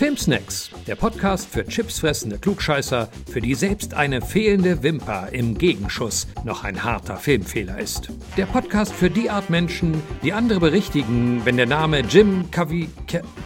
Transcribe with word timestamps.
Filmsnacks, 0.00 0.70
der 0.86 0.94
Podcast 0.94 1.46
für 1.50 1.62
chipsfressende 1.62 2.38
Klugscheißer, 2.38 3.10
für 3.30 3.42
die 3.42 3.54
selbst 3.54 3.92
eine 3.92 4.22
fehlende 4.22 4.82
Wimper 4.82 5.28
im 5.30 5.58
Gegenschuss 5.58 6.26
noch 6.42 6.64
ein 6.64 6.82
harter 6.82 7.18
Filmfehler 7.18 7.78
ist. 7.78 8.08
Der 8.38 8.46
Podcast 8.46 8.94
für 8.94 9.10
die 9.10 9.28
Art 9.28 9.50
Menschen, 9.50 10.02
die 10.22 10.32
andere 10.32 10.58
berichtigen, 10.58 11.42
wenn 11.44 11.58
der 11.58 11.66
Name 11.66 12.00
Jim 12.00 12.50
Cavi 12.50 12.88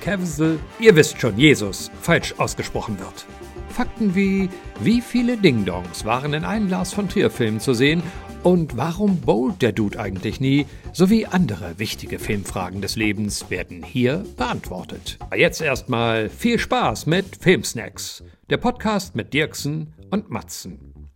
Caviezel, 0.01 0.61
ihr 0.79 0.95
wisst 0.95 1.21
schon, 1.21 1.37
Jesus, 1.37 1.91
falsch 2.01 2.37
ausgesprochen 2.39 3.01
wird. 3.01 3.27
Fakten 3.71 4.15
wie, 4.15 4.49
wie 4.79 5.01
viele 5.01 5.37
Ding-Dongs 5.37 6.05
waren 6.05 6.35
in 6.35 6.45
einem 6.45 6.69
Lars 6.69 6.95
von 6.95 7.09
Trier-Film 7.09 7.59
zu 7.59 7.75
sehen 7.75 8.01
und 8.45 8.77
warum 8.77 9.23
bowlt 9.23 9.63
der 9.63 9.73
Dude 9.73 9.99
eigentlich 9.99 10.39
nie? 10.39 10.67
Sowie 10.93 11.25
andere 11.25 11.79
wichtige 11.79 12.19
Filmfragen 12.19 12.83
des 12.83 12.95
Lebens 12.95 13.51
werden 13.51 13.83
hier 13.83 14.25
beantwortet. 14.37 15.19
Jetzt 15.35 15.63
erstmal 15.63 16.29
viel 16.29 16.59
Spaß 16.59 17.07
mit 17.07 17.37
Filmsnacks, 17.41 18.23
der 18.51 18.59
Podcast 18.59 19.17
mit 19.17 19.33
Dirksen 19.33 19.95
und 20.11 20.31
Matzen. 20.31 21.09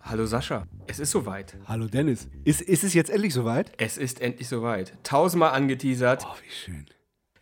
Hallo 0.00 0.26
Sascha, 0.26 0.66
es 0.86 0.98
ist 0.98 1.12
soweit. 1.12 1.56
Hallo 1.66 1.86
Dennis. 1.86 2.28
Ist, 2.44 2.60
ist 2.60 2.84
es 2.84 2.92
jetzt 2.92 3.08
endlich 3.08 3.32
soweit? 3.32 3.72
Es 3.78 3.96
ist 3.96 4.20
endlich 4.20 4.48
soweit. 4.48 4.92
Tausendmal 5.02 5.52
angeteasert. 5.52 6.26
Oh, 6.28 6.36
wie 6.44 6.52
schön. 6.52 6.86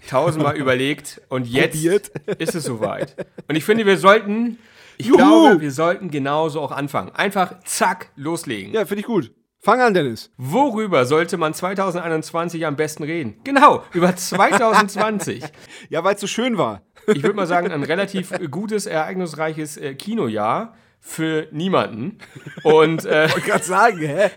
Tausendmal 0.08 0.56
überlegt 0.58 1.20
und 1.28 1.48
jetzt 1.48 1.72
Probiert. 1.72 2.10
ist 2.40 2.54
es 2.54 2.62
soweit. 2.64 3.16
Und 3.48 3.56
ich 3.56 3.64
finde, 3.64 3.84
wir 3.84 3.98
sollten 3.98 4.58
ich 4.98 5.06
Juhu! 5.06 5.16
glaube, 5.16 5.60
wir 5.60 5.70
sollten 5.70 6.10
genauso 6.10 6.60
auch 6.60 6.72
anfangen. 6.72 7.10
Einfach 7.14 7.60
zack, 7.64 8.10
loslegen. 8.16 8.72
Ja, 8.72 8.84
finde 8.86 9.00
ich 9.00 9.06
gut. 9.06 9.32
Fang 9.64 9.80
an, 9.80 9.94
Dennis. 9.94 10.32
Worüber 10.38 11.06
sollte 11.06 11.36
man 11.36 11.54
2021 11.54 12.66
am 12.66 12.74
besten 12.74 13.04
reden? 13.04 13.36
Genau, 13.44 13.84
über 13.92 14.14
2020. 14.16 15.44
Ja, 15.88 16.02
weil 16.02 16.16
es 16.16 16.20
so 16.20 16.26
schön 16.26 16.58
war. 16.58 16.82
ich 17.06 17.22
würde 17.22 17.36
mal 17.36 17.46
sagen, 17.46 17.70
ein 17.70 17.84
relativ 17.84 18.32
gutes, 18.50 18.86
ereignisreiches 18.86 19.76
äh, 19.76 19.94
Kinojahr 19.94 20.74
für 20.98 21.46
niemanden. 21.52 22.18
Und 22.64 23.04
äh, 23.04 23.26
Ich 23.26 23.34
wollte 23.34 23.46
gerade 23.50 23.64
sagen, 23.64 23.98
hä? 23.98 24.30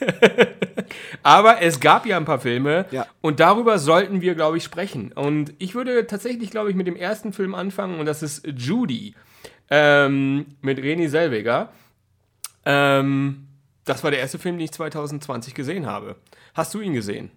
aber 1.22 1.62
es 1.62 1.80
gab 1.80 2.06
ja 2.06 2.16
ein 2.16 2.24
paar 2.24 2.40
Filme 2.40 2.86
Ja. 2.90 3.06
und 3.20 3.40
darüber 3.40 3.78
sollten 3.78 4.20
wir, 4.20 4.34
glaube 4.34 4.56
ich, 4.56 4.64
sprechen. 4.64 5.12
Und 5.12 5.54
ich 5.58 5.74
würde 5.74 6.06
tatsächlich, 6.06 6.50
glaube 6.50 6.70
ich, 6.70 6.76
mit 6.76 6.86
dem 6.86 6.96
ersten 6.96 7.32
Film 7.32 7.54
anfangen 7.54 8.00
und 8.00 8.06
das 8.06 8.22
ist 8.22 8.46
Judy 8.46 9.14
ähm, 9.70 10.46
mit 10.60 10.78
René 10.78 11.08
Selweger. 11.08 11.72
Ähm, 12.64 13.48
das 13.84 14.04
war 14.04 14.10
der 14.10 14.20
erste 14.20 14.38
Film, 14.38 14.56
den 14.56 14.64
ich 14.64 14.72
2020 14.72 15.54
gesehen 15.54 15.86
habe. 15.86 16.16
Hast 16.54 16.74
du 16.74 16.80
ihn 16.80 16.92
gesehen? 16.92 17.30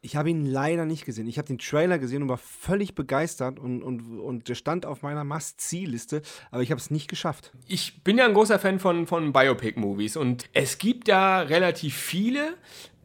Ich 0.00 0.14
habe 0.14 0.30
ihn 0.30 0.46
leider 0.46 0.84
nicht 0.84 1.04
gesehen. 1.04 1.26
Ich 1.26 1.38
habe 1.38 1.48
den 1.48 1.58
Trailer 1.58 1.98
gesehen 1.98 2.22
und 2.22 2.28
war 2.28 2.38
völlig 2.38 2.94
begeistert 2.94 3.58
und, 3.58 3.82
und, 3.82 4.20
und 4.20 4.48
der 4.48 4.54
stand 4.54 4.86
auf 4.86 5.02
meiner 5.02 5.24
Must-See-Liste, 5.24 6.22
aber 6.52 6.62
ich 6.62 6.70
habe 6.70 6.80
es 6.80 6.92
nicht 6.92 7.08
geschafft. 7.08 7.52
Ich 7.66 8.04
bin 8.04 8.16
ja 8.16 8.24
ein 8.24 8.34
großer 8.34 8.60
Fan 8.60 8.78
von, 8.78 9.08
von 9.08 9.32
Biopic-Movies 9.32 10.16
und 10.16 10.48
es 10.52 10.78
gibt 10.78 11.08
da 11.08 11.40
relativ 11.40 11.96
viele, 11.96 12.54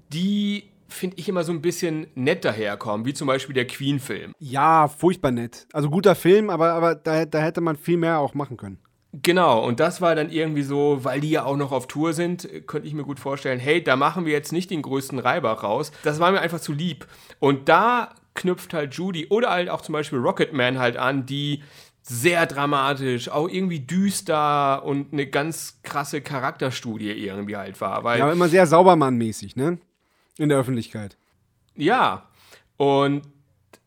die, 0.09 0.69
finde 0.93 1.17
ich, 1.17 1.27
immer 1.27 1.43
so 1.43 1.51
ein 1.51 1.61
bisschen 1.61 2.07
nett 2.15 2.45
daherkommen, 2.45 3.05
wie 3.05 3.13
zum 3.13 3.27
Beispiel 3.27 3.53
der 3.53 3.67
Queen-Film. 3.67 4.33
Ja, 4.39 4.87
furchtbar 4.87 5.31
nett. 5.31 5.67
Also 5.73 5.89
guter 5.89 6.15
Film, 6.15 6.49
aber, 6.49 6.73
aber 6.73 6.95
da, 6.95 7.25
da 7.25 7.39
hätte 7.39 7.61
man 7.61 7.75
viel 7.75 7.97
mehr 7.97 8.19
auch 8.19 8.33
machen 8.33 8.57
können. 8.57 8.77
Genau, 9.21 9.63
und 9.63 9.79
das 9.79 10.01
war 10.01 10.15
dann 10.15 10.31
irgendwie 10.31 10.63
so, 10.63 10.99
weil 11.03 11.21
die 11.21 11.29
ja 11.29 11.45
auch 11.45 11.55
noch 11.55 11.71
auf 11.71 11.85
Tour 11.85 12.13
sind, 12.13 12.49
könnte 12.65 12.87
ich 12.87 12.95
mir 12.95 13.03
gut 13.03 13.19
vorstellen, 13.19 13.59
hey, 13.59 13.83
da 13.83 13.95
machen 13.95 14.25
wir 14.25 14.33
jetzt 14.33 14.51
nicht 14.51 14.71
den 14.71 14.81
größten 14.81 15.19
Reibach 15.19 15.61
raus. 15.61 15.91
Das 16.03 16.19
war 16.19 16.31
mir 16.31 16.41
einfach 16.41 16.59
zu 16.59 16.73
lieb. 16.73 17.05
Und 17.39 17.69
da 17.69 18.15
knüpft 18.33 18.73
halt 18.73 18.95
Judy 18.95 19.27
oder 19.27 19.51
halt 19.51 19.69
auch 19.69 19.81
zum 19.81 19.93
Beispiel 19.93 20.17
Rocketman 20.17 20.79
halt 20.79 20.97
an, 20.97 21.27
die 21.27 21.61
sehr 22.01 22.47
dramatisch, 22.47 23.29
auch 23.29 23.47
irgendwie 23.47 23.81
düster 23.81 24.83
und 24.83 25.13
eine 25.13 25.27
ganz 25.27 25.79
krasse 25.83 26.21
Charakterstudie 26.21 27.11
irgendwie 27.11 27.55
halt 27.55 27.79
war. 27.79 28.03
Weil 28.03 28.17
Ja, 28.17 28.25
aber 28.25 28.33
immer 28.33 28.49
sehr 28.49 28.65
Saubermann-mäßig, 28.65 29.55
ne? 29.55 29.77
In 30.37 30.49
der 30.49 30.57
Öffentlichkeit. 30.57 31.17
Ja, 31.75 32.29
und 32.77 33.23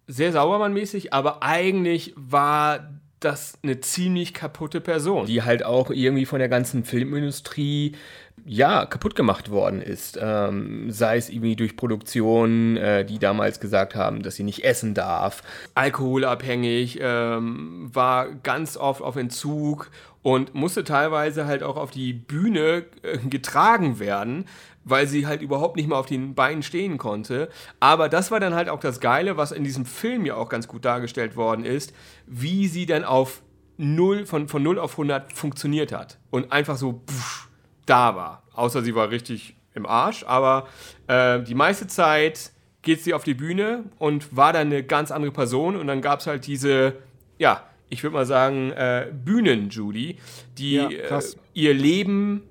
sehr 0.06 0.32
saubermannmäßig, 0.32 1.12
aber 1.12 1.42
eigentlich 1.42 2.14
war 2.16 2.90
das 3.20 3.58
eine 3.62 3.80
ziemlich 3.80 4.34
kaputte 4.34 4.80
Person, 4.80 5.26
die 5.26 5.42
halt 5.42 5.64
auch 5.64 5.90
irgendwie 5.90 6.26
von 6.26 6.38
der 6.38 6.48
ganzen 6.48 6.84
Filmindustrie 6.84 7.96
ja 8.44 8.84
kaputt 8.86 9.16
gemacht 9.16 9.50
worden 9.50 9.80
ist. 9.80 10.18
Ähm, 10.20 10.90
sei 10.90 11.16
es 11.16 11.30
irgendwie 11.30 11.56
durch 11.56 11.76
Produktionen, 11.76 12.76
äh, 12.76 13.04
die 13.04 13.18
damals 13.18 13.58
gesagt 13.58 13.94
haben, 13.94 14.22
dass 14.22 14.36
sie 14.36 14.44
nicht 14.44 14.64
essen 14.64 14.94
darf, 14.94 15.42
alkoholabhängig, 15.74 16.98
ähm, 17.00 17.90
war 17.92 18.28
ganz 18.30 18.76
oft 18.76 19.02
auf 19.02 19.16
Entzug 19.16 19.90
und 20.22 20.54
musste 20.54 20.84
teilweise 20.84 21.46
halt 21.46 21.62
auch 21.62 21.76
auf 21.76 21.90
die 21.90 22.12
Bühne 22.12 22.84
äh, 23.02 23.18
getragen 23.18 23.98
werden, 23.98 24.44
weil 24.86 25.08
sie 25.08 25.26
halt 25.26 25.42
überhaupt 25.42 25.76
nicht 25.76 25.88
mehr 25.88 25.98
auf 25.98 26.06
den 26.06 26.34
Beinen 26.34 26.62
stehen 26.62 26.96
konnte. 26.96 27.50
Aber 27.80 28.08
das 28.08 28.30
war 28.30 28.38
dann 28.38 28.54
halt 28.54 28.68
auch 28.68 28.78
das 28.78 29.00
Geile, 29.00 29.36
was 29.36 29.50
in 29.50 29.64
diesem 29.64 29.84
Film 29.84 30.24
ja 30.24 30.36
auch 30.36 30.48
ganz 30.48 30.68
gut 30.68 30.84
dargestellt 30.84 31.34
worden 31.36 31.64
ist, 31.64 31.92
wie 32.26 32.68
sie 32.68 32.86
dann 32.86 33.04
auf 33.04 33.42
0, 33.78 34.26
von, 34.26 34.48
von 34.48 34.62
0 34.62 34.78
auf 34.78 34.92
100 34.92 35.32
funktioniert 35.32 35.92
hat 35.92 36.18
und 36.30 36.52
einfach 36.52 36.76
so 36.76 37.02
pff, 37.10 37.48
da 37.84 38.14
war. 38.14 38.44
Außer 38.54 38.82
sie 38.82 38.94
war 38.94 39.10
richtig 39.10 39.56
im 39.74 39.86
Arsch, 39.86 40.24
aber 40.24 40.68
äh, 41.08 41.42
die 41.42 41.54
meiste 41.54 41.88
Zeit 41.88 42.52
geht 42.82 43.02
sie 43.02 43.12
auf 43.12 43.24
die 43.24 43.34
Bühne 43.34 43.84
und 43.98 44.36
war 44.36 44.52
dann 44.52 44.68
eine 44.68 44.84
ganz 44.84 45.10
andere 45.10 45.32
Person 45.32 45.74
und 45.74 45.88
dann 45.88 46.00
gab 46.00 46.20
es 46.20 46.28
halt 46.28 46.46
diese, 46.46 46.94
ja, 47.38 47.64
ich 47.88 48.04
würde 48.04 48.14
mal 48.14 48.26
sagen, 48.26 48.70
äh, 48.70 49.08
Bühnen-Judy, 49.12 50.18
die 50.56 50.74
Ja, 50.74 50.88
äh, 50.88 51.22
ihr 51.54 51.74
Leben 51.74 52.44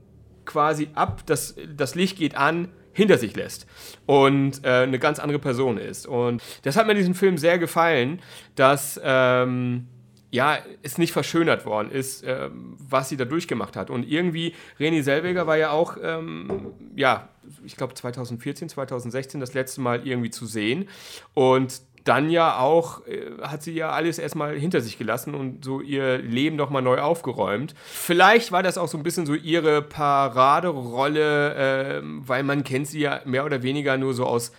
quasi 0.46 0.90
ab, 0.96 1.24
das, 1.26 1.56
das 1.76 1.96
Licht 1.96 2.18
geht 2.18 2.36
an, 2.36 2.70
hinter 2.94 3.18
sich 3.18 3.36
lässt 3.36 3.68
und 4.06 4.64
äh, 4.64 4.70
eine 4.70 5.00
ganz 5.00 5.20
andere 5.20 5.40
Person 5.40 5.78
ist. 5.78 6.08
Und 6.08 6.42
das 6.64 6.78
hat 6.78 6.86
mir 6.86 6.94
in 6.94 6.98
diesem 6.98 7.14
Film 7.14 7.38
sehr 7.38 7.60
gefallen, 7.60 8.22
dass 8.56 9.00
ähm, 9.04 9.88
ja, 10.32 10.58
es 10.82 10.98
nicht 10.98 11.14
verschönert 11.14 11.66
worden 11.66 11.92
ist, 11.92 12.24
ähm, 12.26 12.76
was 12.78 13.10
sie 13.10 13.18
da 13.18 13.26
durchgemacht 13.26 13.76
hat. 13.76 13.90
Und 13.90 14.10
irgendwie, 14.10 14.54
René 14.80 15.04
Selweger 15.04 15.48
war 15.48 15.58
ja 15.58 15.72
auch, 15.72 15.98
ähm, 16.02 16.74
ja, 16.96 17.30
ich 17.64 17.78
glaube 17.78 17.94
2014, 17.94 18.70
2016 18.70 19.40
das 19.40 19.54
letzte 19.54 19.82
Mal 19.82 20.06
irgendwie 20.06 20.30
zu 20.30 20.46
sehen. 20.46 20.90
Und 21.34 21.82
dann 22.06 22.30
ja 22.30 22.60
auch, 22.60 23.06
äh, 23.08 23.42
hat 23.42 23.64
sie 23.64 23.74
ja 23.74 23.90
alles 23.90 24.20
erstmal 24.20 24.58
hinter 24.58 24.80
sich 24.80 24.98
gelassen 24.98 25.36
und 25.36 25.66
so 25.66 25.82
ihr 25.82 26.20
Leben 26.20 26.56
nochmal 26.56 26.82
neu 26.82 27.00
aufgeräumt. 27.00 27.74
Vielleicht 27.86 28.52
war 28.52 28.64
das 28.64 28.78
auch 28.78 28.88
so 28.88 28.98
ein 28.98 29.04
bisschen 29.04 29.26
so 29.26 29.34
ihre 29.34 29.82
Paraderolle, 29.82 31.56
ähm, 31.58 32.22
weil 32.26 32.44
man 32.44 32.64
kennt 32.64 32.88
sie 32.88 33.02
ja 33.02 33.22
mehr 33.26 33.44
oder 33.44 33.64
weniger 33.64 33.98
nur 33.98 34.14
so 34.14 34.26
aus 34.26 34.52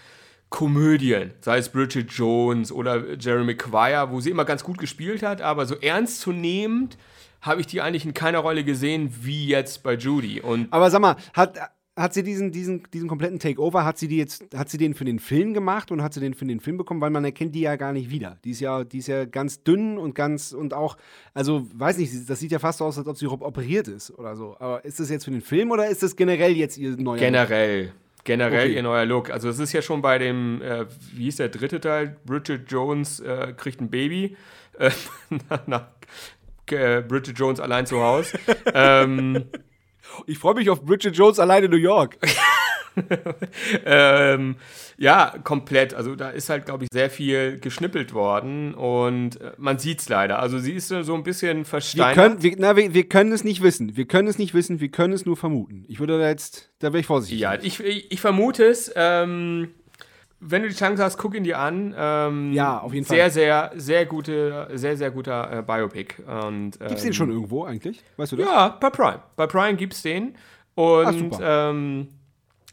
Komödien, 0.50 1.32
sei 1.40 1.58
es 1.58 1.68
Bridget 1.68 2.10
Jones 2.12 2.70
oder 2.70 3.14
Jeremy 3.18 3.54
Maguire, 3.54 4.10
wo 4.10 4.20
sie 4.20 4.30
immer 4.30 4.44
ganz 4.44 4.62
gut 4.62 4.78
gespielt 4.78 5.22
hat, 5.22 5.40
aber 5.40 5.66
so 5.66 5.76
ernstzunehmend 5.76 6.98
habe 7.40 7.60
ich 7.60 7.66
die 7.66 7.80
eigentlich 7.80 8.04
in 8.04 8.14
keiner 8.14 8.40
Rolle 8.40 8.64
gesehen 8.64 9.14
wie 9.22 9.46
jetzt 9.46 9.82
bei 9.82 9.94
Judy. 9.94 10.40
Und 10.40 10.72
Aber 10.72 10.90
sag 10.90 11.00
mal, 11.00 11.16
hat, 11.32 11.58
hat 11.96 12.12
sie 12.12 12.22
diesen, 12.22 12.52
diesen, 12.52 12.82
diesen 12.92 13.08
kompletten 13.08 13.38
Takeover, 13.38 13.84
hat 13.84 13.96
sie 13.96 14.06
die 14.06 14.18
jetzt, 14.18 14.44
hat 14.54 14.68
sie 14.68 14.76
den 14.76 14.92
für 14.94 15.06
den 15.06 15.18
Film 15.18 15.54
gemacht 15.54 15.90
und 15.90 16.02
hat 16.02 16.12
sie 16.12 16.20
den 16.20 16.34
für 16.34 16.44
den 16.44 16.60
Film 16.60 16.76
bekommen, 16.76 17.00
weil 17.00 17.10
man 17.10 17.24
erkennt 17.24 17.54
die 17.54 17.62
ja 17.62 17.76
gar 17.76 17.92
nicht 17.94 18.10
wieder. 18.10 18.38
Die 18.44 18.50
ist 18.50 18.60
ja, 18.60 18.84
die 18.84 18.98
ist 18.98 19.06
ja 19.06 19.24
ganz 19.24 19.62
dünn 19.62 19.96
und 19.96 20.14
ganz 20.14 20.52
und 20.52 20.74
auch, 20.74 20.98
also 21.32 21.66
weiß 21.74 21.96
nicht, 21.96 22.12
das 22.28 22.38
sieht 22.38 22.52
ja 22.52 22.58
fast 22.58 22.78
so 22.78 22.84
aus, 22.84 22.98
als 22.98 23.06
ob 23.06 23.16
sie 23.16 23.26
operiert 23.26 23.88
ist 23.88 24.10
oder 24.10 24.36
so. 24.36 24.56
Aber 24.58 24.84
ist 24.84 25.00
das 25.00 25.08
jetzt 25.08 25.24
für 25.24 25.30
den 25.30 25.40
Film 25.40 25.70
oder 25.70 25.88
ist 25.88 26.02
das 26.02 26.14
generell 26.14 26.52
jetzt 26.52 26.76
ihr 26.76 26.96
neuer? 26.96 27.16
generell, 27.16 27.92
generell 28.24 28.66
Okay. 28.66 28.74
ihr 28.74 28.82
neuer 28.82 29.06
Look. 29.06 29.30
Also 29.30 29.48
es 29.48 29.58
ist 29.58 29.72
ja 29.72 29.80
schon 29.80 30.02
bei 30.02 30.18
dem, 30.18 30.60
äh, 30.60 30.84
wie 31.14 31.24
hieß 31.24 31.36
der 31.36 31.48
dritte 31.48 31.80
Teil? 31.80 32.18
Bridget 32.26 32.70
Jones 32.70 33.20
äh, 33.20 33.54
kriegt 33.56 33.80
ein 33.80 33.88
Baby. 33.88 34.36
Äh, 34.78 34.90
nach, 35.48 35.66
nach 35.66 35.86
äh, 36.70 37.00
Bridget 37.00 37.38
Jones 37.38 37.58
allein 37.58 37.86
zu 37.86 38.02
Hause. 38.02 38.38
ähm, 38.74 39.46
Ich 40.26 40.38
freue 40.38 40.54
mich 40.54 40.70
auf 40.70 40.82
Bridget 40.82 41.16
Jones 41.16 41.38
allein 41.38 41.64
in 41.64 41.70
New 41.70 41.76
York. 41.76 42.18
ähm, 43.84 44.56
ja, 44.98 45.34
komplett. 45.44 45.94
Also 45.94 46.14
da 46.14 46.30
ist 46.30 46.48
halt, 46.48 46.66
glaube 46.66 46.84
ich, 46.84 46.90
sehr 46.92 47.10
viel 47.10 47.58
geschnippelt 47.60 48.14
worden 48.14 48.74
und 48.74 49.40
äh, 49.40 49.52
man 49.58 49.78
sieht 49.78 50.00
es 50.00 50.08
leider. 50.08 50.38
Also 50.38 50.58
sie 50.58 50.72
ist 50.72 50.88
so 50.88 51.14
ein 51.14 51.22
bisschen 51.22 51.58
Wir 51.58 51.64
versteinert. 51.66 52.14
können, 52.14 52.42
wir, 52.42 52.54
na, 52.58 52.76
wir, 52.76 52.94
wir 52.94 53.08
können 53.08 53.32
es 53.32 53.44
nicht 53.44 53.62
wissen. 53.62 53.96
Wir 53.96 54.06
können 54.06 54.28
es 54.28 54.38
nicht 54.38 54.54
wissen, 54.54 54.80
wir 54.80 54.88
können 54.88 55.12
es 55.12 55.26
nur 55.26 55.36
vermuten. 55.36 55.84
Ich 55.88 56.00
würde 56.00 56.18
da 56.18 56.28
jetzt, 56.28 56.70
da 56.78 56.88
wäre 56.92 57.00
ich 57.00 57.06
vorsichtig. 57.06 57.40
ja, 57.40 57.54
ich, 57.54 57.80
ich, 57.80 58.10
ich 58.10 58.20
vermute 58.20 58.64
es. 58.64 58.90
Ähm, 58.96 59.74
wenn 60.40 60.62
du 60.62 60.68
die 60.68 60.74
Chance 60.74 61.02
hast, 61.02 61.16
guck 61.18 61.34
ihn 61.34 61.44
dir 61.44 61.58
an. 61.58 61.94
Ähm, 61.96 62.52
Ja, 62.52 62.78
auf 62.78 62.92
jeden 62.92 63.06
sehr, 63.06 63.24
Fall. 63.24 63.30
Sehr, 63.30 63.72
sehr 63.76 64.06
gute, 64.06 64.68
sehr, 64.74 64.96
sehr 64.96 65.10
guter 65.10 65.58
äh, 65.58 65.62
Biopic. 65.62 66.22
Und, 66.22 66.78
ähm, 66.80 66.88
Gibt's 66.88 67.02
den 67.02 67.12
schon 67.12 67.30
irgendwo 67.30 67.64
eigentlich? 67.64 68.02
Weißt 68.16 68.32
du 68.32 68.36
das? 68.36 68.46
Ja, 68.46 68.68
bei 68.80 68.90
Prime. 68.90 69.20
Bei 69.36 69.46
Prime 69.46 69.76
gibt's 69.76 70.02
den. 70.02 70.34
Und 70.74 71.40
Ah, 71.40 71.70
ähm, 71.70 72.08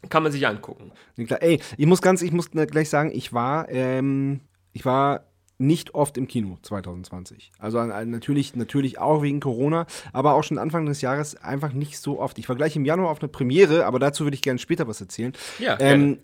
kann 0.10 0.24
man 0.24 0.32
sich 0.32 0.46
angucken. 0.46 0.92
Ey, 1.16 1.62
ich 1.78 1.86
muss 1.86 2.02
ganz, 2.02 2.22
ich 2.22 2.32
muss 2.34 2.54
ne- 2.54 2.68
gleich 2.68 2.90
sagen, 2.90 3.12
ich 3.14 3.32
war, 3.34 3.70
ähm, 3.70 4.42
ich 4.74 4.84
war 4.86 5.22
nicht 5.58 5.96
oft 5.96 6.18
im 6.18 6.28
Kino 6.28 6.58
2020. 6.62 7.52
Also 7.60 7.82
natürlich, 7.82 8.56
natürlich 8.56 9.00
auch 9.00 9.22
wegen 9.22 9.40
Corona, 9.40 9.86
aber 10.12 10.34
auch 10.34 10.44
schon 10.44 10.58
Anfang 10.58 10.86
des 10.86 11.02
Jahres 11.02 11.36
einfach 11.42 11.72
nicht 11.74 11.98
so 12.00 12.20
oft. 12.20 12.38
Ich 12.38 12.50
war 12.50 12.56
gleich 12.56 12.76
im 12.76 12.84
Januar 12.86 13.12
auf 13.12 13.22
eine 13.22 13.30
Premiere, 13.30 13.86
aber 13.86 14.00
dazu 14.00 14.26
würde 14.26 14.36
ich 14.36 14.42
gerne 14.42 14.60
später 14.60 14.88
was 14.88 15.00
erzählen. 15.00 15.32
Ja, 15.60 15.78
ähm, 15.80 16.18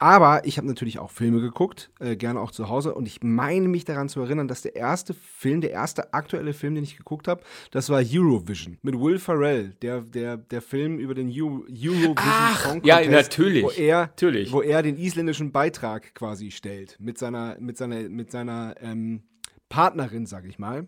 aber 0.00 0.46
ich 0.46 0.58
habe 0.58 0.68
natürlich 0.68 0.98
auch 0.98 1.10
Filme 1.10 1.40
geguckt, 1.40 1.90
äh, 1.98 2.16
gerne 2.16 2.40
auch 2.40 2.52
zu 2.52 2.68
Hause. 2.68 2.94
Und 2.94 3.06
ich 3.06 3.22
meine 3.22 3.68
mich 3.68 3.84
daran 3.84 4.08
zu 4.08 4.20
erinnern, 4.20 4.46
dass 4.46 4.62
der 4.62 4.76
erste 4.76 5.12
Film, 5.14 5.60
der 5.60 5.72
erste 5.72 6.14
aktuelle 6.14 6.52
Film, 6.52 6.76
den 6.76 6.84
ich 6.84 6.96
geguckt 6.96 7.26
habe, 7.26 7.42
das 7.72 7.90
war 7.90 8.00
Eurovision 8.04 8.78
mit 8.82 8.98
Will 8.98 9.18
Ferrell, 9.18 9.74
der, 9.82 10.02
der, 10.02 10.36
der 10.36 10.62
Film 10.62 10.98
über 10.98 11.14
den 11.14 11.28
Euro, 11.28 11.64
Eurovision 11.68 12.14
Ach, 12.16 12.64
Song 12.64 12.84
ja, 12.84 13.00
Contest, 13.00 13.30
natürlich, 13.30 13.64
wo 13.64 13.70
er, 13.70 14.00
natürlich. 14.02 14.52
wo 14.52 14.62
er 14.62 14.82
den 14.82 14.96
isländischen 14.96 15.50
Beitrag 15.50 16.14
quasi 16.14 16.50
stellt 16.50 16.96
mit 17.00 17.18
seiner, 17.18 17.56
mit 17.58 17.76
seiner, 17.76 18.08
mit 18.08 18.30
seiner 18.30 18.74
ähm, 18.80 19.22
Partnerin, 19.68 20.26
sag 20.26 20.46
ich 20.46 20.58
mal. 20.58 20.86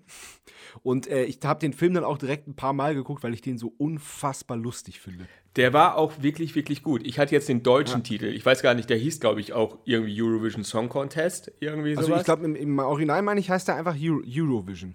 Und 0.82 1.06
äh, 1.06 1.24
ich 1.24 1.38
habe 1.44 1.60
den 1.60 1.72
Film 1.72 1.94
dann 1.94 2.04
auch 2.04 2.18
direkt 2.18 2.48
ein 2.48 2.56
paar 2.56 2.72
Mal 2.72 2.94
geguckt, 2.94 3.22
weil 3.22 3.34
ich 3.34 3.42
den 3.42 3.58
so 3.58 3.72
unfassbar 3.76 4.56
lustig 4.56 5.00
finde. 5.00 5.26
Der 5.56 5.72
war 5.72 5.96
auch 5.96 6.22
wirklich, 6.22 6.54
wirklich 6.54 6.82
gut. 6.82 7.04
Ich 7.04 7.18
hatte 7.18 7.34
jetzt 7.34 7.48
den 7.48 7.62
deutschen 7.62 8.04
Titel. 8.04 8.26
Ich 8.26 8.46
weiß 8.46 8.62
gar 8.62 8.74
nicht, 8.74 8.88
der 8.88 8.96
hieß, 8.98 9.18
glaube 9.18 9.40
ich, 9.40 9.52
auch 9.52 9.78
irgendwie 9.84 10.22
Eurovision 10.22 10.62
Song 10.62 10.88
Contest. 10.88 11.50
Irgendwie 11.58 11.94
sowas. 11.94 12.04
Also 12.04 12.16
ich 12.18 12.24
glaube, 12.24 12.44
im, 12.44 12.54
im 12.54 12.78
Original 12.78 13.20
meine 13.22 13.40
ich, 13.40 13.50
heißt 13.50 13.68
er 13.68 13.74
einfach 13.74 13.96
Euro, 14.00 14.22
Eurovision. 14.24 14.94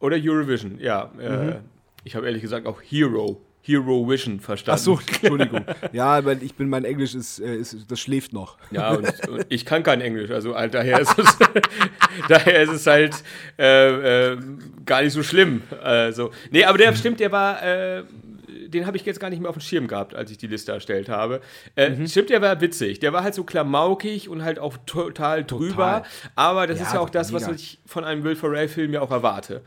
Oder 0.00 0.16
Eurovision, 0.20 0.80
ja. 0.80 1.12
Äh, 1.20 1.60
ich 2.02 2.16
habe 2.16 2.26
ehrlich 2.26 2.42
gesagt 2.42 2.66
auch 2.66 2.82
Hero, 2.82 3.40
Hero 3.62 4.08
Vision 4.08 4.40
verstanden. 4.40 4.80
Ach 4.80 4.84
so, 4.84 4.98
Entschuldigung. 4.98 5.64
ja, 5.92 6.24
weil 6.24 6.42
ich 6.42 6.56
bin, 6.56 6.68
mein 6.68 6.84
Englisch 6.84 7.14
ist, 7.14 7.38
äh, 7.38 7.54
ist 7.54 7.88
das 7.88 8.00
schläft 8.00 8.32
noch. 8.32 8.58
Ja, 8.72 8.90
und, 8.90 9.28
und 9.28 9.46
ich 9.48 9.64
kann 9.64 9.84
kein 9.84 10.00
Englisch, 10.00 10.32
also 10.32 10.56
halt, 10.56 10.74
daher, 10.74 10.98
ist 11.00 11.16
es, 11.16 11.38
daher 12.28 12.62
ist 12.62 12.72
es 12.72 12.86
halt 12.88 13.14
äh, 13.58 14.32
äh, 14.32 14.38
gar 14.84 15.02
nicht 15.02 15.12
so 15.12 15.22
schlimm. 15.22 15.62
Also, 15.80 16.32
nee, 16.50 16.64
aber 16.64 16.78
der 16.78 16.92
stimmt, 16.96 17.20
der 17.20 17.30
war, 17.30 17.62
äh, 17.62 18.02
den 18.72 18.86
habe 18.86 18.96
ich 18.96 19.04
jetzt 19.04 19.20
gar 19.20 19.30
nicht 19.30 19.40
mehr 19.40 19.48
auf 19.50 19.56
dem 19.56 19.60
Schirm 19.62 19.86
gehabt, 19.86 20.14
als 20.14 20.30
ich 20.30 20.38
die 20.38 20.46
Liste 20.48 20.72
erstellt 20.72 21.08
habe. 21.08 21.40
Äh, 21.76 21.90
Mhm. 21.90 22.06
Stimmt, 22.08 22.30
der 22.30 22.42
war 22.42 22.60
witzig. 22.60 22.98
Der 23.00 23.12
war 23.12 23.22
halt 23.22 23.34
so 23.34 23.44
klamaukig 23.44 24.28
und 24.28 24.42
halt 24.42 24.58
auch 24.58 24.76
total 24.86 25.44
drüber. 25.44 26.02
Aber 26.34 26.66
das 26.66 26.78
Ja, 26.80 26.86
ist 26.86 26.92
ja 26.94 27.00
auch 27.00 27.10
das, 27.10 27.32
was 27.32 27.42
mega. 27.42 27.54
ich 27.54 27.78
von 27.86 28.04
einem 28.04 28.24
Will 28.24 28.34
Ferrell-Film 28.36 28.92
ja 28.92 29.00
auch 29.00 29.10
erwarte. 29.10 29.62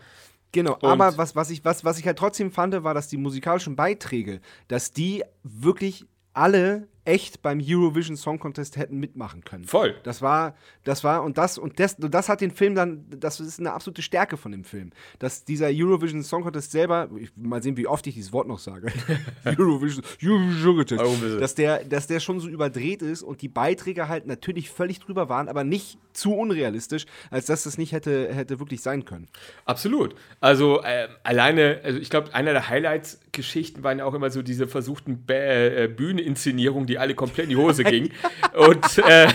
Genau, 0.51 0.77
aber 0.81 1.17
was, 1.17 1.35
was, 1.35 1.49
ich, 1.49 1.65
was, 1.65 1.83
was 1.83 1.99
ich 1.99 2.05
halt 2.07 2.17
trotzdem 2.17 2.49
fand, 2.51 2.81
war, 2.83 2.93
dass 2.93 3.07
die 3.09 3.17
musikalischen 3.17 3.75
Beiträge, 3.75 4.39
dass 4.69 4.91
die 4.91 5.23
wirklich 5.43 6.05
alle 6.33 6.87
echt 7.05 7.41
beim 7.41 7.61
Eurovision 7.63 8.17
Song 8.17 8.39
Contest 8.39 8.77
hätten 8.77 8.99
mitmachen 8.99 9.43
können. 9.43 9.63
Voll. 9.63 9.95
Das 10.03 10.21
war, 10.21 10.55
das 10.83 11.03
war, 11.03 11.23
und 11.23 11.37
das, 11.37 11.57
und 11.57 11.79
das, 11.79 11.93
und 11.93 12.13
das 12.13 12.29
hat 12.29 12.41
den 12.41 12.51
Film 12.51 12.75
dann, 12.75 13.05
das 13.09 13.39
ist 13.39 13.59
eine 13.59 13.73
absolute 13.73 14.01
Stärke 14.01 14.37
von 14.37 14.51
dem 14.51 14.63
Film. 14.63 14.91
Dass 15.19 15.45
dieser 15.45 15.69
Eurovision 15.71 16.23
Song 16.23 16.43
Contest 16.43 16.71
selber, 16.71 17.09
ich, 17.17 17.31
mal 17.35 17.61
sehen, 17.61 17.77
wie 17.77 17.87
oft 17.87 18.05
ich 18.07 18.15
dieses 18.15 18.33
Wort 18.33 18.47
noch 18.47 18.59
sage. 18.59 18.91
Eurovision, 19.45 20.03
Eurovision 20.21 20.97
Contest. 20.97 21.41
Dass 21.41 21.55
der, 21.55 21.83
dass 21.85 22.07
der 22.07 22.19
schon 22.19 22.39
so 22.39 22.49
überdreht 22.49 23.01
ist 23.03 23.21
und 23.21 23.41
die 23.41 23.49
Beiträge 23.49 24.07
halt 24.07 24.25
natürlich 24.25 24.69
völlig 24.71 24.99
drüber 24.99 25.29
waren, 25.29 25.47
aber 25.47 25.63
nicht 25.63 25.99
zu 26.13 26.33
unrealistisch, 26.33 27.05
als 27.29 27.45
dass 27.45 27.63
das 27.63 27.77
nicht 27.77 27.91
hätte, 27.91 28.33
hätte 28.33 28.59
wirklich 28.59 28.81
sein 28.81 29.05
können. 29.05 29.27
Absolut. 29.65 30.15
Also 30.39 30.81
äh, 30.81 31.07
alleine, 31.23 31.81
also 31.83 31.99
ich 31.99 32.09
glaube, 32.09 32.33
einer 32.33 32.53
der 32.53 32.69
Highlights-Geschichten 32.69 33.83
waren 33.83 33.99
ja 33.99 34.05
auch 34.05 34.13
immer 34.13 34.29
so 34.29 34.41
diese 34.41 34.67
versuchten 34.67 35.25
Bä 35.25 35.83
äh, 35.83 35.87
Bühneninszenierungen, 35.87 36.87
die 36.87 36.94
alle 36.97 37.13
komplett 37.15 37.45
in 37.45 37.49
die 37.51 37.55
Hose 37.57 37.83
gingen. 37.85 38.11
und, 38.55 38.97
äh, 38.99 39.27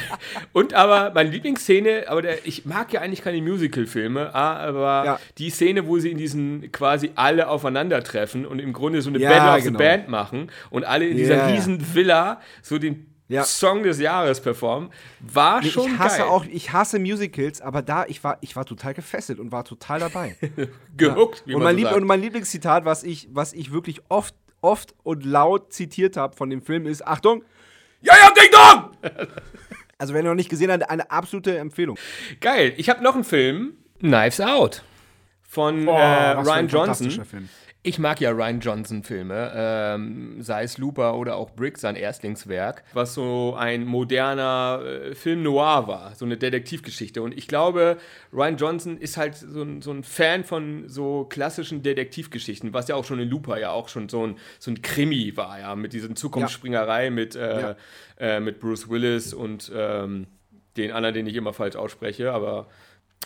und 0.52 0.74
aber 0.74 1.12
meine 1.14 1.30
Lieblingsszene, 1.30 2.04
aber 2.08 2.22
der, 2.22 2.46
ich 2.46 2.64
mag 2.66 2.92
ja 2.92 3.00
eigentlich 3.00 3.22
keine 3.22 3.40
Musical-Filme, 3.42 4.34
aber 4.34 5.02
Ja. 5.04 5.20
die 5.38 5.50
Szene, 5.50 5.86
wo 5.86 5.98
sie 5.98 6.10
in 6.10 6.18
diesen 6.18 6.70
quasi 6.72 7.10
alle 7.14 7.48
aufeinandertreffen 7.48 8.46
und 8.46 8.58
im 8.58 8.72
Grunde 8.72 9.02
so 9.02 9.10
eine 9.10 9.18
Ja, 9.18 9.30
Battle 9.30 9.58
of 9.58 9.64
genau. 9.64 9.78
the 9.78 9.84
Band 9.84 10.08
machen 10.08 10.50
und 10.70 10.84
alle 10.84 11.06
in 11.06 11.16
dieser 11.16 11.36
Ja, 11.36 11.48
ja. 11.48 11.54
riesen 11.54 11.94
Villa 11.94 12.40
so 12.62 12.78
den 12.78 13.06
Ja. 13.28 13.44
Song 13.44 13.84
des 13.84 14.00
Jahres 14.00 14.40
performen, 14.40 14.90
war 15.20 15.60
Nee, 15.60 15.68
schon 15.68 15.92
ich 15.92 15.98
hasse 16.00 16.18
geil. 16.18 16.26
auch, 16.28 16.44
ich 16.46 16.72
hasse 16.72 16.98
Musicals, 16.98 17.60
aber 17.60 17.80
da, 17.80 18.04
ich 18.06 18.24
war, 18.24 18.38
ich 18.40 18.56
war 18.56 18.64
total 18.66 18.92
gefesselt 18.92 19.38
und 19.38 19.52
war 19.52 19.64
total 19.64 20.00
dabei. 20.00 20.34
gehuckt, 20.96 21.44
wie 21.46 21.54
und, 21.54 21.62
man 21.62 21.66
mein 21.68 21.74
so 21.74 21.78
Lieb 21.78 21.86
sagt. 21.90 21.96
und 22.00 22.06
mein 22.08 22.20
Lieblingszitat, 22.20 22.84
was 22.84 23.04
ich, 23.04 23.28
was 23.32 23.52
ich 23.52 23.72
wirklich 23.72 24.00
oft, 24.08 24.34
oft 24.60 24.94
und 25.02 25.24
laut 25.24 25.72
zitiert 25.72 26.16
habe 26.16 26.36
von 26.36 26.50
dem 26.50 26.62
Film, 26.62 26.86
ist: 26.86 27.06
Achtung, 27.06 27.44
Ja, 28.00 28.14
ja, 28.16 28.30
Ding 28.30 28.50
Dong! 28.52 29.26
also 29.98 30.14
wer 30.14 30.22
noch 30.22 30.34
nicht 30.34 30.48
gesehen 30.48 30.70
hat, 30.70 30.88
eine 30.88 31.10
absolute 31.10 31.58
Empfehlung. 31.58 31.98
Geil. 32.40 32.74
Ich 32.76 32.88
habe 32.88 33.02
noch 33.02 33.14
einen 33.14 33.24
Film, 33.24 33.74
Knives 34.00 34.40
Out. 34.40 34.82
Von 35.42 35.88
Oh, 35.88 35.92
äh, 35.92 36.30
Ryan 36.32 36.68
Johnson. 36.68 37.10
Film. 37.24 37.48
Ich 37.82 37.98
mag 37.98 38.20
ja 38.20 38.30
Ryan 38.30 38.60
Johnson-Filme, 38.60 39.52
ähm, 39.54 40.42
sei 40.42 40.64
es 40.64 40.76
Looper 40.76 41.16
oder 41.16 41.36
auch 41.36 41.48
Brick, 41.52 41.78
sein 41.78 41.96
Erstlingswerk, 41.96 42.84
was 42.92 43.14
so 43.14 43.54
ein 43.56 43.86
moderner 43.86 44.82
äh, 44.84 45.14
Film 45.14 45.42
noir 45.42 45.86
war, 45.88 46.14
so 46.14 46.26
eine 46.26 46.36
Detektivgeschichte. 46.36 47.22
Und 47.22 47.32
ich 47.36 47.48
glaube, 47.48 47.96
Ryan 48.34 48.56
Johnson 48.58 48.98
ist 48.98 49.16
halt 49.16 49.34
so 49.34 49.62
ein, 49.62 49.80
so 49.80 49.92
ein 49.92 50.04
Fan 50.04 50.44
von 50.44 50.88
so 50.90 51.24
klassischen 51.24 51.82
Detektivgeschichten, 51.82 52.74
was 52.74 52.88
ja 52.88 52.96
auch 52.96 53.04
schon 53.06 53.18
in 53.18 53.30
Looper 53.30 53.58
ja 53.58 53.70
auch 53.70 53.88
schon 53.88 54.10
so 54.10 54.26
ein, 54.26 54.36
so 54.58 54.70
ein 54.70 54.82
Krimi 54.82 55.34
war, 55.38 55.58
ja, 55.58 55.74
mit 55.74 55.94
diesen 55.94 56.16
Zukunftsspringerei 56.16 57.08
mit, 57.08 57.34
äh, 57.34 57.60
Ja. 57.62 57.76
äh, 58.18 58.40
mit 58.40 58.60
Bruce 58.60 58.90
Willis 58.90 59.32
und 59.32 59.72
ähm, 59.74 60.26
den 60.76 60.92
anderen, 60.92 61.14
den 61.14 61.26
ich 61.26 61.34
immer 61.34 61.54
falsch 61.54 61.76
ausspreche, 61.76 62.30
aber 62.32 62.66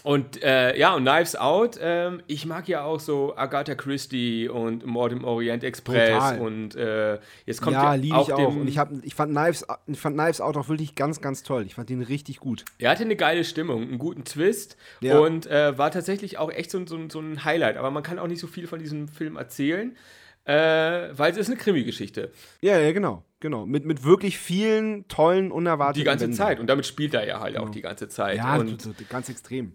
und 0.03 0.43
äh, 0.43 0.77
ja, 0.79 0.95
und 0.95 1.05
Knives 1.05 1.35
Out, 1.35 1.79
ähm, 1.81 2.21
ich 2.27 2.45
mag 2.45 2.69
ja 2.69 2.83
auch 2.85 3.01
so 3.01 3.35
Agatha 3.37 3.75
Christie 3.75 4.49
und 4.49 4.85
Mord 4.85 5.13
im 5.13 5.25
Orient 5.25 5.65
Express 5.65 6.11
Total. 6.11 6.41
und 6.41 6.77
äh, 6.77 7.19
jetzt 7.47 7.63
kommt 7.63 7.75
ja, 7.75 7.85
ja, 7.85 7.95
liebe 7.95 8.17
auch 8.17 8.29
ich 8.29 8.35
auch. 8.35 8.55
Und 8.55 8.69
ich, 8.69 8.77
hab, 8.77 8.91
ich, 9.03 9.15
fand 9.15 9.33
Knives, 9.33 9.65
ich 9.87 9.99
fand 9.99 10.17
Knives 10.17 10.43
Out 10.43 10.59
auch 10.59 10.69
wirklich 10.69 10.95
ganz, 10.95 11.23
ganz 11.23 11.43
toll. 11.43 11.65
Ich 11.65 11.75
fand 11.77 11.89
den 11.89 12.03
richtig 12.03 12.39
gut. 12.39 12.67
er 12.79 12.91
hatte 12.91 13.05
eine 13.05 13.17
geile 13.17 13.45
Stimmung, 13.45 13.83
einen 13.83 13.99
guten 13.99 14.25
Twist 14.25 14.77
Ja. 15.01 15.19
und 15.21 15.47
äh, 15.47 15.79
war 15.79 15.91
tatsächlich 15.91 16.37
auch 16.37 16.51
echt 16.51 16.71
so, 16.71 16.85
so, 16.87 16.99
so 17.09 17.21
ein 17.21 17.45
Highlight. 17.45 17.79
Aber 17.79 17.91
man 17.91 18.03
kann 18.03 18.19
auch 18.19 18.27
nicht 18.29 18.41
so 18.41 18.47
viel 18.47 18.67
von 18.67 18.81
diesem 18.81 19.09
Film 19.09 19.37
erzählen, 19.37 19.97
äh, 20.45 20.53
weil 21.13 21.33
es 21.33 21.39
ist 21.39 21.47
eine 21.47 21.57
Krimi-Geschichte. 21.57 22.31
Ja, 22.61 22.79
ja, 22.79 22.93
genau. 22.93 23.25
genau. 23.41 23.65
Mit, 23.65 23.87
mit 23.87 24.05
wirklich 24.05 24.37
vielen 24.39 25.09
tollen, 25.09 25.51
unerwarteten 25.51 26.01
Die 26.01 26.05
ganze 26.05 26.25
Wendungen. 26.25 26.37
Zeit. 26.37 26.61
Und 26.61 26.67
damit 26.67 26.85
spielt 26.85 27.15
er 27.15 27.27
ja 27.27 27.41
halt 27.41 27.57
auch 27.57 27.71
die 27.71 27.81
ganze 27.81 28.09
Zeit. 28.11 28.37
Ja, 28.37 28.57
und 28.57 28.83
so, 28.83 28.93
ganz 29.09 29.31
extrem. 29.31 29.73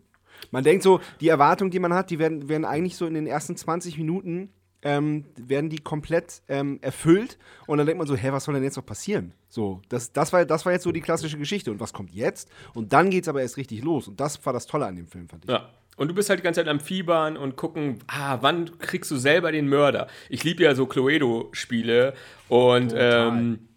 Man 0.51 0.63
denkt 0.63 0.83
so, 0.83 0.99
die 1.21 1.27
Erwartungen, 1.29 1.71
die 1.71 1.79
man 1.79 1.93
hat, 1.93 2.09
die 2.09 2.19
werden, 2.19 2.49
werden 2.49 2.65
eigentlich 2.65 2.95
so 2.95 3.05
in 3.05 3.13
den 3.13 3.27
ersten 3.27 3.55
20 3.55 3.97
Minuten 3.97 4.49
ähm, 4.81 5.25
werden 5.35 5.69
die 5.69 5.79
komplett 5.79 6.41
ähm, 6.47 6.79
erfüllt 6.81 7.37
und 7.67 7.77
dann 7.77 7.87
denkt 7.87 7.97
man 7.97 8.07
so, 8.07 8.15
hä, 8.15 8.31
was 8.31 8.45
soll 8.45 8.53
denn 8.53 8.63
jetzt 8.63 8.77
noch 8.77 8.85
passieren? 8.85 9.33
So, 9.49 9.81
das, 9.89 10.13
das, 10.13 10.31
war, 10.31 10.45
das 10.45 10.65
war 10.65 10.71
jetzt 10.71 10.83
so 10.83 10.91
die 10.91 11.01
klassische 11.01 11.37
Geschichte 11.37 11.71
und 11.71 11.79
was 11.79 11.91
kommt 11.91 12.11
jetzt? 12.11 12.49
Und 12.73 12.93
dann 12.93 13.09
geht 13.09 13.23
es 13.23 13.27
aber 13.27 13.41
erst 13.41 13.57
richtig 13.57 13.83
los 13.83 14.07
und 14.07 14.19
das 14.19 14.45
war 14.45 14.53
das 14.53 14.67
Tolle 14.67 14.85
an 14.85 14.95
dem 14.95 15.07
Film, 15.07 15.27
fand 15.27 15.45
ich. 15.45 15.51
Ja. 15.51 15.69
Und 15.97 16.07
du 16.07 16.13
bist 16.13 16.29
halt 16.29 16.39
die 16.39 16.43
ganze 16.43 16.61
Zeit 16.61 16.69
am 16.69 16.79
Fiebern 16.79 17.35
und 17.35 17.57
gucken, 17.57 17.99
ah, 18.07 18.37
wann 18.39 18.79
kriegst 18.79 19.11
du 19.11 19.17
selber 19.17 19.51
den 19.51 19.67
Mörder? 19.67 20.07
Ich 20.29 20.45
liebe 20.45 20.63
ja 20.63 20.73
so 20.73 20.85
Cluedo-Spiele 20.85 22.13
und, 22.47 22.93
ähm, 22.95 23.67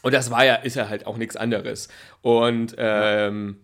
und 0.00 0.14
das 0.14 0.30
war 0.30 0.46
ja, 0.46 0.54
ist 0.54 0.76
ja 0.76 0.88
halt 0.88 1.06
auch 1.06 1.18
nichts 1.18 1.36
anderes. 1.36 1.88
Und 2.22 2.74
ähm, 2.78 3.58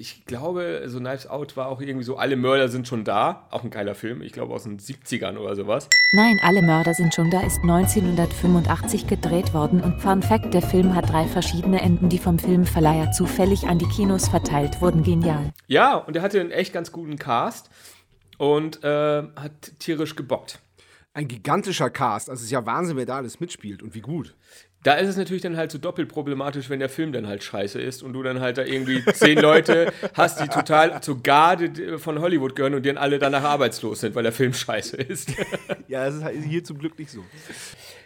ich 0.00 0.24
glaube, 0.26 0.84
so 0.86 0.98
Knives 0.98 1.26
Out 1.26 1.56
war 1.56 1.66
auch 1.66 1.80
irgendwie 1.80 2.04
so, 2.04 2.16
alle 2.16 2.36
Mörder 2.36 2.68
sind 2.68 2.86
schon 2.86 3.04
da. 3.04 3.48
Auch 3.50 3.64
ein 3.64 3.70
geiler 3.70 3.94
Film, 3.94 4.22
ich 4.22 4.32
glaube 4.32 4.54
aus 4.54 4.62
den 4.62 4.78
70ern 4.78 5.36
oder 5.36 5.56
sowas. 5.56 5.88
Nein, 6.12 6.38
alle 6.42 6.62
Mörder 6.62 6.94
sind 6.94 7.14
schon 7.14 7.30
da 7.30 7.42
ist 7.42 7.58
1985 7.62 9.06
gedreht 9.06 9.52
worden 9.52 9.80
und 9.80 10.00
Fun 10.00 10.22
Fact, 10.22 10.54
der 10.54 10.62
Film 10.62 10.94
hat 10.94 11.10
drei 11.10 11.26
verschiedene 11.26 11.80
Enden, 11.80 12.08
die 12.08 12.18
vom 12.18 12.38
Filmverleiher 12.38 13.10
zufällig 13.10 13.66
an 13.66 13.78
die 13.78 13.88
Kinos 13.88 14.28
verteilt 14.28 14.80
wurden. 14.80 15.02
Genial. 15.02 15.52
Ja, 15.66 15.96
und 15.96 16.14
er 16.14 16.22
hatte 16.22 16.40
einen 16.40 16.52
echt 16.52 16.72
ganz 16.72 16.92
guten 16.92 17.18
Cast 17.18 17.68
und 18.38 18.84
äh, 18.84 19.22
hat 19.36 19.78
tierisch 19.80 20.14
gebockt. 20.14 20.60
Ein 21.12 21.26
gigantischer 21.26 21.90
Cast, 21.90 22.30
also 22.30 22.38
es 22.38 22.44
ist 22.44 22.52
ja 22.52 22.64
Wahnsinn, 22.64 22.96
wer 22.96 23.06
da 23.06 23.16
alles 23.16 23.40
mitspielt 23.40 23.82
und 23.82 23.94
wie 23.94 24.00
gut. 24.00 24.36
Da 24.84 24.94
ist 24.94 25.08
es 25.08 25.16
natürlich 25.16 25.42
dann 25.42 25.56
halt 25.56 25.72
so 25.72 25.78
doppelt 25.78 26.08
problematisch, 26.08 26.70
wenn 26.70 26.78
der 26.78 26.88
Film 26.88 27.12
dann 27.12 27.26
halt 27.26 27.42
scheiße 27.42 27.80
ist 27.80 28.02
und 28.04 28.12
du 28.12 28.22
dann 28.22 28.40
halt 28.40 28.58
da 28.58 28.62
irgendwie 28.62 29.04
zehn 29.12 29.36
Leute 29.38 29.92
hast, 30.14 30.40
die 30.40 30.46
total 30.46 31.00
zur 31.02 31.20
Garde 31.20 31.98
von 31.98 32.20
Hollywood 32.20 32.54
gehören 32.54 32.74
und 32.74 32.84
die 32.84 32.88
dann 32.90 32.96
alle 32.98 33.18
danach 33.18 33.42
arbeitslos 33.42 34.00
sind, 34.00 34.14
weil 34.14 34.22
der 34.22 34.32
Film 34.32 34.52
scheiße 34.54 34.96
ist. 34.96 35.30
Ja, 35.88 36.04
das 36.04 36.16
ist 36.16 36.22
halt 36.24 36.36
hier 36.44 36.62
zum 36.62 36.78
Glück 36.78 36.98
nicht 36.98 37.10
so. 37.10 37.24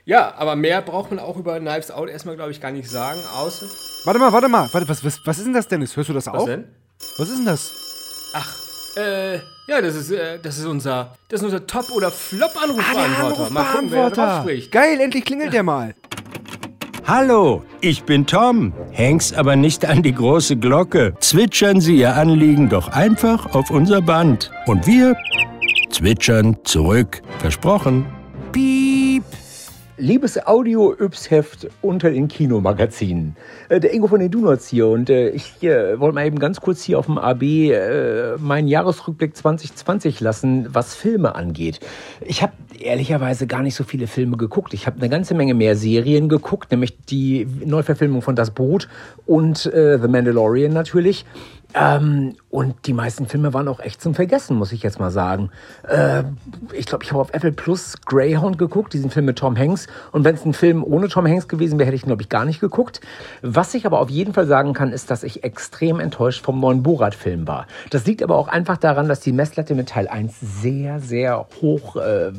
ja, 0.05 0.35
aber 0.37 0.55
mehr 0.55 0.81
braucht 0.83 1.11
man 1.11 1.19
auch 1.19 1.37
über 1.37 1.59
Knives 1.59 1.91
Out 1.91 2.09
erstmal, 2.09 2.37
glaube 2.37 2.53
ich, 2.53 2.61
gar 2.61 2.71
nicht 2.71 2.89
sagen, 2.89 3.19
außer. 3.35 3.67
Warte 4.05 4.21
mal, 4.21 4.33
warte 4.33 4.49
mal, 4.49 4.69
warte, 4.73 4.89
was, 4.89 5.05
was, 5.05 5.21
was 5.25 5.39
ist 5.39 5.45
denn 5.47 5.53
das, 5.53 5.67
Dennis? 5.67 5.97
Hörst 5.97 6.09
du 6.09 6.13
das 6.13 6.27
Was 6.29 6.35
auch? 6.35 6.47
denn? 6.47 6.65
Was 7.19 7.29
ist 7.29 7.39
denn 7.39 7.45
das? 7.45 7.73
Ach, 8.35 8.57
äh, 8.97 9.35
ja, 9.67 9.81
das 9.81 9.97
ist, 9.97 10.13
äh, 10.13 10.39
das 10.41 10.59
ist 10.59 10.65
unser, 10.67 11.17
das 11.29 11.41
ist 11.41 11.45
unser 11.45 11.67
Top- 11.67 11.91
oder 11.91 12.13
Flop-Anrufbeantworter. 12.13 13.51
Mal 13.51 13.65
gucken, 13.73 13.91
wer 13.91 14.41
spricht. 14.43 14.71
Geil, 14.71 15.01
endlich 15.01 15.25
klingelt 15.25 15.53
der 15.53 15.65
mal. 15.65 15.95
Hallo, 17.05 17.65
ich 17.81 18.05
bin 18.05 18.27
Tom. 18.27 18.73
Häng's 18.93 19.33
aber 19.33 19.57
nicht 19.57 19.85
an 19.85 20.05
die 20.05 20.15
große 20.15 20.57
Glocke. 20.57 21.15
Zwitschern 21.19 21.81
Sie 21.81 21.97
Ihr 21.97 22.15
Anliegen 22.15 22.69
doch 22.69 22.89
einfach 22.89 23.55
auf 23.57 23.71
unser 23.71 24.01
Band. 24.01 24.53
Und 24.67 24.87
wir 24.87 25.17
zwitschern 25.91 26.57
zurück. 26.63 27.21
Versprochen. 27.41 28.07
Piep. 28.53 29.25
Liebes 29.99 30.47
Audio-Yps-Heft 30.47 31.69
unter 31.83 32.11
den 32.11 32.27
Kinomagazinen. 32.27 33.37
Äh, 33.69 33.79
der 33.79 33.93
Ingo 33.93 34.07
von 34.07 34.21
den 34.21 34.31
Donuts 34.31 34.69
hier 34.69 34.87
und 34.87 35.11
äh, 35.11 35.29
ich 35.29 35.63
äh, 35.63 36.01
wollte 36.01 36.15
mal 36.15 36.27
eben 36.27 36.39
ganz 36.39 36.63
kurz 36.63 36.83
hier 36.83 36.99
auf 36.99 37.07
dem 37.07 37.19
AB 37.19 37.43
meinen 38.39 38.69
Jahresrückblick 38.69 39.37
2020 39.37 40.21
lassen, 40.21 40.69
was 40.71 40.95
Filme 40.95 41.35
angeht. 41.35 41.81
Ich 42.23 42.43
habe 42.43 42.53
ehrlicherweise 42.81 43.47
gar 43.47 43.63
nicht 43.63 43.75
so 43.75 43.85
viele 43.85 44.07
Filme 44.07 44.39
geguckt. 44.39 44.73
Ich 44.73 44.87
habe 44.87 44.97
eine 44.97 45.11
ganze 45.11 45.35
Menge 45.35 45.53
mehr 45.53 45.77
Serien 45.77 46.31
geguckt, 46.31 46.71
nämlich 46.71 46.97
die 47.05 47.47
Neuverfilmung 47.65 48.23
von 48.23 48.35
Das 48.35 48.51
Boot 48.51 48.89
und 49.27 49.59
The 49.59 50.09
Mandalorian 50.09 50.73
natürlich. 50.73 51.27
Ähm, 51.75 52.35
und 52.51 52.87
die 52.87 52.93
meisten 52.93 53.27
Filme 53.27 53.55
waren 53.55 53.67
auch 53.69 53.81
echt 53.81 54.03
zum 54.03 54.15
Vergessen, 54.15 54.57
muss 54.57 54.73
ich 54.73 54.83
jetzt 54.83 55.01
mal 55.01 55.11
sagen. 55.11 55.51
Äh, 55.89 56.25
ich 56.73 56.87
glaube, 56.87 57.05
ich 57.05 57.11
habe 57.11 57.21
auf 57.21 57.33
Apple 57.33 57.53
Plus 57.53 57.95
Greyhound 58.05 58.59
geguckt, 58.59 58.93
diesen 58.93 59.11
Film 59.11 59.27
mit 59.27 59.39
Tom 59.39 59.57
Hanks. 59.57 59.87
Und 60.13 60.25
wenn 60.25 60.35
es 60.35 60.45
ein 60.45 60.53
Film 60.53 60.85
ohne 60.85 61.09
Tom 61.09 61.27
Hanks 61.27 61.49
gewesen 61.49 61.79
wäre, 61.79 61.87
hätte 61.87 61.97
ich 61.97 62.03
ihn, 62.03 62.09
glaube 62.09 62.23
ich, 62.23 62.29
gar 62.29 62.45
nicht 62.45 62.61
geguckt. 62.61 63.01
Was 63.41 63.73
ich 63.75 63.87
aber 63.87 64.01
auf 64.01 64.11
jeden 64.11 64.35
Fall 64.35 64.47
sagen 64.47 64.75
kann, 64.75 64.93
ist, 64.93 65.11
dass 65.11 65.23
ich 65.23 65.45
extrem 65.45 65.99
enttäuscht 65.99 66.45
vom 66.45 66.61
neuen 66.61 66.83
Borat-Film 66.83 67.49
war. 67.49 67.67
Das 67.91 68.05
liegt 68.05 68.23
aber 68.23 68.37
auch 68.37 68.49
einfach 68.49 68.77
daran, 68.77 69.09
dass 69.09 69.21
die 69.21 69.33
Messlatte 69.33 69.75
mit 69.75 69.89
Teil 69.89 70.09
1 70.09 70.35
sehr, 70.41 71.01
sehr 71.01 71.47
hoch 71.63 71.97
äh, 71.97 72.33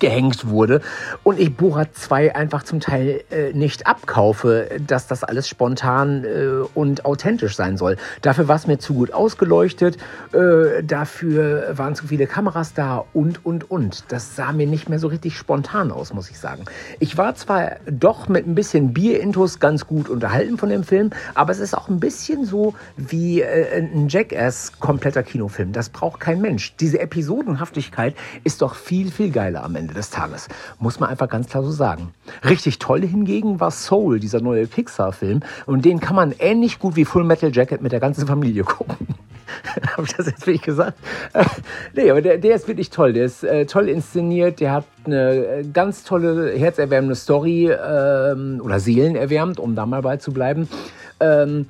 gehängt 0.00 0.48
wurde. 0.48 0.80
Und 1.22 1.38
ich 1.38 1.56
Borat 1.56 1.94
2 1.94 2.34
einfach 2.34 2.64
zum 2.64 2.80
Teil 2.80 3.22
äh, 3.30 3.52
nicht 3.52 3.86
abkaufe, 3.86 4.68
dass 4.84 5.06
das 5.06 5.22
alles 5.22 5.48
spontan 5.48 6.24
äh, 6.24 6.48
und 6.74 7.04
authentisch 7.04 7.54
sein 7.54 7.76
soll. 7.76 7.96
Dafür 8.22 8.48
war 8.48 8.55
es 8.56 8.66
mir 8.66 8.78
zu 8.78 8.94
gut 8.94 9.12
ausgeleuchtet, 9.12 9.98
äh, 10.32 10.82
dafür 10.82 11.72
waren 11.76 11.94
zu 11.94 12.08
viele 12.08 12.26
Kameras 12.26 12.74
da 12.74 13.04
und, 13.12 13.44
und, 13.44 13.70
und. 13.70 14.04
Das 14.08 14.36
sah 14.36 14.52
mir 14.52 14.66
nicht 14.66 14.88
mehr 14.88 14.98
so 14.98 15.08
richtig 15.08 15.36
spontan 15.36 15.90
aus, 15.90 16.12
muss 16.12 16.30
ich 16.30 16.38
sagen. 16.38 16.64
Ich 16.98 17.16
war 17.16 17.34
zwar 17.34 17.76
doch 17.90 18.28
mit 18.28 18.46
ein 18.46 18.54
bisschen 18.54 18.92
Bier-Intos 18.92 19.60
ganz 19.60 19.86
gut 19.86 20.08
unterhalten 20.08 20.58
von 20.58 20.68
dem 20.68 20.84
Film, 20.84 21.10
aber 21.34 21.52
es 21.52 21.58
ist 21.58 21.76
auch 21.76 21.88
ein 21.88 22.00
bisschen 22.00 22.44
so 22.44 22.74
wie 22.96 23.42
äh, 23.42 23.82
ein 23.82 24.08
Jackass-kompletter 24.08 25.22
Kinofilm. 25.22 25.72
Das 25.72 25.88
braucht 25.88 26.20
kein 26.20 26.40
Mensch. 26.40 26.74
Diese 26.76 26.98
Episodenhaftigkeit 26.98 28.14
ist 28.44 28.62
doch 28.62 28.74
viel, 28.74 29.10
viel 29.10 29.30
geiler 29.30 29.64
am 29.64 29.76
Ende 29.76 29.94
des 29.94 30.10
Tages. 30.10 30.48
Muss 30.78 31.00
man 31.00 31.10
einfach 31.10 31.28
ganz 31.28 31.48
klar 31.48 31.62
so 31.62 31.70
sagen. 31.70 32.14
Richtig 32.44 32.78
toll 32.78 33.02
hingegen 33.02 33.60
war 33.60 33.70
Soul, 33.70 34.20
dieser 34.20 34.40
neue 34.40 34.66
Pixar-Film. 34.66 35.40
Und 35.66 35.84
den 35.84 36.00
kann 36.00 36.16
man 36.16 36.34
ähnlich 36.38 36.78
gut 36.78 36.96
wie 36.96 37.04
Full 37.04 37.24
Metal 37.24 37.54
Jacket 37.54 37.82
mit 37.82 37.92
der 37.92 38.00
ganzen 38.00 38.26
Familie 38.26 38.45
Familie 38.46 38.62
gucken. 38.64 38.96
Habe 39.96 40.06
ich 40.06 40.14
das 40.14 40.26
jetzt 40.26 40.46
wirklich 40.46 40.62
gesagt? 40.62 40.98
nee, 41.94 42.10
aber 42.10 42.22
der, 42.22 42.38
der 42.38 42.54
ist 42.54 42.68
wirklich 42.68 42.90
toll. 42.90 43.12
Der 43.12 43.24
ist 43.24 43.42
äh, 43.42 43.66
toll 43.66 43.88
inszeniert. 43.88 44.60
Der 44.60 44.72
hat 44.72 44.84
eine 45.04 45.32
äh, 45.32 45.64
ganz 45.64 46.04
tolle, 46.04 46.52
herzerwärmende 46.52 47.16
Story 47.16 47.70
ähm, 47.70 48.60
oder 48.62 48.78
seelenerwärmend, 48.78 49.58
um 49.58 49.74
da 49.74 49.86
mal 49.86 50.02
bei 50.02 50.16
zu 50.18 50.32
bleiben. 50.32 50.68
Ähm, 51.18 51.66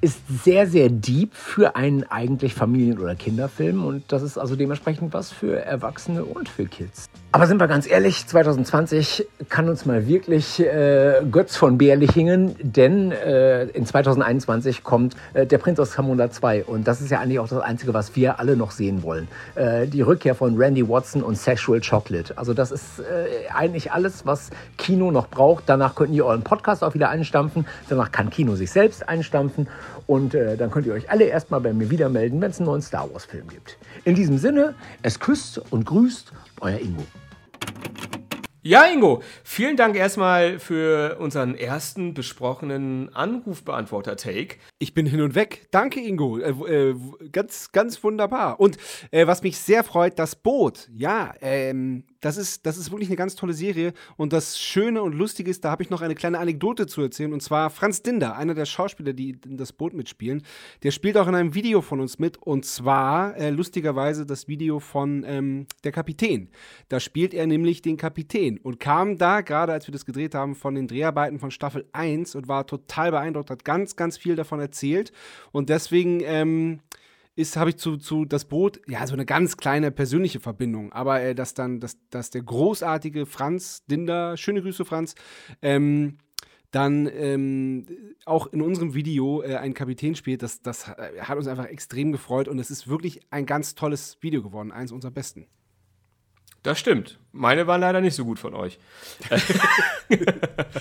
ist 0.00 0.20
sehr, 0.44 0.66
sehr 0.66 0.88
deep 0.88 1.34
für 1.34 1.76
einen 1.76 2.04
eigentlich 2.04 2.54
Familien- 2.54 2.98
oder 2.98 3.14
Kinderfilm 3.14 3.84
und 3.84 4.04
das 4.08 4.22
ist 4.22 4.38
also 4.38 4.56
dementsprechend 4.56 5.12
was 5.12 5.30
für 5.30 5.60
Erwachsene 5.62 6.24
und 6.24 6.48
für 6.48 6.64
Kids. 6.64 7.06
Aber 7.32 7.46
sind 7.46 7.60
wir 7.60 7.68
ganz 7.68 7.88
ehrlich, 7.88 8.26
2020 8.26 9.24
kann 9.48 9.68
uns 9.68 9.86
mal 9.86 10.08
wirklich 10.08 10.58
äh, 10.58 11.22
Götz 11.30 11.54
von 11.54 11.78
Bärlichingen, 11.78 12.56
denn 12.60 13.12
äh, 13.12 13.66
in 13.66 13.86
2021 13.86 14.82
kommt 14.82 15.14
äh, 15.34 15.46
der 15.46 15.58
Prinz 15.58 15.78
aus 15.78 15.92
Camunda 15.92 16.32
2 16.32 16.64
und 16.64 16.88
das 16.88 17.00
ist 17.00 17.10
ja 17.10 17.20
eigentlich 17.20 17.38
auch 17.38 17.46
das 17.46 17.60
Einzige, 17.60 17.94
was 17.94 18.16
wir 18.16 18.40
alle 18.40 18.56
noch 18.56 18.72
sehen 18.72 19.04
wollen. 19.04 19.28
Äh, 19.54 19.86
die 19.86 20.02
Rückkehr 20.02 20.34
von 20.34 20.56
Randy 20.56 20.88
Watson 20.88 21.22
und 21.22 21.36
Sexual 21.36 21.80
Chocolate. 21.80 22.36
Also 22.36 22.52
das 22.52 22.72
ist 22.72 22.98
äh, 22.98 23.48
eigentlich 23.54 23.92
alles, 23.92 24.26
was 24.26 24.50
Kino 24.76 25.12
noch 25.12 25.28
braucht. 25.28 25.62
Danach 25.68 25.94
könnt 25.94 26.12
ihr 26.12 26.26
euren 26.26 26.42
Podcast 26.42 26.82
auch 26.82 26.94
wieder 26.94 27.10
einstampfen. 27.10 27.64
Danach 27.88 28.10
kann 28.10 28.30
Kino 28.30 28.56
sich 28.56 28.72
selbst 28.72 29.08
einstampfen 29.08 29.68
und 30.08 30.34
äh, 30.34 30.56
dann 30.56 30.72
könnt 30.72 30.86
ihr 30.86 30.94
euch 30.94 31.08
alle 31.08 31.26
erstmal 31.26 31.60
bei 31.60 31.72
mir 31.72 31.90
wieder 31.90 32.08
melden, 32.08 32.40
wenn 32.40 32.50
es 32.50 32.58
einen 32.58 32.66
neuen 32.66 32.82
Star 32.82 33.08
Wars 33.12 33.24
Film 33.24 33.46
gibt. 33.46 33.78
In 34.04 34.16
diesem 34.16 34.38
Sinne, 34.38 34.74
es 35.04 35.20
küsst 35.20 35.62
und 35.70 35.86
grüßt 35.86 36.32
euer 36.60 36.80
Ingo. 36.80 37.04
Ja, 38.62 38.84
Ingo, 38.84 39.22
vielen 39.42 39.78
Dank 39.78 39.96
erstmal 39.96 40.58
für 40.58 41.16
unseren 41.18 41.54
ersten 41.54 42.12
besprochenen 42.12 43.08
Anrufbeantworter-Take. 43.14 44.56
Ich 44.82 44.94
bin 44.94 45.04
hin 45.04 45.20
und 45.20 45.34
weg. 45.34 45.68
Danke, 45.72 46.00
Ingo. 46.00 46.38
Äh, 46.38 46.52
äh, 46.52 46.96
ganz, 47.32 47.70
ganz 47.70 48.02
wunderbar. 48.02 48.58
Und 48.58 48.78
äh, 49.10 49.26
was 49.26 49.42
mich 49.42 49.58
sehr 49.58 49.84
freut, 49.84 50.18
das 50.18 50.34
Boot. 50.36 50.88
Ja, 50.94 51.34
ähm, 51.42 52.04
das 52.22 52.38
ist, 52.38 52.64
das 52.64 52.78
ist 52.78 52.90
wirklich 52.90 53.10
eine 53.10 53.16
ganz 53.16 53.34
tolle 53.34 53.52
Serie. 53.52 53.92
Und 54.16 54.32
das 54.32 54.58
Schöne 54.58 55.02
und 55.02 55.12
Lustige 55.12 55.50
ist, 55.50 55.66
da 55.66 55.70
habe 55.70 55.82
ich 55.82 55.90
noch 55.90 56.00
eine 56.00 56.14
kleine 56.14 56.38
Anekdote 56.38 56.86
zu 56.86 57.02
erzählen. 57.02 57.34
Und 57.34 57.42
zwar 57.42 57.68
Franz 57.68 58.02
Dinder, 58.02 58.36
einer 58.36 58.54
der 58.54 58.64
Schauspieler, 58.64 59.12
die 59.12 59.36
in 59.44 59.58
das 59.58 59.74
Boot 59.74 59.92
mitspielen, 59.92 60.44
der 60.82 60.92
spielt 60.92 61.18
auch 61.18 61.28
in 61.28 61.34
einem 61.34 61.54
Video 61.54 61.82
von 61.82 62.00
uns 62.00 62.18
mit. 62.18 62.38
Und 62.38 62.64
zwar, 62.64 63.36
äh, 63.36 63.50
lustigerweise, 63.50 64.24
das 64.24 64.48
Video 64.48 64.80
von 64.80 65.24
ähm, 65.26 65.66
Der 65.84 65.92
Kapitän. 65.92 66.48
Da 66.88 67.00
spielt 67.00 67.34
er 67.34 67.46
nämlich 67.46 67.82
den 67.82 67.98
Kapitän 67.98 68.56
und 68.56 68.80
kam 68.80 69.18
da, 69.18 69.42
gerade 69.42 69.74
als 69.74 69.86
wir 69.86 69.92
das 69.92 70.06
gedreht 70.06 70.34
haben, 70.34 70.54
von 70.54 70.74
den 70.74 70.88
Dreharbeiten 70.88 71.38
von 71.38 71.50
Staffel 71.50 71.84
1 71.92 72.34
und 72.34 72.48
war 72.48 72.66
total 72.66 73.10
beeindruckt, 73.10 73.50
hat 73.50 73.66
ganz, 73.66 73.94
ganz 73.94 74.16
viel 74.16 74.36
davon 74.36 74.58
erzählt. 74.58 74.69
Und 75.52 75.68
deswegen, 75.68 76.20
ähm, 76.24 76.80
habe 77.56 77.70
ich 77.70 77.76
zu, 77.76 77.96
zu 77.96 78.24
das 78.24 78.44
Boot, 78.44 78.80
ja, 78.86 79.06
so 79.06 79.14
eine 79.14 79.24
ganz 79.24 79.56
kleine 79.56 79.90
persönliche 79.90 80.40
Verbindung. 80.40 80.92
Aber 80.92 81.20
äh, 81.22 81.34
dass 81.34 81.54
dann, 81.54 81.80
dass, 81.80 81.96
dass 82.10 82.30
der 82.30 82.42
großartige 82.42 83.26
Franz 83.26 83.84
Dinder, 83.86 84.36
schöne 84.36 84.62
Grüße, 84.62 84.84
Franz, 84.84 85.14
ähm, 85.62 86.18
dann 86.70 87.08
ähm, 87.12 87.86
auch 88.26 88.46
in 88.48 88.62
unserem 88.62 88.94
Video 88.94 89.42
äh, 89.42 89.56
einen 89.56 89.74
Kapitän 89.74 90.14
spielt, 90.14 90.42
das, 90.42 90.62
das 90.62 90.88
äh, 90.88 91.20
hat 91.20 91.36
uns 91.36 91.48
einfach 91.48 91.66
extrem 91.66 92.12
gefreut 92.12 92.46
und 92.46 92.58
es 92.58 92.70
ist 92.70 92.88
wirklich 92.88 93.20
ein 93.30 93.46
ganz 93.46 93.74
tolles 93.74 94.18
Video 94.20 94.42
geworden, 94.42 94.70
eins 94.70 94.92
unserer 94.92 95.10
besten. 95.10 95.46
Das 96.62 96.78
stimmt. 96.78 97.18
Meine 97.32 97.66
waren 97.66 97.80
leider 97.80 98.00
nicht 98.00 98.14
so 98.14 98.24
gut 98.24 98.38
von 98.38 98.54
euch. 98.54 98.78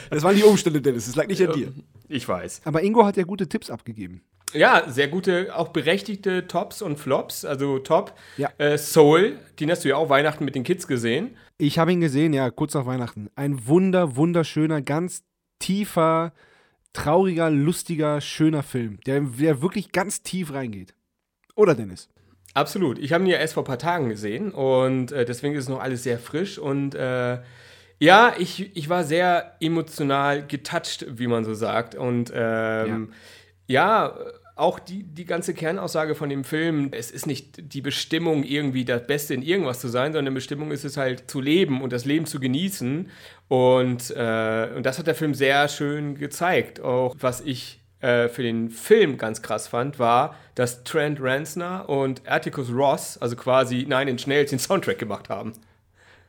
das 0.10 0.24
waren 0.24 0.36
die 0.36 0.44
Umstände, 0.44 0.82
Dennis. 0.82 1.06
Das 1.06 1.16
lag 1.16 1.28
nicht 1.28 1.42
an 1.42 1.54
dir. 1.54 1.74
Ich 2.08 2.28
weiß. 2.28 2.62
Aber 2.66 2.84
Ingo 2.84 3.06
hat 3.06 3.18
ja 3.18 3.24
gute 3.24 3.48
Tipps 3.48 3.70
abgegeben. 3.70 4.22
Ja, 4.54 4.90
sehr 4.90 5.08
gute, 5.08 5.56
auch 5.56 5.70
berechtigte 5.70 6.48
Tops 6.48 6.82
und 6.82 6.98
Flops. 6.98 7.46
Also 7.46 7.80
Top. 7.80 8.14
Ja. 8.38 8.50
Äh, 8.58 8.78
Soul, 8.78 9.38
den 9.60 9.70
hast 9.70 9.86
du 9.86 9.90
ja 9.90 9.96
auch 9.96 10.10
Weihnachten 10.10 10.44
mit 10.44 10.56
den 10.56 10.64
Kids 10.64 10.88
gesehen. 10.88 11.38
Ich 11.58 11.78
habe 11.78 11.94
ihn 11.94 12.02
gesehen, 12.02 12.34
ja, 12.34 12.50
kurz 12.50 12.74
nach 12.74 12.86
Weihnachten. 12.86 13.30
Ein 13.36 13.68
wunder, 13.68 14.16
wunderschöner, 14.16 14.82
ganz 14.82 15.24
tiefer, 15.60 16.34
trauriger, 16.94 17.50
lustiger, 17.50 18.22
schöner 18.22 18.64
Film, 18.64 19.00
der, 19.06 19.22
der 19.22 19.62
wirklich 19.62 19.92
ganz 19.92 20.24
tief 20.24 20.52
reingeht. 20.52 20.96
Oder 21.56 21.76
Dennis? 21.76 22.10
Absolut. 22.54 23.00
Ich 23.00 23.14
habe 23.14 23.24
ihn 23.24 23.30
ja 23.30 23.38
erst 23.38 23.54
vor 23.54 23.64
ein 23.64 23.68
paar 23.68 23.78
Tagen 23.80 24.10
gesehen 24.10 24.52
und 24.52 25.12
äh, 25.12 25.26
deswegen 25.26 25.56
ist 25.56 25.64
es 25.64 25.70
noch 25.70 25.80
alles 25.80 26.04
sehr 26.04 26.20
frisch 26.20 26.58
und 26.58 26.96
äh, 26.96 27.40
ja, 28.00 28.34
ich, 28.38 28.76
ich 28.76 28.90
war 28.90 29.04
sehr 29.04 29.56
emotional 29.60 30.48
getouched, 30.48 31.06
wie 31.10 31.28
man 31.28 31.44
so 31.44 31.54
sagt. 31.54 31.96
Und 31.96 32.32
ähm, 32.34 33.10
ja. 33.68 34.14
ja, 34.14 34.20
auch 34.56 34.80
die, 34.80 35.04
die 35.04 35.26
ganze 35.26 35.54
Kernaussage 35.54 36.16
von 36.16 36.30
dem 36.30 36.44
Film, 36.44 36.90
es 36.92 37.12
ist 37.12 37.28
nicht 37.28 37.74
die 37.74 37.82
Bestimmung, 37.82 38.44
irgendwie 38.44 38.86
das 38.86 39.06
Beste 39.06 39.34
in 39.34 39.42
irgendwas 39.42 39.80
zu 39.80 39.88
sein, 39.90 40.14
sondern 40.14 40.34
Bestimmung 40.34 40.72
ist 40.72 40.84
es 40.84 40.98
halt 40.98 41.30
zu 41.30 41.40
leben 41.40 41.82
und 41.82 41.94
das 41.94 42.06
Leben 42.06 42.26
zu 42.26 42.40
genießen. 42.40 43.10
Und, 43.48 44.12
äh, 44.12 44.70
und 44.76 44.86
das 44.86 44.98
hat 45.00 45.08
der 45.08 45.16
Film 45.16 45.34
sehr 45.34 45.68
schön 45.68 46.16
gezeigt. 46.16 46.80
Auch 46.82 47.16
was 47.20 47.42
ich 47.42 47.79
äh, 48.02 48.30
für 48.30 48.44
den 48.44 48.70
Film 48.70 49.18
ganz 49.18 49.42
krass 49.42 49.68
fand, 49.68 50.00
war, 50.00 50.36
dass 50.56 50.84
Trent 50.84 51.22
Reznor 51.22 51.90
und 51.90 52.22
Atticus 52.30 52.72
Ross, 52.72 53.18
also 53.18 53.36
quasi 53.36 53.86
Nine 53.88 54.12
Inch 54.12 54.26
Nails, 54.28 54.52
den 54.52 54.60
Soundtrack 54.60 54.98
gemacht 55.00 55.30
haben. 55.30 55.54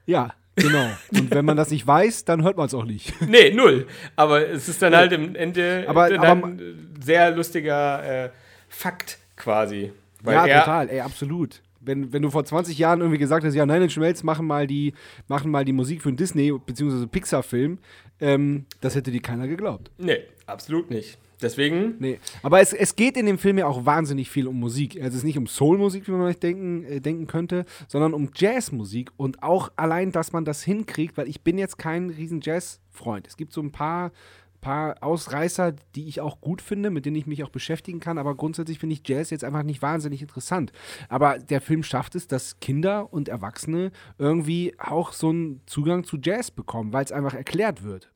Ja, 0.07 0.35
genau. 0.57 0.89
Und 1.13 1.31
wenn 1.33 1.45
man 1.45 1.57
das 1.57 1.71
nicht 1.71 1.87
weiß, 1.87 2.25
dann 2.25 2.43
hört 2.43 2.57
man 2.57 2.67
es 2.67 2.75
auch 2.75 2.85
nicht. 2.85 3.13
Nee, 3.27 3.53
null. 3.53 3.87
Aber 4.17 4.49
es 4.49 4.69
ist 4.69 4.83
dann 4.83 4.97
halt 4.97 5.13
im 5.13 5.37
Ende 5.37 5.85
aber, 5.87 6.09
dann 6.11 6.21
aber, 6.25 6.47
ein 6.49 6.95
sehr 7.01 7.31
lustiger 7.31 8.25
äh, 8.25 8.31
Fakt 8.69 9.19
quasi. 9.37 9.93
ja, 10.25 10.61
total, 10.61 10.89
ey, 10.91 11.01
absolut. 11.01 11.63
Wenn, 11.83 12.13
wenn 12.13 12.23
du 12.23 12.31
vor 12.31 12.45
20 12.45 12.77
Jahren 12.77 13.01
irgendwie 13.01 13.19
gesagt 13.19 13.45
hast, 13.45 13.55
ja, 13.55 13.65
Nine 13.65 13.85
Inch 13.85 13.97
Nails 13.97 14.23
machen 14.23 14.47
mal 14.47 14.67
die, 14.67 14.93
machen 15.29 15.51
mal 15.51 15.65
die 15.65 15.73
Musik 15.73 16.03
für 16.03 16.09
einen 16.09 16.17
Disney- 16.19 16.53
bzw. 16.53 17.07
Pixar-Film, 17.07 17.79
ähm, 18.21 18.67
das 18.81 18.95
hätte 18.97 19.11
dir 19.11 19.23
keiner 19.23 19.49
geglaubt. 19.49 19.91
Nee, 19.99 20.21
absolut 20.47 20.91
nicht. 20.91 21.17
Deswegen. 21.43 21.97
Nee. 21.99 22.19
Aber 22.43 22.61
es, 22.61 22.73
es 22.73 22.97
geht 22.97 23.17
in 23.17 23.27
dem 23.27 23.39
Film 23.39 23.59
ja 23.59 23.67
auch 23.67 23.87
wahnsinnig 23.87 24.31
viel 24.31 24.47
um 24.47 24.59
Musik. 24.59 24.97
Also 24.97 25.09
es 25.09 25.15
ist 25.17 25.25
nicht 25.25 25.39
um 25.39 25.47
Soul-Musik, 25.47 26.07
wie 26.07 26.13
man 26.13 26.23
vielleicht 26.23 26.43
denken, 26.43 26.85
äh, 26.85 27.01
denken 27.01 27.27
könnte, 27.27 27.65
sondern 27.89 28.15
um 28.15 28.31
Jazzmusik. 28.35 29.11
Und 29.17 29.43
auch 29.43 29.71
allein, 29.77 30.13
dass 30.13 30.33
man 30.33 30.45
das 30.45 30.63
hinkriegt, 30.63 31.17
weil 31.17 31.29
ich 31.29 31.43
bin 31.43 31.59
jetzt 31.59 31.79
kein 31.79 32.11
riesen 32.11 32.41
Jazz-Freund. 32.43 33.27
Es 33.27 33.37
gibt 33.37 33.53
so 33.53 33.61
ein 33.61 33.73
paar 33.73 34.13
paar 34.61 35.03
Ausreißer, 35.03 35.73
die 35.95 36.09
ich 36.09 36.21
auch 36.21 36.41
gut 36.41 36.63
finde, 36.63 36.91
mit 36.91 37.07
denen 37.07 37.17
ich 37.17 37.27
mich 37.27 37.43
auch 37.45 37.51
beschäftigen 37.51 38.01
kann, 38.01 38.19
aber 38.19 38.35
grundsätzlich 38.35 38.79
finde 38.79 38.95
ich 38.95 39.03
Jazz 39.07 39.31
jetzt 39.31 39.45
einfach 39.45 39.63
nicht 39.63 39.83
wahnsinnig 39.83 40.23
interessant. 40.23 40.73
Aber 41.09 41.39
der 41.39 41.61
Film 41.61 41.83
schafft 41.83 42.15
es, 42.15 42.27
dass 42.27 42.61
Kinder 42.61 43.13
und 43.13 43.29
Erwachsene 43.29 43.91
irgendwie 44.19 44.75
auch 44.79 45.13
so 45.13 45.31
einen 45.31 45.63
Zugang 45.67 46.05
zu 46.05 46.19
Jazz 46.23 46.51
bekommen, 46.51 46.93
weil 46.93 47.05
es 47.05 47.13
einfach 47.13 47.35
erklärt 47.35 47.83
wird. 47.83 48.11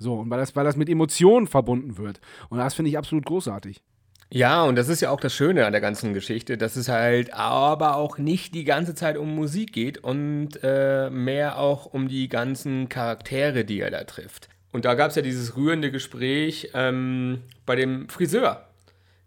So, 0.00 0.14
und 0.14 0.30
weil 0.30 0.38
das, 0.38 0.54
weil 0.54 0.64
das 0.64 0.76
mit 0.76 0.88
Emotionen 0.88 1.46
verbunden 1.46 1.98
wird. 1.98 2.20
Und 2.50 2.58
das 2.58 2.74
finde 2.74 2.90
ich 2.90 2.98
absolut 2.98 3.26
großartig. 3.26 3.82
Ja, 4.30 4.62
und 4.64 4.76
das 4.76 4.88
ist 4.88 5.00
ja 5.00 5.10
auch 5.10 5.20
das 5.20 5.34
Schöne 5.34 5.64
an 5.64 5.72
der 5.72 5.80
ganzen 5.80 6.12
Geschichte, 6.12 6.58
dass 6.58 6.76
es 6.76 6.88
halt 6.88 7.32
aber 7.32 7.96
auch 7.96 8.18
nicht 8.18 8.54
die 8.54 8.64
ganze 8.64 8.94
Zeit 8.94 9.16
um 9.16 9.34
Musik 9.34 9.72
geht 9.72 9.98
und 9.98 10.50
äh, 10.62 11.08
mehr 11.08 11.58
auch 11.58 11.86
um 11.86 12.08
die 12.08 12.28
ganzen 12.28 12.90
Charaktere, 12.90 13.64
die 13.64 13.80
er 13.80 13.90
da 13.90 14.04
trifft. 14.04 14.50
Und 14.70 14.84
da 14.84 14.94
gab 14.94 15.10
es 15.10 15.16
ja 15.16 15.22
dieses 15.22 15.56
rührende 15.56 15.90
Gespräch 15.90 16.70
ähm, 16.74 17.40
bei 17.64 17.74
dem 17.74 18.08
Friseur, 18.10 18.66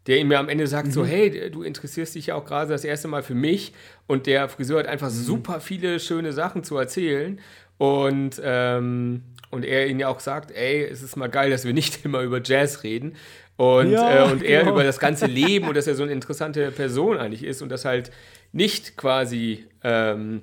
der 0.06 0.20
ihm 0.20 0.32
ja 0.32 0.40
am 0.40 0.50
Ende 0.50 0.68
sagt: 0.68 0.88
mhm. 0.88 0.92
So, 0.92 1.04
hey, 1.04 1.50
du 1.50 1.64
interessierst 1.64 2.14
dich 2.14 2.28
ja 2.28 2.36
auch 2.36 2.46
gerade 2.46 2.70
das 2.70 2.86
erste 2.86 3.08
Mal 3.08 3.24
für 3.24 3.34
mich. 3.34 3.74
Und 4.06 4.28
der 4.28 4.50
Friseur 4.50 4.80
hat 4.80 4.88
einfach 4.88 5.10
mhm. 5.10 5.16
super 5.16 5.62
viele 5.62 6.00
schöne 6.00 6.32
Sachen 6.32 6.64
zu 6.64 6.78
erzählen. 6.78 7.40
Und, 7.80 8.40
ähm, 8.44 9.24
und 9.52 9.64
er 9.64 9.88
ihn 9.88 10.00
ja 10.00 10.08
auch 10.08 10.20
sagt: 10.20 10.52
Ey, 10.52 10.84
es 10.84 11.04
ist 11.04 11.16
mal 11.16 11.30
geil, 11.30 11.52
dass 11.52 11.66
wir 11.66 11.74
nicht 11.74 12.04
immer 12.06 12.22
über 12.22 12.42
Jazz 12.44 12.84
reden. 12.84 13.16
Und, 13.58 13.92
ja, 13.92 14.26
äh, 14.26 14.32
und 14.32 14.42
er 14.42 14.62
genau. 14.62 14.72
über 14.72 14.84
das 14.84 14.98
ganze 14.98 15.28
Leben 15.28 15.68
und 15.68 15.78
dass 15.78 15.86
er 15.86 15.94
so 15.94 16.02
eine 16.02 16.12
interessante 16.12 16.72
Person 16.72 17.18
eigentlich 17.18 17.44
ist 17.44 17.62
und 17.62 17.70
dass 17.70 17.86
halt 17.86 18.10
nicht 18.54 18.98
quasi, 18.98 19.68
ähm, 19.84 20.42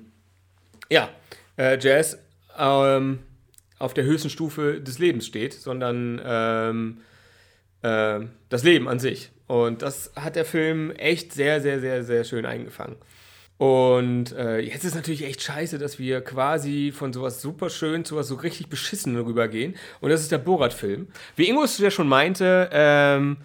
ja, 0.89 1.09
äh, 1.57 1.77
Jazz 1.79 2.17
ähm, 2.57 3.19
auf 3.77 3.93
der 3.93 4.05
höchsten 4.05 4.29
Stufe 4.29 4.79
des 4.79 4.99
Lebens 4.99 5.25
steht, 5.25 5.53
sondern 5.53 6.21
ähm, 6.23 6.97
äh, 7.81 8.25
das 8.47 8.63
Leben 8.63 8.87
an 8.87 8.99
sich. 8.99 9.31
Und 9.47 9.81
das 9.81 10.11
hat 10.15 10.35
der 10.35 10.45
Film 10.45 10.91
echt 10.91 11.33
sehr, 11.33 11.59
sehr, 11.59 11.79
sehr, 11.79 12.03
sehr 12.03 12.23
schön 12.23 12.45
eingefangen. 12.45 12.97
Und 13.59 14.31
äh, 14.37 14.59
jetzt 14.59 14.85
ist 14.85 14.95
natürlich 14.95 15.25
echt 15.25 15.41
scheiße, 15.41 15.79
dass 15.79 15.99
wir 15.99 16.21
quasi 16.21 16.93
von 16.95 17.11
sowas 17.11 17.41
super 17.41 17.69
schön 17.69 18.05
zu 18.05 18.15
was 18.15 18.29
so 18.29 18.35
richtig 18.35 18.69
beschissen 18.69 19.17
rübergehen. 19.17 19.75
Und 19.99 20.11
das 20.11 20.21
ist 20.21 20.31
der 20.31 20.37
Borat-Film. 20.37 21.07
Wie 21.35 21.49
Ingo 21.49 21.63
es 21.63 21.77
ja 21.77 21.91
schon 21.91 22.07
meinte, 22.07 22.69
ähm, 22.71 23.35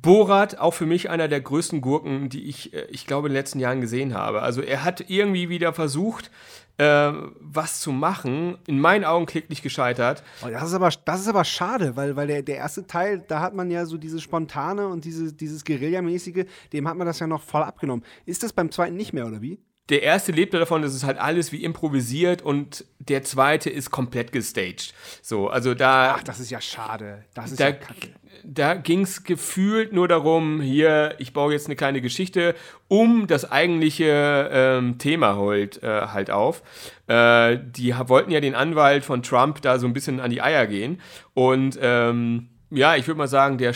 Borat 0.00 0.58
auch 0.58 0.72
für 0.72 0.86
mich 0.86 1.10
einer 1.10 1.28
der 1.28 1.42
größten 1.42 1.82
Gurken, 1.82 2.30
die 2.30 2.48
ich, 2.48 2.72
äh, 2.72 2.86
ich 2.90 3.06
glaube, 3.06 3.28
in 3.28 3.32
den 3.32 3.38
letzten 3.38 3.60
Jahren 3.60 3.82
gesehen 3.82 4.14
habe. 4.14 4.40
Also 4.40 4.62
er 4.62 4.84
hat 4.84 5.10
irgendwie 5.10 5.50
wieder 5.50 5.74
versucht, 5.74 6.30
äh, 6.78 7.12
was 7.40 7.80
zu 7.80 7.92
machen. 7.92 8.56
In 8.66 8.80
meinen 8.80 9.04
Augen 9.04 9.26
kläglich 9.26 9.60
gescheitert. 9.60 10.22
Oh, 10.42 10.48
das, 10.48 10.68
ist 10.68 10.74
aber, 10.74 10.88
das 11.04 11.20
ist 11.20 11.28
aber 11.28 11.44
schade, 11.44 11.94
weil, 11.94 12.16
weil 12.16 12.26
der, 12.26 12.42
der 12.42 12.56
erste 12.56 12.86
Teil, 12.86 13.22
da 13.28 13.40
hat 13.40 13.54
man 13.54 13.70
ja 13.70 13.84
so 13.84 13.98
dieses 13.98 14.22
Spontane 14.22 14.88
und 14.88 15.04
diese, 15.04 15.34
dieses 15.34 15.62
Guerillamäßige, 15.62 16.46
dem 16.72 16.88
hat 16.88 16.96
man 16.96 17.06
das 17.06 17.18
ja 17.18 17.26
noch 17.26 17.42
voll 17.42 17.62
abgenommen. 17.62 18.02
Ist 18.24 18.42
das 18.42 18.54
beim 18.54 18.70
zweiten 18.70 18.96
nicht 18.96 19.12
mehr, 19.12 19.26
oder 19.26 19.42
wie? 19.42 19.58
Der 19.88 20.02
erste 20.02 20.32
lebte 20.32 20.58
davon, 20.58 20.82
dass 20.82 20.94
es 20.94 21.04
halt 21.04 21.18
alles 21.18 21.52
wie 21.52 21.64
improvisiert 21.64 22.42
und 22.42 22.84
der 22.98 23.24
zweite 23.24 23.68
ist 23.68 23.90
komplett 23.90 24.32
gestaged. 24.32 24.94
So, 25.22 25.48
also 25.48 25.74
da. 25.74 26.14
Ach, 26.16 26.22
das 26.22 26.40
ist 26.40 26.50
ja 26.50 26.60
schade. 26.60 27.24
Das 27.34 27.50
ist 27.50 27.60
da, 27.60 27.68
ja 27.68 27.72
kacke 27.72 28.08
da 28.44 28.74
ging 28.74 29.02
es 29.02 29.24
gefühlt 29.24 29.92
nur 29.92 30.08
darum, 30.08 30.60
hier, 30.60 31.14
ich 31.18 31.32
baue 31.32 31.52
jetzt 31.52 31.66
eine 31.66 31.76
kleine 31.76 32.00
Geschichte 32.00 32.54
um 32.88 33.26
das 33.26 33.50
eigentliche 33.50 34.50
ähm, 34.52 34.98
Thema 34.98 35.36
halt, 35.36 35.82
äh, 35.82 36.08
halt 36.08 36.30
auf. 36.30 36.62
Äh, 37.06 37.58
die 37.58 37.94
wollten 38.06 38.30
ja 38.30 38.40
den 38.40 38.54
Anwalt 38.54 39.04
von 39.04 39.22
Trump 39.22 39.62
da 39.62 39.78
so 39.78 39.86
ein 39.86 39.92
bisschen 39.92 40.20
an 40.20 40.30
die 40.30 40.42
Eier 40.42 40.66
gehen. 40.66 41.00
Und 41.34 41.78
ähm, 41.80 42.48
ja, 42.70 42.96
ich 42.96 43.06
würde 43.06 43.18
mal 43.18 43.28
sagen, 43.28 43.58
der, 43.58 43.74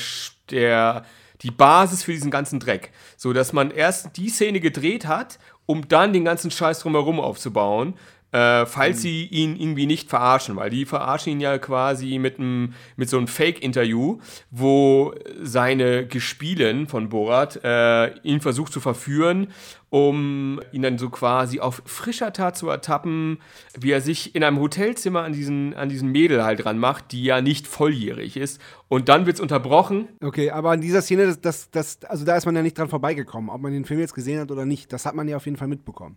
der, 0.50 1.04
die 1.42 1.50
Basis 1.50 2.02
für 2.02 2.12
diesen 2.12 2.30
ganzen 2.30 2.60
Dreck. 2.60 2.92
So 3.16 3.32
dass 3.32 3.52
man 3.52 3.70
erst 3.70 4.16
die 4.16 4.28
Szene 4.28 4.60
gedreht 4.60 5.06
hat, 5.06 5.38
um 5.66 5.88
dann 5.88 6.12
den 6.12 6.24
ganzen 6.24 6.50
Scheiß 6.50 6.80
drumherum 6.80 7.20
aufzubauen 7.20 7.94
äh, 8.32 8.66
falls 8.66 8.98
mhm. 8.98 9.00
sie 9.00 9.24
ihn 9.26 9.56
irgendwie 9.56 9.86
nicht 9.86 10.10
verarschen, 10.10 10.56
weil 10.56 10.70
die 10.70 10.84
verarschen 10.84 11.32
ihn 11.32 11.40
ja 11.40 11.58
quasi 11.58 12.18
mit, 12.18 12.38
einem, 12.38 12.74
mit 12.96 13.08
so 13.08 13.16
einem 13.16 13.28
Fake-Interview, 13.28 14.18
wo 14.50 15.14
seine 15.40 16.06
Gespielen 16.06 16.88
von 16.88 17.08
Borat 17.08 17.60
äh, 17.62 18.14
ihn 18.20 18.40
versucht 18.40 18.72
zu 18.72 18.80
verführen, 18.80 19.48
um 19.90 20.60
ihn 20.72 20.82
dann 20.82 20.98
so 20.98 21.08
quasi 21.08 21.60
auf 21.60 21.82
frischer 21.86 22.32
Tat 22.32 22.56
zu 22.56 22.68
ertappen, 22.68 23.38
wie 23.78 23.92
er 23.92 24.00
sich 24.00 24.34
in 24.34 24.42
einem 24.42 24.58
Hotelzimmer 24.60 25.22
an 25.22 25.32
diesen, 25.32 25.74
an 25.74 25.88
diesen 25.88 26.10
Mädel 26.10 26.44
halt 26.44 26.64
dran 26.64 26.78
macht, 26.78 27.12
die 27.12 27.22
ja 27.22 27.40
nicht 27.40 27.66
volljährig 27.66 28.36
ist. 28.36 28.60
Und 28.88 29.08
dann 29.08 29.26
wird 29.26 29.36
es 29.36 29.40
unterbrochen. 29.40 30.08
Okay, 30.22 30.50
aber 30.50 30.74
in 30.74 30.80
dieser 30.80 31.00
Szene, 31.00 31.36
das, 31.40 31.70
das, 31.70 32.04
also 32.04 32.24
da 32.24 32.36
ist 32.36 32.44
man 32.44 32.56
ja 32.56 32.62
nicht 32.62 32.76
dran 32.76 32.88
vorbeigekommen, 32.88 33.48
ob 33.48 33.60
man 33.60 33.72
den 33.72 33.84
Film 33.84 34.00
jetzt 34.00 34.14
gesehen 34.14 34.40
hat 34.40 34.50
oder 34.50 34.66
nicht. 34.66 34.92
Das 34.92 35.06
hat 35.06 35.14
man 35.14 35.28
ja 35.28 35.36
auf 35.36 35.44
jeden 35.44 35.56
Fall 35.56 35.68
mitbekommen. 35.68 36.16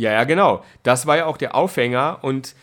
Ja, 0.00 0.12
ja, 0.12 0.24
genau. 0.24 0.64
Das 0.82 1.06
war 1.06 1.18
ja 1.18 1.26
auch 1.26 1.36
der 1.36 1.54
Aufhänger. 1.54 2.20
Und 2.22 2.54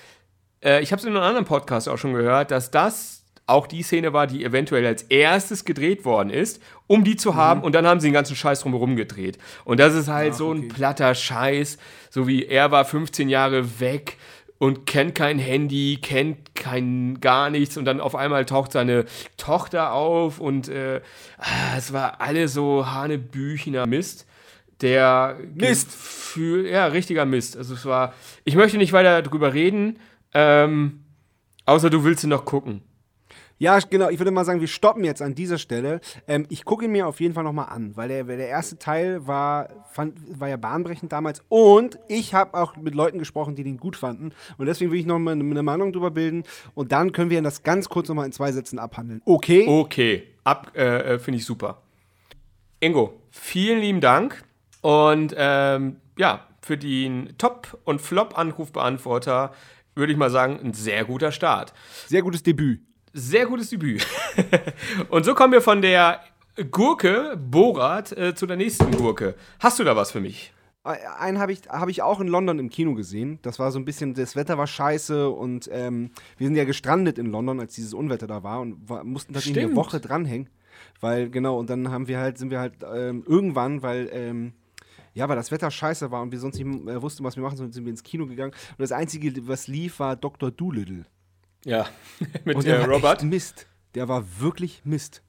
äh, 0.63 0.81
ich 0.81 0.91
habe 0.91 0.99
es 0.99 1.05
in 1.05 1.15
einem 1.15 1.23
anderen 1.23 1.45
Podcast 1.45 1.87
auch 1.87 1.97
schon 1.99 2.13
gehört, 2.13 2.49
dass 2.49 2.71
das 2.71 3.23
auch 3.45 3.67
die 3.67 3.83
Szene 3.83 4.11
war, 4.11 4.25
die 4.25 4.43
eventuell 4.43 4.85
als 4.87 5.03
erstes 5.03 5.63
gedreht 5.63 6.03
worden 6.03 6.31
ist, 6.31 6.59
um 6.87 7.03
die 7.03 7.15
zu 7.15 7.35
haben. 7.35 7.59
Mhm. 7.59 7.65
Und 7.65 7.75
dann 7.75 7.85
haben 7.85 7.99
sie 7.99 8.07
den 8.07 8.13
ganzen 8.13 8.35
Scheiß 8.35 8.61
drumherum 8.61 8.95
gedreht. 8.95 9.37
Und 9.65 9.79
das 9.79 9.93
ist 9.93 10.07
halt 10.07 10.33
Ach, 10.33 10.37
so 10.37 10.51
ein 10.51 10.57
okay. 10.57 10.67
platter 10.69 11.13
Scheiß. 11.13 11.77
So 12.09 12.27
wie 12.27 12.45
er 12.45 12.71
war 12.71 12.85
15 12.85 13.29
Jahre 13.29 13.79
weg 13.79 14.17
und 14.57 14.87
kennt 14.87 15.13
kein 15.13 15.37
Handy, 15.37 15.99
kennt 16.01 16.55
kein 16.55 17.19
gar 17.21 17.51
nichts 17.51 17.77
und 17.77 17.85
dann 17.85 18.01
auf 18.01 18.15
einmal 18.15 18.45
taucht 18.45 18.71
seine 18.71 19.05
Tochter 19.37 19.93
auf 19.93 20.39
und 20.39 20.69
äh, 20.69 21.01
ah, 21.37 21.77
es 21.77 21.93
war 21.93 22.19
alles 22.19 22.53
so 22.53 22.87
Hanebüchener 22.89 23.85
Mist 23.85 24.25
der 24.81 25.37
Mist. 25.55 25.87
Gefühl, 25.87 26.67
ja, 26.67 26.85
richtiger 26.87 27.25
Mist. 27.25 27.57
Also 27.57 27.73
es 27.73 27.85
war, 27.85 28.13
ich 28.43 28.55
möchte 28.55 28.77
nicht 28.77 28.93
weiter 28.93 29.21
drüber 29.21 29.53
reden, 29.53 29.99
ähm, 30.33 31.03
außer 31.65 31.89
du 31.89 32.03
willst 32.03 32.23
ihn 32.23 32.29
noch 32.29 32.45
gucken. 32.45 32.81
Ja, 33.59 33.79
genau. 33.79 34.09
Ich 34.09 34.19
würde 34.19 34.29
mal 34.29 34.45
sagen, 34.45 34.61
wir 34.61 34.67
stoppen 34.67 35.03
jetzt 35.03 35.21
an 35.21 35.33
dieser 35.33 35.57
Stelle. 35.57 35.99
Ähm, 36.27 36.45
ich 36.49 36.63
gucke 36.63 36.85
ihn 36.85 36.91
mir 36.91 37.07
auf 37.07 37.19
jeden 37.19 37.33
Fall 37.33 37.43
nochmal 37.43 37.69
an, 37.69 37.97
weil 37.97 38.07
der, 38.07 38.23
der 38.23 38.47
erste 38.47 38.77
Teil 38.77 39.25
war, 39.25 39.69
fand, 39.91 40.15
war 40.39 40.47
ja 40.47 40.57
bahnbrechend 40.57 41.11
damals. 41.11 41.41
Und 41.49 41.97
ich 42.07 42.35
habe 42.35 42.53
auch 42.53 42.75
mit 42.77 42.93
Leuten 42.93 43.17
gesprochen, 43.17 43.55
die 43.55 43.63
den 43.63 43.77
gut 43.77 43.95
fanden. 43.95 44.31
Und 44.59 44.67
deswegen 44.67 44.91
will 44.91 44.99
ich 44.99 45.07
nochmal 45.07 45.33
eine 45.33 45.63
Meinung 45.63 45.91
drüber 45.91 46.11
bilden. 46.11 46.43
Und 46.75 46.91
dann 46.91 47.11
können 47.11 47.31
wir 47.31 47.41
das 47.41 47.63
ganz 47.63 47.89
kurz 47.89 48.07
nochmal 48.09 48.27
in 48.27 48.31
zwei 48.31 48.51
Sätzen 48.51 48.77
abhandeln. 48.77 49.21
Okay? 49.25 49.65
Okay. 49.67 50.23
Ab, 50.43 50.71
äh, 50.75 51.15
äh 51.15 51.19
finde 51.19 51.39
ich 51.39 51.45
super. 51.45 51.81
Ingo, 52.79 53.19
vielen 53.31 53.79
lieben 53.79 54.01
Dank. 54.01 54.43
Und 54.87 55.35
ähm, 55.37 55.97
ja, 56.17 56.47
für 56.61 56.77
den 56.77 57.37
Top- 57.37 57.77
und 57.83 57.99
Flop-Anrufbeantworter 57.99 59.51
würde 59.95 60.13
ich 60.13 60.17
mal 60.17 60.29
sagen, 60.29 60.61
ein 60.63 60.73
sehr 60.73 61.03
guter 61.03 61.33
Start. 61.33 61.73
Sehr 62.05 62.21
gutes 62.21 62.41
Debüt. 62.41 62.79
Sehr 63.11 63.47
gutes 63.47 63.69
Debüt. 63.69 64.07
und 65.09 65.25
so 65.25 65.35
kommen 65.35 65.51
wir 65.51 65.59
von 65.59 65.81
der 65.81 66.21
Gurke 66.71 67.37
Borat 67.37 68.13
äh, 68.13 68.33
zu 68.33 68.45
der 68.45 68.55
nächsten 68.55 68.91
Gurke. 68.91 69.35
Hast 69.59 69.77
du 69.77 69.83
da 69.83 69.97
was 69.97 70.11
für 70.11 70.21
mich? 70.21 70.53
Einen 70.85 71.37
habe 71.37 71.51
ich, 71.51 71.63
hab 71.67 71.89
ich 71.89 72.01
auch 72.01 72.21
in 72.21 72.29
London 72.29 72.57
im 72.57 72.69
Kino 72.69 72.93
gesehen. 72.93 73.39
Das 73.41 73.59
war 73.59 73.73
so 73.73 73.79
ein 73.79 73.83
bisschen, 73.83 74.13
das 74.13 74.37
Wetter 74.37 74.57
war 74.57 74.67
scheiße 74.67 75.29
und 75.29 75.69
ähm, 75.69 76.11
wir 76.37 76.47
sind 76.47 76.55
ja 76.55 76.63
gestrandet 76.63 77.17
in 77.17 77.25
London, 77.25 77.59
als 77.59 77.75
dieses 77.75 77.93
Unwetter 77.93 78.27
da 78.27 78.41
war 78.41 78.61
und 78.61 78.87
war, 78.87 79.03
mussten 79.03 79.33
tatsächlich 79.33 79.65
eine 79.65 79.75
Woche 79.75 79.99
dranhängen. 79.99 80.47
Weil, 81.01 81.29
genau, 81.29 81.59
und 81.59 81.69
dann 81.69 81.91
haben 81.91 82.07
wir 82.07 82.19
halt, 82.19 82.37
sind 82.37 82.51
wir 82.51 82.61
halt 82.61 82.75
ähm, 82.89 83.25
irgendwann, 83.27 83.81
weil 83.81 84.09
ähm, 84.13 84.53
ja, 85.17 85.27
weil 85.27 85.35
das 85.35 85.51
Wetter 85.51 85.71
scheiße 85.71 86.11
war 86.11 86.21
und 86.21 86.31
wir 86.31 86.37
sonst 86.37 86.59
nicht 86.59 86.87
äh, 86.87 87.01
wussten, 87.01 87.23
was 87.23 87.35
wir 87.35 87.41
machen, 87.41 87.57
sind 87.57 87.83
wir 87.83 87.89
ins 87.89 88.03
Kino 88.03 88.27
gegangen. 88.27 88.51
Und 88.51 88.79
das 88.79 88.91
Einzige, 88.91 89.33
was 89.47 89.67
lief, 89.67 89.99
war 89.99 90.15
Dr. 90.15 90.51
Doolittle. 90.51 91.05
Ja, 91.65 91.87
mit 92.45 92.55
und 92.55 92.65
der, 92.65 92.77
der 92.77 92.87
Robert. 92.87 93.23
Mist. 93.23 93.65
Der 93.95 94.07
war 94.07 94.23
wirklich 94.39 94.81
Mist. 94.83 95.23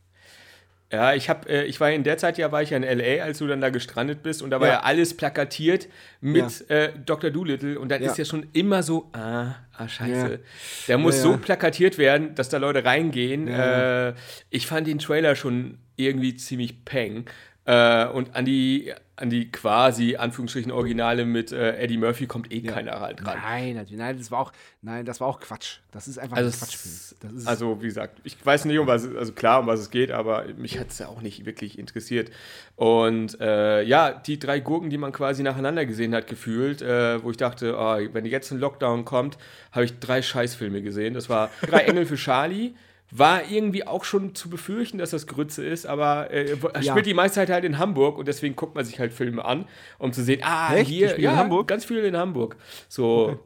Ja, 0.92 1.14
ich 1.14 1.30
habe, 1.30 1.48
äh, 1.48 1.64
ich 1.64 1.80
war 1.80 1.90
in 1.90 2.02
der 2.02 2.18
Zeit 2.18 2.36
ja, 2.36 2.52
war 2.52 2.62
ich 2.62 2.70
ja 2.70 2.76
in 2.76 2.82
LA, 2.82 3.22
als 3.22 3.38
du 3.38 3.46
dann 3.46 3.62
da 3.62 3.70
gestrandet 3.70 4.22
bist 4.22 4.42
und 4.42 4.50
da 4.50 4.60
war 4.60 4.68
ja, 4.68 4.74
ja 4.74 4.80
alles 4.80 5.14
plakatiert 5.14 5.88
mit 6.20 6.64
ja. 6.68 6.76
äh, 6.76 6.92
Dr. 7.04 7.30
Doolittle 7.30 7.78
und 7.78 7.90
dann 7.90 8.02
ja. 8.02 8.10
ist 8.10 8.18
ja 8.18 8.24
schon 8.26 8.46
immer 8.52 8.82
so, 8.82 9.08
ah, 9.12 9.54
ah 9.72 9.88
scheiße. 9.88 10.40
Der 10.86 10.98
muss 10.98 11.20
so 11.22 11.36
plakatiert 11.38 11.96
werden, 11.96 12.34
dass 12.34 12.50
da 12.50 12.58
Leute 12.58 12.84
reingehen. 12.84 13.48
Äh, 13.48 14.14
ich 14.50 14.66
fand 14.66 14.86
den 14.86 14.98
Trailer 14.98 15.34
schon 15.34 15.78
irgendwie 15.96 16.36
ziemlich 16.36 16.84
peng. 16.84 17.26
Äh, 17.68 18.06
und 18.06 18.34
an 18.34 18.46
die, 18.46 18.94
an 19.16 19.28
die 19.28 19.52
quasi 19.52 20.16
Anführungsstrichen 20.16 20.72
Originale 20.72 21.26
mit 21.26 21.52
äh, 21.52 21.76
Eddie 21.76 21.98
Murphy 21.98 22.26
kommt 22.26 22.50
eh 22.50 22.60
ja. 22.60 22.72
keiner 22.72 22.98
halt 22.98 23.26
ran. 23.26 23.36
Nein, 23.42 23.86
nein, 23.90 24.16
das 24.16 24.30
war 24.30 24.40
auch, 24.40 24.52
nein, 24.80 25.04
das 25.04 25.20
war 25.20 25.28
auch 25.28 25.38
Quatsch. 25.38 25.80
Das 25.92 26.08
ist 26.08 26.18
einfach 26.18 26.38
also 26.38 26.48
ein 26.48 26.58
Quatschfilm. 26.58 27.46
also 27.46 27.82
wie 27.82 27.86
gesagt, 27.88 28.22
ich 28.24 28.38
weiß 28.42 28.64
nicht, 28.64 28.78
um 28.78 28.86
was, 28.86 29.06
also 29.14 29.34
klar, 29.34 29.60
um 29.60 29.66
was 29.66 29.80
es 29.80 29.90
geht, 29.90 30.10
aber 30.12 30.46
mich 30.56 30.78
hat 30.78 30.88
es 30.88 30.98
ja 30.98 31.08
auch 31.08 31.20
nicht 31.20 31.44
wirklich 31.44 31.78
interessiert. 31.78 32.30
Und 32.74 33.38
äh, 33.38 33.82
ja, 33.82 34.12
die 34.12 34.38
drei 34.38 34.60
Gurken, 34.60 34.88
die 34.88 34.96
man 34.96 35.12
quasi 35.12 35.42
nacheinander 35.42 35.84
gesehen 35.84 36.14
hat, 36.14 36.26
gefühlt, 36.26 36.80
äh, 36.80 37.22
wo 37.22 37.30
ich 37.30 37.36
dachte, 37.36 37.76
oh, 37.76 37.98
wenn 38.14 38.24
jetzt 38.24 38.50
ein 38.50 38.60
Lockdown 38.60 39.04
kommt, 39.04 39.36
habe 39.72 39.84
ich 39.84 39.98
drei 39.98 40.22
Scheißfilme 40.22 40.80
gesehen. 40.80 41.12
Das 41.12 41.28
war 41.28 41.50
Drei 41.60 41.80
Engel 41.80 42.06
für 42.06 42.16
Charlie 42.16 42.72
war 43.10 43.50
irgendwie 43.50 43.86
auch 43.86 44.04
schon 44.04 44.34
zu 44.34 44.50
befürchten, 44.50 44.98
dass 44.98 45.10
das 45.10 45.26
Grütze 45.26 45.64
ist, 45.64 45.86
aber 45.86 46.30
äh, 46.30 46.56
er 46.74 46.82
Ja. 46.82 46.92
spielt 46.92 47.06
die 47.06 47.14
meiste 47.14 47.36
Zeit 47.36 47.48
halt 47.50 47.64
in 47.64 47.78
Hamburg 47.78 48.18
und 48.18 48.28
deswegen 48.28 48.54
guckt 48.54 48.74
man 48.74 48.84
sich 48.84 49.00
halt 49.00 49.12
Filme 49.14 49.44
an, 49.44 49.64
um 49.98 50.12
zu 50.12 50.22
sehen, 50.22 50.40
ah, 50.44 50.74
Echt? 50.74 50.90
Hier, 50.90 51.18
ja, 51.18 51.30
in 51.32 51.36
Hamburg? 51.38 51.68
ganz 51.68 51.84
viel 51.86 52.04
in 52.04 52.16
Hamburg. 52.16 52.56
So. 52.88 53.38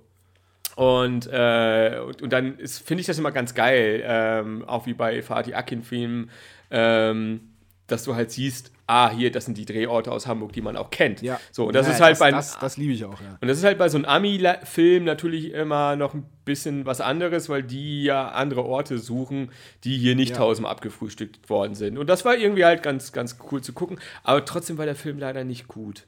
Und, 0.74 1.26
äh, 1.30 2.00
und, 2.04 2.22
und 2.22 2.32
dann 2.32 2.56
finde 2.66 3.02
ich 3.02 3.06
das 3.06 3.18
immer 3.18 3.30
ganz 3.30 3.54
geil, 3.54 4.02
ähm, 4.04 4.64
auch 4.66 4.86
wie 4.86 4.94
bei 4.94 5.22
Fatih 5.22 5.54
Akin-Filmen, 5.54 6.30
ähm, 6.70 7.50
dass 7.86 8.04
du 8.04 8.14
halt 8.14 8.30
siehst, 8.32 8.71
ah, 8.86 9.10
hier, 9.10 9.30
das 9.30 9.44
sind 9.46 9.56
die 9.56 9.64
Drehorte 9.64 10.10
aus 10.12 10.26
Hamburg, 10.26 10.52
die 10.52 10.60
man 10.60 10.76
auch 10.76 10.90
kennt. 10.90 11.22
Ja. 11.22 11.40
So, 11.50 11.66
und 11.66 11.74
das 11.74 11.86
Ja, 11.86 11.92
ist 11.94 12.00
halt 12.00 12.12
das, 12.12 12.18
bei 12.18 12.30
Das, 12.30 12.58
das 12.58 12.76
liebe 12.76 12.92
ich 12.92 13.04
auch, 13.04 13.20
ja. 13.20 13.38
und 13.40 13.48
das 13.48 13.58
ist 13.58 13.64
halt 13.64 13.78
bei 13.78 13.88
so 13.88 13.96
einem 13.96 14.04
Ami-Film 14.04 15.04
natürlich 15.04 15.52
immer 15.52 15.96
noch 15.96 16.14
ein 16.14 16.24
bisschen 16.44 16.84
was 16.84 17.00
anderes, 17.00 17.48
weil 17.48 17.62
die 17.62 18.02
ja 18.04 18.28
andere 18.30 18.64
Orte 18.64 18.98
suchen, 18.98 19.50
die 19.84 19.96
hier 19.96 20.14
nicht 20.16 20.30
Ja. 20.30 20.36
tausendmal 20.38 20.72
abgefrühstückt 20.72 21.48
worden 21.48 21.74
sind. 21.74 21.96
Und 21.98 22.08
das 22.08 22.24
war 22.24 22.36
irgendwie 22.36 22.64
halt 22.64 22.82
ganz, 22.82 23.12
ganz 23.12 23.36
cool 23.50 23.62
zu 23.62 23.72
gucken. 23.72 23.98
Aber 24.24 24.44
trotzdem 24.44 24.76
war 24.78 24.84
der 24.86 24.96
Film 24.96 25.18
leider 25.18 25.44
nicht 25.44 25.68
gut. 25.68 26.06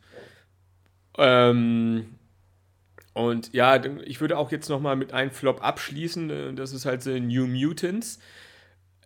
Ähm, 1.17 2.07
und 3.13 3.53
ja, 3.55 3.81
ich 4.05 4.21
würde 4.21 4.37
auch 4.37 4.51
jetzt 4.51 4.69
noch 4.69 4.81
mal 4.81 4.97
mit 4.97 5.13
einem 5.13 5.31
Flop 5.31 5.63
abschließen. 5.65 6.31
äh, 6.31 6.53
Das 6.55 6.73
ist 6.73 6.85
halt 6.87 7.03
so 7.03 7.11
New 7.11 7.47
Mutants. 7.47 8.19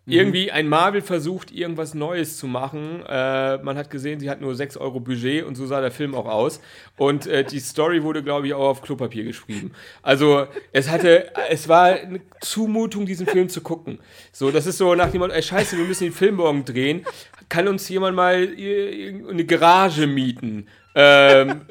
Irgendwie 0.05 0.51
ein 0.51 0.67
Marvel 0.67 1.01
versucht, 1.01 1.51
irgendwas 1.51 1.93
Neues 1.93 2.37
zu 2.37 2.47
machen. 2.47 3.03
Äh, 3.07 3.57
man 3.59 3.77
hat 3.77 3.91
gesehen, 3.91 4.19
sie 4.19 4.29
hat 4.29 4.41
nur 4.41 4.55
6 4.55 4.77
Euro 4.77 4.99
Budget 4.99 5.43
und 5.45 5.55
so 5.55 5.67
sah 5.67 5.81
der 5.81 5.91
Film 5.91 6.15
auch 6.15 6.25
aus. 6.25 6.61
Und 6.97 7.27
äh, 7.27 7.43
die 7.43 7.59
Story 7.59 8.01
wurde, 8.01 8.23
glaube 8.23 8.47
ich, 8.47 8.53
auch 8.55 8.69
auf 8.69 8.81
Klopapier 8.81 9.23
geschrieben. 9.23 9.71
Also 10.01 10.47
es 10.71 10.89
hatte, 10.89 11.31
es 11.49 11.67
war 11.67 11.85
eine 11.93 12.21
Zumutung, 12.41 13.05
diesen 13.05 13.27
Film 13.27 13.49
zu 13.49 13.61
gucken. 13.61 13.99
So, 14.31 14.49
das 14.49 14.65
ist 14.65 14.79
so 14.79 14.95
nach 14.95 15.11
dem 15.11 15.19
Motto, 15.19 15.33
ey 15.33 15.43
Scheiße, 15.43 15.77
wir 15.77 15.85
müssen 15.85 16.05
den 16.05 16.13
Film 16.13 16.35
morgen 16.35 16.65
drehen. 16.65 17.05
Kann 17.47 17.67
uns 17.67 17.87
jemand 17.89 18.15
mal 18.15 18.43
äh, 18.57 19.09
eine 19.29 19.45
Garage 19.45 20.07
mieten? 20.07 20.67
Ähm, 20.95 21.61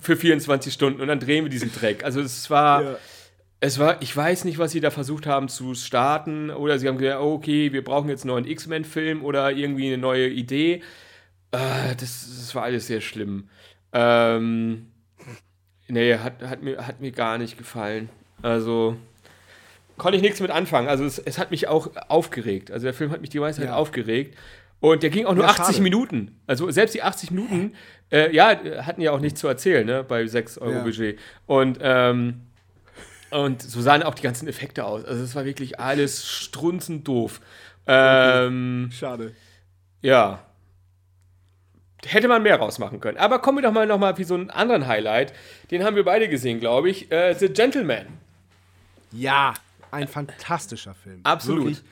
für 0.00 0.16
24 0.16 0.72
Stunden 0.72 1.00
und 1.00 1.06
dann 1.06 1.20
drehen 1.20 1.44
wir 1.44 1.50
diesen 1.50 1.72
Dreck. 1.72 2.04
Also 2.04 2.20
es 2.20 2.50
war, 2.50 2.82
Ja. 2.82 2.98
Es 3.60 3.78
war, 3.78 4.00
ich 4.00 4.16
weiß 4.16 4.44
nicht, 4.46 4.58
was 4.58 4.72
sie 4.72 4.80
da 4.80 4.90
versucht 4.90 5.26
haben 5.26 5.48
zu 5.48 5.74
starten 5.74 6.50
oder 6.50 6.78
sie 6.78 6.88
haben 6.88 6.96
gesagt, 6.98 7.20
oh, 7.20 7.34
okay, 7.34 7.72
wir 7.72 7.84
brauchen 7.84 8.08
jetzt 8.08 8.22
einen 8.22 8.30
neuen 8.32 8.46
X-Men-Film 8.46 9.22
oder 9.22 9.52
irgendwie 9.52 9.88
eine 9.88 9.98
neue 9.98 10.28
Idee. 10.28 10.82
Äh, 11.52 11.94
das, 11.98 12.26
das 12.38 12.54
war 12.54 12.62
alles 12.62 12.86
sehr 12.86 13.00
schlimm. 13.02 13.48
Ähm, 13.92 14.86
nee, 15.88 16.14
hat, 16.16 16.42
hat, 16.42 16.62
mir, 16.62 16.86
hat 16.86 17.00
mir 17.00 17.12
gar 17.12 17.36
nicht 17.38 17.58
gefallen. 17.58 18.08
Also 18.42 18.96
konnte 19.98 20.16
ich 20.16 20.22
nichts 20.22 20.40
mit 20.40 20.50
anfangen. 20.50 20.88
Also 20.88 21.04
es, 21.04 21.18
es 21.18 21.38
hat 21.38 21.50
mich 21.50 21.68
auch 21.68 21.90
aufgeregt. 22.08 22.70
Also 22.70 22.84
der 22.84 22.94
Film 22.94 23.10
hat 23.10 23.20
mich 23.20 23.30
die 23.30 23.40
meiste 23.40 23.60
Zeit 23.62 23.70
Ja. 23.70 23.76
aufgeregt. 23.76 24.38
Und 24.80 25.02
der 25.02 25.10
ging 25.10 25.26
auch 25.26 25.34
nur 25.34 25.44
Ja, 25.44 25.50
80 25.50 25.66
schade. 25.66 25.82
Minuten. 25.82 26.40
Also 26.46 26.70
selbst 26.70 26.94
die 26.94 27.02
80 27.02 27.32
Minuten, 27.32 27.74
äh, 28.10 28.34
ja, 28.34 28.58
hatten 28.86 29.02
ja 29.02 29.12
auch 29.12 29.20
nichts 29.20 29.38
zu 29.40 29.46
erzählen, 29.48 29.84
ne, 29.86 30.02
bei 30.02 30.26
6 30.26 30.56
Euro 30.56 30.76
Ja. 30.76 30.82
Budget. 30.82 31.18
Und, 31.44 31.78
ähm, 31.82 32.40
und 33.30 33.62
so 33.62 33.80
sahen 33.80 34.02
auch 34.02 34.14
die 34.14 34.22
ganzen 34.22 34.48
Effekte 34.48 34.84
aus. 34.84 35.04
Also 35.04 35.22
es 35.22 35.34
war 35.34 35.44
wirklich 35.44 35.78
alles 35.78 36.28
strunzend 36.28 37.06
doof. 37.06 37.40
Ähm, 37.86 38.90
Schade. 38.92 39.34
ja. 40.02 40.44
Hätte 42.06 42.28
man 42.28 42.42
mehr 42.42 42.56
rausmachen 42.56 42.98
können. 43.00 43.18
Aber 43.18 43.40
kommen 43.40 43.58
wir 43.58 43.62
doch 43.62 43.72
mal 43.72 43.86
nochmal 43.86 44.16
wie 44.16 44.24
so 44.24 44.34
einen 44.34 44.48
anderen 44.48 44.86
Highlight. 44.86 45.34
Den 45.70 45.84
haben 45.84 45.96
wir 45.96 46.04
beide 46.04 46.30
gesehen, 46.30 46.58
glaube 46.58 46.88
ich. 46.88 47.12
Äh, 47.12 47.34
The 47.34 47.50
Gentleman. 47.50 48.06
Ja, 49.12 49.52
ein 49.90 50.08
fantastischer 50.08 50.94
Film. 50.94 51.20
Absolut. 51.24 51.66
Wirklich, 51.66 51.82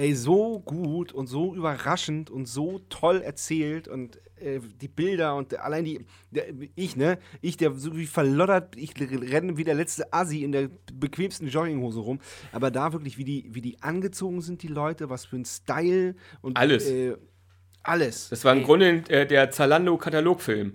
ey, 0.00 0.14
so 0.14 0.60
gut 0.60 1.12
und 1.12 1.26
so 1.26 1.54
überraschend 1.54 2.30
und 2.30 2.46
so 2.46 2.80
toll 2.88 3.20
erzählt 3.20 3.86
und 3.86 4.16
äh, 4.36 4.58
die 4.80 4.88
Bilder 4.88 5.36
und 5.36 5.58
allein 5.58 5.84
die, 5.84 6.06
der, 6.30 6.46
ich, 6.74 6.96
ne, 6.96 7.18
ich, 7.42 7.58
der 7.58 7.74
so 7.74 7.94
wie 7.94 8.06
verloddert, 8.06 8.76
ich 8.76 8.94
renne 8.98 9.58
wie 9.58 9.64
der 9.64 9.74
letzte 9.74 10.10
Assi 10.10 10.42
in 10.42 10.52
der 10.52 10.70
bequemsten 10.94 11.48
Jogginghose 11.48 12.00
rum, 12.00 12.18
aber 12.52 12.70
da 12.70 12.94
wirklich, 12.94 13.18
wie 13.18 13.24
die, 13.24 13.50
wie 13.54 13.60
die 13.60 13.82
angezogen 13.82 14.40
sind, 14.40 14.62
die 14.62 14.68
Leute, 14.68 15.10
was 15.10 15.26
für 15.26 15.36
ein 15.36 15.44
Style 15.44 16.14
und 16.40 16.56
Alles. 16.56 16.88
Äh, 16.88 17.16
alles. 17.82 18.30
Das 18.30 18.44
war 18.44 18.54
im 18.54 18.62
Grunde 18.62 19.02
äh, 19.08 19.26
der 19.26 19.50
Zalando-Katalogfilm. 19.50 20.74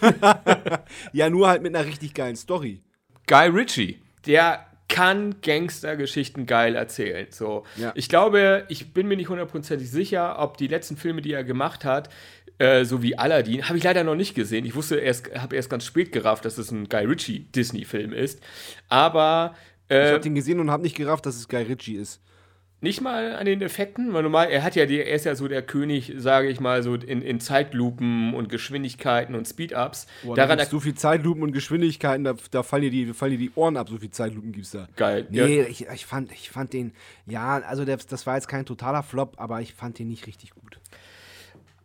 Ja, 1.12 1.30
nur 1.30 1.48
halt 1.48 1.62
mit 1.62 1.74
einer 1.74 1.86
richtig 1.86 2.14
geilen 2.14 2.36
Story. 2.36 2.82
Guy 3.26 3.48
Ritchie, 3.48 4.02
der 4.26 4.66
kann 4.94 5.40
Gangstergeschichten 5.42 6.46
geil 6.46 6.76
erzählen. 6.76 7.26
So. 7.30 7.64
Ja. 7.74 7.90
Ich 7.96 8.08
glaube, 8.08 8.64
ich 8.68 8.94
bin 8.94 9.08
mir 9.08 9.16
nicht 9.16 9.28
hundertprozentig 9.28 9.90
sicher, 9.90 10.38
ob 10.38 10.56
die 10.56 10.68
letzten 10.68 10.96
Filme, 10.96 11.20
die 11.20 11.32
er 11.32 11.42
gemacht 11.42 11.84
hat, 11.84 12.10
äh, 12.58 12.84
so 12.84 13.02
wie 13.02 13.18
Aladdin, 13.18 13.68
habe 13.68 13.76
ich 13.76 13.82
leider 13.82 14.04
noch 14.04 14.14
nicht 14.14 14.36
gesehen. 14.36 14.64
Ich 14.64 14.76
wusste 14.76 14.94
erst, 14.94 15.34
habe 15.34 15.56
erst 15.56 15.68
ganz 15.68 15.84
spät 15.84 16.12
gerafft, 16.12 16.44
dass 16.44 16.58
es 16.58 16.70
ein 16.70 16.88
Guy 16.88 17.06
Ritchie 17.06 17.40
Disney-Film 17.40 18.12
ist. 18.12 18.40
Aber 18.88 19.56
Ich 19.88 19.96
äh, 19.96 20.12
hab 20.12 20.22
den 20.22 20.36
gesehen 20.36 20.60
und 20.60 20.70
hab 20.70 20.80
nicht 20.80 20.94
gerafft, 20.94 21.26
dass 21.26 21.34
es 21.34 21.48
Guy 21.48 21.64
Ritchie 21.64 21.96
ist. 21.96 22.20
Nicht 22.80 23.00
mal 23.00 23.34
an 23.34 23.46
den 23.46 23.62
Effekten, 23.62 24.12
weil 24.12 24.22
normal, 24.22 24.50
er 24.50 24.62
hat 24.62 24.76
ja 24.76 24.84
die, 24.84 25.00
er 25.00 25.14
ist 25.14 25.24
ja 25.24 25.34
so 25.34 25.48
der 25.48 25.62
König, 25.62 26.12
sage 26.18 26.48
ich 26.48 26.60
mal, 26.60 26.82
so 26.82 26.94
in, 26.94 27.22
in 27.22 27.40
Zeitlupen 27.40 28.34
und 28.34 28.48
Geschwindigkeiten 28.50 29.34
und 29.34 29.48
Speed-Ups. 29.48 30.06
Boah, 30.22 30.36
Daran 30.36 30.58
da 30.58 30.66
so 30.66 30.80
viel 30.80 30.94
Zeitlupen 30.94 31.42
und 31.42 31.52
Geschwindigkeiten, 31.52 32.24
da, 32.24 32.34
da 32.50 32.62
fallen, 32.62 32.82
dir 32.82 32.90
die, 32.90 33.14
fallen 33.14 33.32
dir 33.32 33.38
die 33.38 33.52
Ohren 33.54 33.76
ab, 33.78 33.88
so 33.88 33.96
viel 33.96 34.10
Zeitlupen 34.10 34.52
gibt's 34.52 34.72
da. 34.72 34.86
Geil. 34.96 35.26
Nee, 35.30 35.60
Ja. 35.60 35.66
ich, 35.66 35.86
ich, 35.88 36.04
fand, 36.06 36.30
ich 36.32 36.50
fand 36.50 36.72
den, 36.74 36.92
ja, 37.26 37.58
also 37.60 37.84
der, 37.86 37.96
das 37.96 38.26
war 38.26 38.34
jetzt 38.34 38.48
kein 38.48 38.66
totaler 38.66 39.02
Flop, 39.02 39.34
aber 39.38 39.60
ich 39.62 39.72
fand 39.72 39.98
den 39.98 40.08
nicht 40.08 40.26
richtig 40.26 40.50
gut. 40.50 40.78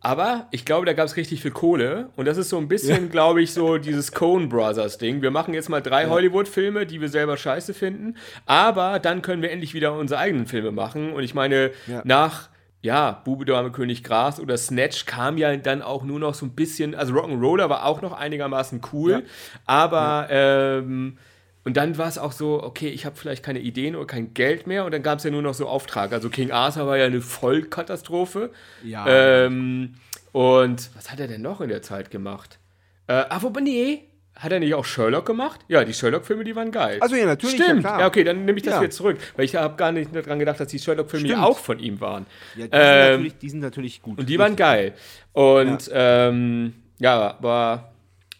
Aber 0.02 0.46
ich 0.50 0.64
glaube, 0.64 0.86
da 0.86 0.94
gab 0.94 1.06
es 1.06 1.16
richtig 1.16 1.42
viel 1.42 1.50
Kohle. 1.50 2.08
Und 2.16 2.24
das 2.26 2.38
ist 2.38 2.48
so 2.48 2.56
ein 2.56 2.68
bisschen, 2.68 3.10
glaube 3.10 3.42
ich, 3.42 3.52
so 3.52 3.76
dieses 3.76 4.12
Coen 4.12 4.48
Brothers 4.48 4.96
Ding. 4.98 5.20
Wir 5.20 5.30
machen 5.30 5.52
jetzt 5.52 5.68
mal 5.68 5.82
drei 5.82 6.06
Hollywood-Filme, 6.08 6.86
die 6.86 7.00
wir 7.02 7.08
selber 7.10 7.36
scheiße 7.36 7.74
finden. 7.74 8.16
Aber 8.46 8.98
dann 8.98 9.20
können 9.20 9.42
wir 9.42 9.50
endlich 9.50 9.74
wieder 9.74 9.92
unsere 9.94 10.18
eigenen 10.20 10.46
Filme 10.46 10.70
machen. 10.72 11.12
Und 11.12 11.22
ich 11.22 11.34
meine, 11.34 11.72
Ja. 11.86 12.00
nach, 12.04 12.48
ja, 12.80 13.20
Bube, 13.24 13.44
Dame, 13.44 13.70
König, 13.72 14.02
Gras 14.02 14.40
oder 14.40 14.56
Snatch 14.56 15.04
kam 15.04 15.36
ja 15.36 15.54
dann 15.58 15.82
auch 15.82 16.02
nur 16.02 16.18
noch 16.18 16.32
so 16.32 16.46
ein 16.46 16.54
bisschen, 16.54 16.94
also 16.94 17.12
Rock'n'Roller 17.12 17.68
war 17.68 17.84
auch 17.84 18.00
noch 18.00 18.12
einigermaßen 18.12 18.80
cool. 18.94 19.10
Ja. 19.12 19.20
Aber, 19.66 20.28
ähm, 20.30 21.18
und 21.64 21.76
dann 21.76 21.98
war 21.98 22.08
es 22.08 22.16
auch 22.18 22.32
so, 22.32 22.62
okay, 22.62 22.88
ich 22.88 23.04
habe 23.04 23.16
vielleicht 23.16 23.42
keine 23.42 23.58
Ideen 23.58 23.94
oder 23.96 24.06
kein 24.06 24.32
Geld 24.34 24.66
mehr. 24.66 24.84
Und 24.86 24.92
dann 24.92 25.02
gab 25.02 25.18
es 25.18 25.24
ja 25.24 25.30
nur 25.30 25.42
noch 25.42 25.54
so 25.54 25.68
Auftrag. 25.68 26.12
Also 26.12 26.30
King 26.30 26.50
Arthur 26.52 26.86
war 26.86 26.96
ja 26.96 27.04
eine 27.04 27.20
Vollkatastrophe. 27.20 28.50
Ja. 28.82 29.06
Ähm, 29.06 29.94
und 30.32 30.90
was 30.94 31.10
hat 31.10 31.20
er 31.20 31.28
denn 31.28 31.42
noch 31.42 31.60
in 31.60 31.68
der 31.68 31.82
Zeit 31.82 32.10
gemacht? 32.10 32.58
Äh, 33.06 33.12
ah, 33.28 33.42
wobei, 33.42 33.60
nee. 33.60 34.04
Hat 34.36 34.52
er 34.52 34.60
nicht 34.60 34.72
auch 34.72 34.86
Sherlock 34.86 35.26
gemacht? 35.26 35.60
Ja, 35.68 35.84
die 35.84 35.92
Sherlock-Filme, 35.92 36.44
die 36.44 36.56
waren 36.56 36.70
geil. 36.70 36.96
Also 37.02 37.14
ja, 37.14 37.26
natürlich, 37.26 37.58
ja, 37.58 37.64
Stimmt. 37.66 37.80
klar. 37.80 38.00
Ja, 38.00 38.06
okay, 38.06 38.24
dann 38.24 38.46
nehme 38.46 38.56
ich 38.56 38.64
das 38.64 38.74
Ja. 38.74 38.80
wieder 38.80 38.90
zurück. 38.90 39.18
Weil 39.36 39.44
ich 39.44 39.54
habe 39.54 39.76
gar 39.76 39.92
nicht 39.92 40.14
daran 40.16 40.38
gedacht, 40.38 40.58
dass 40.60 40.68
die 40.68 40.78
Sherlock-Filme 40.78 41.28
ja 41.28 41.42
auch 41.42 41.58
von 41.58 41.78
ihm 41.78 42.00
waren. 42.00 42.24
Ja, 42.56 42.64
die, 42.66 42.70
sind 42.70 42.70
Ähm, 42.72 43.10
natürlich, 43.10 43.38
die 43.38 43.50
sind 43.50 43.60
natürlich 43.60 44.00
gut. 44.00 44.18
und 44.18 44.28
die 44.30 44.38
waren 44.38 44.56
geil. 44.56 44.94
Und 45.34 45.90
ähm, 45.92 46.72
ja, 47.00 47.32
aber, 47.38 47.89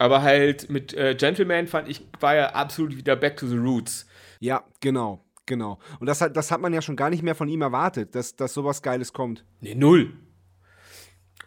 aber 0.01 0.23
halt 0.23 0.71
mit 0.71 0.95
äh, 0.95 1.15
Gentleman 1.15 1.67
fand 1.67 1.87
ich, 1.87 2.07
war 2.21 2.35
ja 2.35 2.53
absolut 2.55 2.97
wieder 2.97 3.17
back 3.17 3.37
to 3.37 3.47
the 3.47 3.59
roots. 3.59 4.07
Ja, 4.41 4.65
genau, 4.81 5.23
genau. 5.45 5.79
Und 6.01 6.07
das 6.07 6.23
hat, 6.23 6.35
das 6.39 6.51
hat 6.51 6.63
man 6.63 6.73
ja 6.73 6.81
schon 6.81 6.97
gar 6.97 7.11
nicht 7.11 7.23
mehr 7.23 7.35
von 7.35 7.49
ihm 7.49 7.61
erwartet, 7.61 8.15
dass, 8.15 8.35
dass 8.35 8.55
sowas 8.55 8.81
Geiles 8.81 9.13
kommt. 9.13 9.45
Nee, 9.61 9.75
null. 9.75 10.15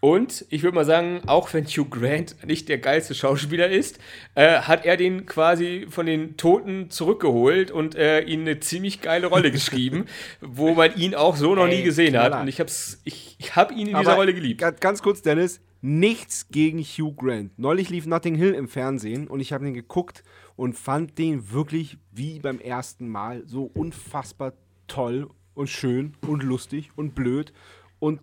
Und 0.03 0.45
ich 0.49 0.63
würde 0.63 0.75
mal 0.75 0.83
sagen, 0.83 1.21
auch 1.27 1.53
wenn 1.53 1.63
Hugh 1.63 1.85
Grant 1.89 2.35
nicht 2.45 2.67
der 2.67 2.77
geilste 2.77 3.15
Schauspieler 3.15 3.69
ist, 3.69 3.99
äh, 4.35 4.57
hat 4.59 4.85
er 4.85 4.97
den 4.97 5.25
quasi 5.25 5.85
von 5.89 6.05
den 6.05 6.35
Toten 6.35 6.89
zurückgeholt 6.89 7.71
und 7.71 7.95
äh, 7.95 8.19
ihm 8.23 8.41
eine 8.41 8.59
ziemlich 8.59 8.99
geile 8.99 9.27
Rolle 9.27 9.49
geschrieben, 9.49 10.03
wo 10.41 10.73
man 10.73 10.93
ihn 10.97 11.15
auch 11.15 11.37
so 11.37 11.55
noch 11.55 11.67
Ey, 11.67 11.77
nie 11.77 11.83
gesehen 11.83 12.17
hat. 12.17 12.27
Knaller. 12.31 12.41
Und 12.41 12.49
ich 12.49 12.59
hab's, 12.59 12.99
ich, 13.05 13.37
ich 13.39 13.55
habe 13.55 13.73
ihn 13.75 13.87
in 13.87 13.95
dieser 13.95 13.99
Aber 13.99 14.15
Rolle 14.15 14.33
geliebt. 14.33 14.59
ga- 14.59 14.71
Ganz 14.71 15.01
kurz, 15.01 15.21
Dennis, 15.21 15.61
nichts 15.79 16.49
gegen 16.49 16.79
Hugh 16.83 17.13
Grant. 17.15 17.57
Neulich 17.57 17.89
lief 17.89 18.05
Notting 18.05 18.35
Hill 18.35 18.55
im 18.55 18.67
Fernsehen 18.67 19.27
und 19.29 19.39
ich 19.39 19.53
habe 19.53 19.63
den 19.63 19.73
geguckt 19.73 20.25
und 20.57 20.73
fand 20.73 21.17
den 21.17 21.53
wirklich 21.53 21.97
wie 22.11 22.39
beim 22.39 22.59
ersten 22.59 23.07
Mal 23.07 23.43
so 23.45 23.71
unfassbar 23.73 24.51
toll 24.89 25.29
und 25.53 25.69
schön 25.69 26.17
und 26.27 26.43
lustig 26.43 26.89
und 26.97 27.15
blöd 27.15 27.53
und 27.99 28.19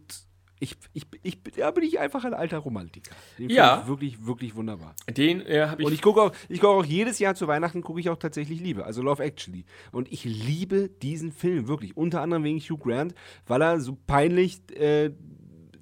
ich, 0.61 0.77
ich, 0.93 1.07
ich, 1.23 1.43
da 1.57 1.71
bin 1.71 1.85
ich 1.85 1.99
einfach 1.99 2.25
ein 2.25 2.35
alter 2.35 2.59
Romantiker. 2.59 3.15
Den 3.39 3.49
Ja. 3.51 3.81
ich 3.81 3.89
wirklich, 3.89 4.27
wirklich 4.27 4.55
wunderbar. 4.55 4.95
Den 5.11 5.41
äh, 5.47 5.67
habe 5.67 5.81
ich, 5.81 5.87
Und 5.87 5.93
ich 5.95 6.03
gucke 6.03 6.21
auch, 6.21 6.33
ich 6.49 6.61
gucke 6.61 6.75
auch 6.75 6.85
jedes 6.85 7.19
Jahr 7.19 7.35
zu 7.35 7.49
Weihnachten 7.49 7.81
gucke 7.83 7.99
ich 7.99 8.11
auch 8.11 8.19
tatsächlich 8.19 8.61
Liebe, 8.61 8.85
also 8.85 9.03
Love 9.03 9.25
Actually. 9.25 9.65
Und 9.91 10.13
ich 10.13 10.25
liebe 10.25 10.89
diesen 10.89 11.33
Film 11.33 11.67
wirklich, 11.67 11.97
unter 11.97 12.21
anderem 12.21 12.45
wegen 12.45 12.61
Hugh 12.61 12.79
Grant, 12.79 13.15
weil 13.47 13.63
er 13.63 13.81
so 13.81 13.97
peinlich 14.07 14.61
äh, 14.79 15.11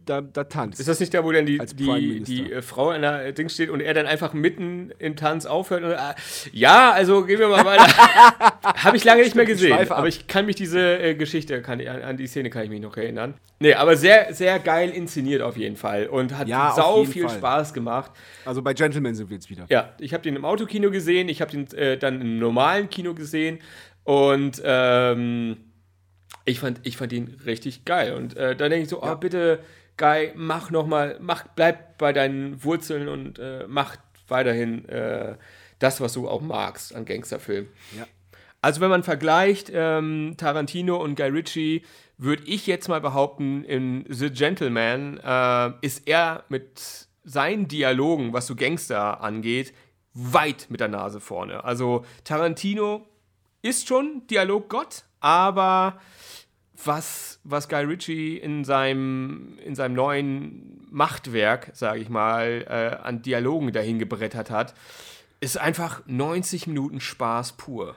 da, 0.08 0.20
da 0.20 0.44
tanzt. 0.44 0.80
Ist 0.80 0.88
das 0.88 1.00
nicht 1.00 1.12
da, 1.12 1.24
wo 1.24 1.32
dann 1.32 1.46
die, 1.46 1.58
die, 1.58 2.20
die 2.20 2.52
äh, 2.52 2.62
Frau 2.62 2.92
in 2.92 3.02
der 3.02 3.32
Ding 3.32 3.48
steht 3.48 3.70
und 3.70 3.80
er 3.80 3.94
dann 3.94 4.06
einfach 4.06 4.32
mitten 4.32 4.92
im 4.98 5.16
Tanz 5.16 5.46
aufhört? 5.46 5.82
Und, 5.84 5.90
äh, 5.92 5.96
ja, 6.52 6.92
also 6.92 7.24
gehen 7.24 7.38
wir 7.38 7.48
mal 7.48 7.64
weiter. 7.64 7.86
Habe 8.84 8.96
ich 8.96 9.04
lange 9.04 9.22
nicht 9.22 9.34
mehr 9.34 9.44
gesehen. 9.44 9.78
Aber 9.90 10.08
ich 10.08 10.26
kann 10.26 10.46
mich 10.46 10.56
diese 10.56 10.98
äh, 10.98 11.14
Geschichte, 11.14 11.60
kann, 11.62 11.80
an, 11.80 12.02
an 12.02 12.16
die 12.16 12.26
Szene 12.26 12.50
kann 12.50 12.64
ich 12.64 12.70
mich 12.70 12.80
noch 12.80 12.96
erinnern. 12.96 13.34
Nee, 13.60 13.74
aber 13.74 13.96
sehr, 13.96 14.32
sehr 14.34 14.58
geil 14.58 14.90
inszeniert 14.90 15.42
auf 15.42 15.56
jeden 15.56 15.76
Fall. 15.76 16.06
Und 16.06 16.36
hat 16.36 16.48
Ja, 16.48 16.72
sau 16.74 17.04
viel 17.04 17.28
Fall. 17.28 17.38
Spaß 17.38 17.74
gemacht. 17.74 18.12
Also 18.44 18.62
bei 18.62 18.72
Gentleman 18.72 19.14
sind 19.14 19.28
wir 19.30 19.36
jetzt 19.36 19.50
wieder. 19.50 19.66
Ja, 19.68 19.94
ich 19.98 20.14
habe 20.14 20.22
den 20.22 20.36
im 20.36 20.44
Autokino 20.44 20.90
gesehen, 20.90 21.28
ich 21.28 21.40
habe 21.40 21.50
den 21.50 21.70
äh, 21.76 21.98
dann 21.98 22.20
im 22.20 22.38
normalen 22.38 22.88
Kino 22.88 23.14
gesehen 23.14 23.58
und 24.04 24.62
ähm, 24.64 25.56
ich, 26.44 26.60
fand, 26.60 26.80
ich 26.84 26.96
fand 26.96 27.12
ihn 27.12 27.36
richtig 27.44 27.84
geil. 27.84 28.14
Und 28.14 28.36
äh, 28.36 28.56
dann 28.56 28.70
denke 28.70 28.84
ich 28.84 28.88
so, 28.88 29.02
oh, 29.02 29.14
bitte, 29.16 29.60
Guy, 29.98 30.32
mach 30.34 30.70
nochmal, 30.70 31.18
mach, 31.20 31.44
bleib 31.54 31.98
bei 31.98 32.12
deinen 32.12 32.64
Wurzeln 32.64 33.08
und 33.08 33.38
äh, 33.38 33.66
mach 33.68 33.96
weiterhin 34.28 34.88
äh, 34.88 35.36
das, 35.78 36.00
was 36.00 36.14
du 36.14 36.28
auch 36.28 36.40
magst 36.40 36.94
an 36.94 37.04
Gangsterfilmen. 37.04 37.70
Ja. 37.96 38.06
Also 38.60 38.80
wenn 38.80 38.90
man 38.90 39.02
vergleicht 39.02 39.70
ähm, 39.72 40.34
Tarantino 40.36 40.96
und 40.96 41.16
Guy 41.16 41.28
Ritchie, 41.28 41.82
würde 42.16 42.42
ich 42.46 42.66
jetzt 42.66 42.88
mal 42.88 43.00
behaupten, 43.00 43.64
in 43.64 44.04
The 44.08 44.30
Gentleman 44.30 45.18
äh, 45.18 45.72
ist 45.82 46.08
er 46.08 46.44
mit 46.48 47.06
seinen 47.24 47.68
Dialogen, 47.68 48.32
was 48.32 48.46
so 48.46 48.56
Gangster 48.56 49.20
angeht, 49.20 49.72
weit 50.14 50.66
mit 50.70 50.80
der 50.80 50.88
Nase 50.88 51.20
vorne. 51.20 51.62
Also 51.62 52.04
Tarantino 52.24 53.06
ist 53.62 53.86
schon 53.86 54.26
Dialoggott, 54.26 55.04
aber 55.20 56.00
was, 56.84 57.40
was 57.44 57.68
Guy 57.68 57.84
Ritchie 57.84 58.36
in 58.36 58.64
seinem, 58.64 59.58
in 59.64 59.74
seinem 59.74 59.94
neuen 59.94 60.86
Machtwerk, 60.90 61.70
sage 61.74 62.00
ich 62.00 62.08
mal, 62.08 62.64
äh, 62.68 62.96
an 63.04 63.22
Dialogen 63.22 63.72
dahin 63.72 63.98
gebrettert 63.98 64.50
hat, 64.50 64.74
ist 65.40 65.58
einfach 65.58 66.02
90 66.06 66.66
Minuten 66.66 67.00
Spaß 67.00 67.52
pur. 67.52 67.96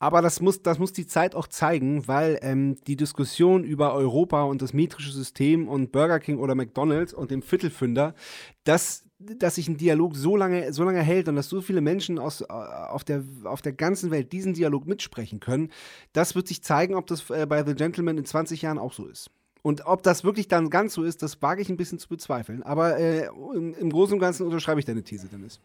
Aber 0.00 0.22
das 0.22 0.40
muss, 0.40 0.62
das 0.62 0.78
muss 0.78 0.92
die 0.92 1.08
Zeit 1.08 1.34
auch 1.34 1.48
zeigen, 1.48 2.06
weil 2.06 2.38
ähm, 2.42 2.76
die 2.86 2.96
Diskussion 2.96 3.64
über 3.64 3.94
Europa 3.94 4.44
und 4.44 4.62
das 4.62 4.72
metrische 4.72 5.10
System 5.10 5.68
und 5.68 5.90
Burger 5.90 6.20
King 6.20 6.38
oder 6.38 6.54
McDonalds 6.54 7.12
und 7.12 7.32
den 7.32 7.42
Viertelfünder, 7.42 8.14
dass, 8.62 9.04
dass 9.18 9.56
sich 9.56 9.68
ein 9.68 9.76
Dialog 9.76 10.14
so 10.16 10.36
lange, 10.36 10.72
so 10.72 10.84
lange 10.84 11.02
hält 11.02 11.28
und 11.28 11.36
dass 11.36 11.48
so 11.48 11.60
viele 11.60 11.80
Menschen 11.80 12.18
aus, 12.18 12.40
äh, 12.42 12.44
auf, 12.46 13.02
der, 13.02 13.24
auf 13.44 13.62
der 13.62 13.72
ganzen 13.72 14.10
Welt 14.10 14.32
diesen 14.32 14.54
Dialog 14.54 14.86
mitsprechen 14.86 15.40
können, 15.40 15.70
das 16.12 16.34
wird 16.34 16.46
sich 16.46 16.62
zeigen, 16.62 16.94
ob 16.94 17.06
das 17.08 17.28
äh, 17.30 17.46
bei 17.46 17.64
The 17.64 17.74
Gentleman 17.74 18.16
in 18.18 18.24
20 18.24 18.62
Jahren 18.62 18.78
auch 18.78 18.92
so 18.92 19.06
ist. 19.06 19.30
Und 19.62 19.86
ob 19.86 20.04
das 20.04 20.22
wirklich 20.22 20.46
dann 20.46 20.70
ganz 20.70 20.94
so 20.94 21.02
ist, 21.02 21.22
das 21.22 21.42
wage 21.42 21.60
ich 21.60 21.68
ein 21.68 21.76
bisschen 21.76 21.98
zu 21.98 22.08
bezweifeln. 22.08 22.62
Aber 22.62 22.96
äh, 22.96 23.26
im, 23.54 23.74
im 23.74 23.90
Großen 23.90 24.14
und 24.14 24.20
Ganzen 24.20 24.46
unterschreibe 24.46 24.78
ich 24.78 24.86
deine 24.86 25.02
These, 25.02 25.26
Dennis. 25.28 25.60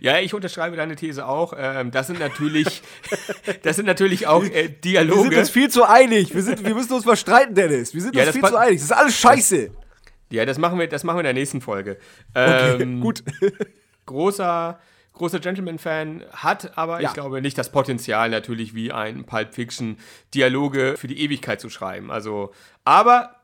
Ja, 0.00 0.18
ich 0.18 0.34
unterschreibe 0.34 0.74
deine 0.76 0.96
These 0.96 1.26
auch. 1.26 1.52
Ähm, 1.56 1.92
das 1.92 2.08
sind 2.08 2.18
natürlich, 2.18 2.82
das 3.62 3.76
sind 3.76 3.86
natürlich 3.86 4.26
auch 4.26 4.42
äh, 4.42 4.50
Wir 4.50 4.62
sind 4.64 4.84
Dialoge. 4.84 5.38
uns 5.38 5.50
viel 5.50 5.68
zu 5.70 5.84
einig. 5.84 6.34
Wir, 6.34 6.42
sind, 6.42 6.64
wir 6.64 6.74
müssen 6.74 6.92
uns 6.94 7.04
verstreiten, 7.04 7.54
Dennis. 7.54 7.94
Wir 7.94 8.02
sind 8.02 8.16
Ja, 8.16 8.22
uns 8.24 8.32
das 8.32 8.40
viel 8.40 8.48
zu 8.48 8.56
einig. 8.56 8.76
Das 8.80 8.84
ist 8.84 8.92
alles 8.92 9.14
scheiße. 9.14 9.70
Ja, 10.30 10.44
das 10.44 10.58
machen 10.58 10.78
wir, 10.78 10.88
das 10.88 11.04
machen 11.04 11.16
wir 11.16 11.20
in 11.20 11.24
der 11.24 11.34
nächsten 11.34 11.60
Folge. 11.60 11.96
Ähm, 12.34 13.00
gut. 13.00 13.22
Großer, 14.06 14.78
großer 15.12 15.38
Gentleman-Fan 15.40 16.24
hat 16.32 16.76
aber, 16.78 17.00
Ja. 17.00 17.08
ich 17.08 17.14
glaube, 17.14 17.40
nicht 17.42 17.58
das 17.58 17.70
Potenzial 17.72 18.30
natürlich 18.30 18.74
wie 18.74 18.92
ein 18.92 19.24
Pulp 19.24 19.54
Fiction 19.54 19.98
Dialoge 20.34 20.94
für 20.96 21.06
die 21.08 21.20
Ewigkeit 21.20 21.60
zu 21.60 21.68
schreiben. 21.70 22.10
Also, 22.10 22.52
aber 22.84 23.34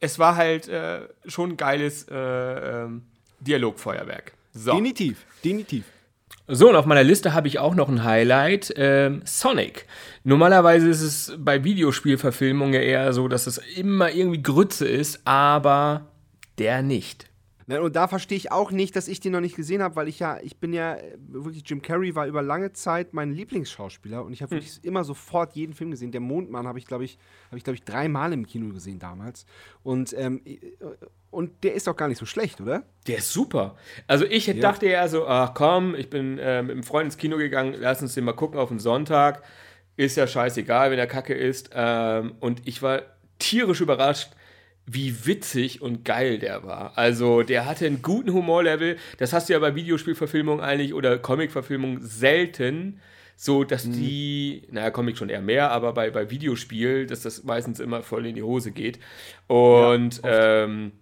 es 0.00 0.18
war 0.18 0.36
halt 0.36 0.68
äh, 0.68 1.02
schon 1.26 1.50
ein 1.52 1.56
geiles 1.56 2.06
äh, 2.10 2.14
ähm, 2.14 3.02
Dialogfeuerwerk. 3.40 4.32
So. 4.52 4.72
Definitiv, 4.72 5.24
definitiv. 5.44 5.84
So, 6.46 6.68
und 6.68 6.76
auf 6.76 6.84
meiner 6.84 7.04
Liste 7.04 7.32
habe 7.32 7.48
ich 7.48 7.58
auch 7.58 7.74
noch 7.74 7.88
ein 7.88 8.04
Highlight, 8.04 8.74
ähm, 8.76 9.22
Sonic. 9.24 9.86
Normalerweise 10.24 10.88
ist 10.90 11.00
es 11.00 11.32
bei 11.38 11.64
Videospielverfilmungen 11.64 12.74
ja 12.74 12.80
eher 12.80 13.12
so, 13.14 13.28
dass 13.28 13.46
es 13.46 13.56
immer 13.56 14.10
irgendwie 14.12 14.42
Grütze 14.42 14.86
ist, 14.86 15.26
aber 15.26 16.06
der 16.58 16.82
nicht. 16.82 17.30
Und 17.66 17.96
da 17.96 18.08
verstehe 18.08 18.36
ich 18.36 18.52
auch 18.52 18.70
nicht, 18.72 18.94
dass 18.94 19.08
ich 19.08 19.20
den 19.20 19.32
noch 19.32 19.40
nicht 19.40 19.56
gesehen 19.56 19.82
habe, 19.82 19.96
weil 19.96 20.06
ich 20.06 20.18
ja, 20.18 20.38
ich 20.42 20.58
bin 20.58 20.74
ja 20.74 20.96
äh, 20.96 21.16
wirklich, 21.18 21.62
Jim 21.66 21.80
Carrey 21.80 22.14
war 22.14 22.26
über 22.26 22.42
lange 22.42 22.74
Zeit 22.74 23.14
mein 23.14 23.32
Lieblingsschauspieler 23.32 24.22
und 24.22 24.34
ich 24.34 24.42
habe 24.42 24.50
wirklich 24.50 24.84
immer 24.84 25.02
sofort 25.02 25.54
jeden 25.56 25.72
Film 25.72 25.90
gesehen. 25.90 26.12
Der 26.12 26.20
Mondmann 26.20 26.66
habe 26.66 26.78
ich, 26.78 26.84
glaube 26.84 27.04
ich, 27.06 27.16
habe 27.46 27.56
ich, 27.56 27.64
glaube 27.64 27.76
ich, 27.76 27.82
dreimal 27.82 28.34
im 28.34 28.44
Kino 28.46 28.70
gesehen 28.74 28.98
damals. 28.98 29.46
Und, 29.82 30.14
ähm, 30.18 30.42
äh, 30.44 30.58
und 31.30 31.64
der 31.64 31.72
ist 31.72 31.86
doch 31.86 31.96
gar 31.96 32.08
nicht 32.08 32.18
so 32.18 32.26
schlecht, 32.26 32.60
oder? 32.60 32.82
Der 33.06 33.16
ist 33.16 33.32
super. 33.32 33.76
Also 34.06 34.26
ich 34.26 34.46
hätte- 34.46 34.60
dachte 34.60 34.86
ja 34.86 35.08
so, 35.08 35.26
ach 35.26 35.54
komm, 35.54 35.94
ich 35.94 36.10
bin 36.10 36.38
äh, 36.38 36.62
mit 36.62 36.72
einem 36.72 36.82
Freund 36.82 37.06
ins 37.06 37.16
Kino 37.16 37.38
gegangen, 37.38 37.74
lass 37.78 38.02
uns 38.02 38.12
den 38.12 38.24
mal 38.24 38.34
gucken 38.34 38.60
auf 38.60 38.68
den 38.68 38.78
Sonntag. 38.78 39.42
Ist 39.96 40.18
ja 40.18 40.26
scheißegal, 40.26 40.90
wenn 40.90 40.98
der 40.98 41.06
Kacke 41.06 41.32
ist. 41.32 41.70
Ähm, 41.72 42.34
und 42.40 42.60
ich 42.68 42.82
war 42.82 43.00
tierisch 43.38 43.80
überrascht, 43.80 44.32
wie 44.86 45.26
witzig 45.26 45.80
und 45.80 46.04
geil 46.04 46.38
der 46.38 46.62
war. 46.64 46.96
Also 46.96 47.42
der 47.42 47.66
hatte 47.66 47.86
einen 47.86 48.02
guten 48.02 48.32
Humorlevel. 48.32 48.96
Das 49.18 49.32
hast 49.32 49.48
du 49.48 49.54
ja 49.54 49.58
bei 49.58 49.74
Videospielverfilmungen 49.74 50.62
eigentlich 50.62 50.92
oder 50.94 51.18
Comicverfilmungen 51.18 52.02
selten. 52.02 53.00
So, 53.36 53.64
dass 53.64 53.90
die, 53.90 54.62
naja, 54.70 54.90
Comic 54.90 55.18
schon 55.18 55.28
eher 55.28 55.42
mehr, 55.42 55.72
aber 55.72 55.92
bei, 55.92 56.10
bei 56.10 56.30
Videospiel, 56.30 57.06
dass 57.06 57.22
das 57.22 57.42
meistens 57.42 57.80
immer 57.80 58.04
voll 58.04 58.26
in 58.26 58.36
die 58.36 58.44
Hose 58.44 58.70
geht. 58.70 59.00
Und 59.48 60.20
ähm, 60.22 60.92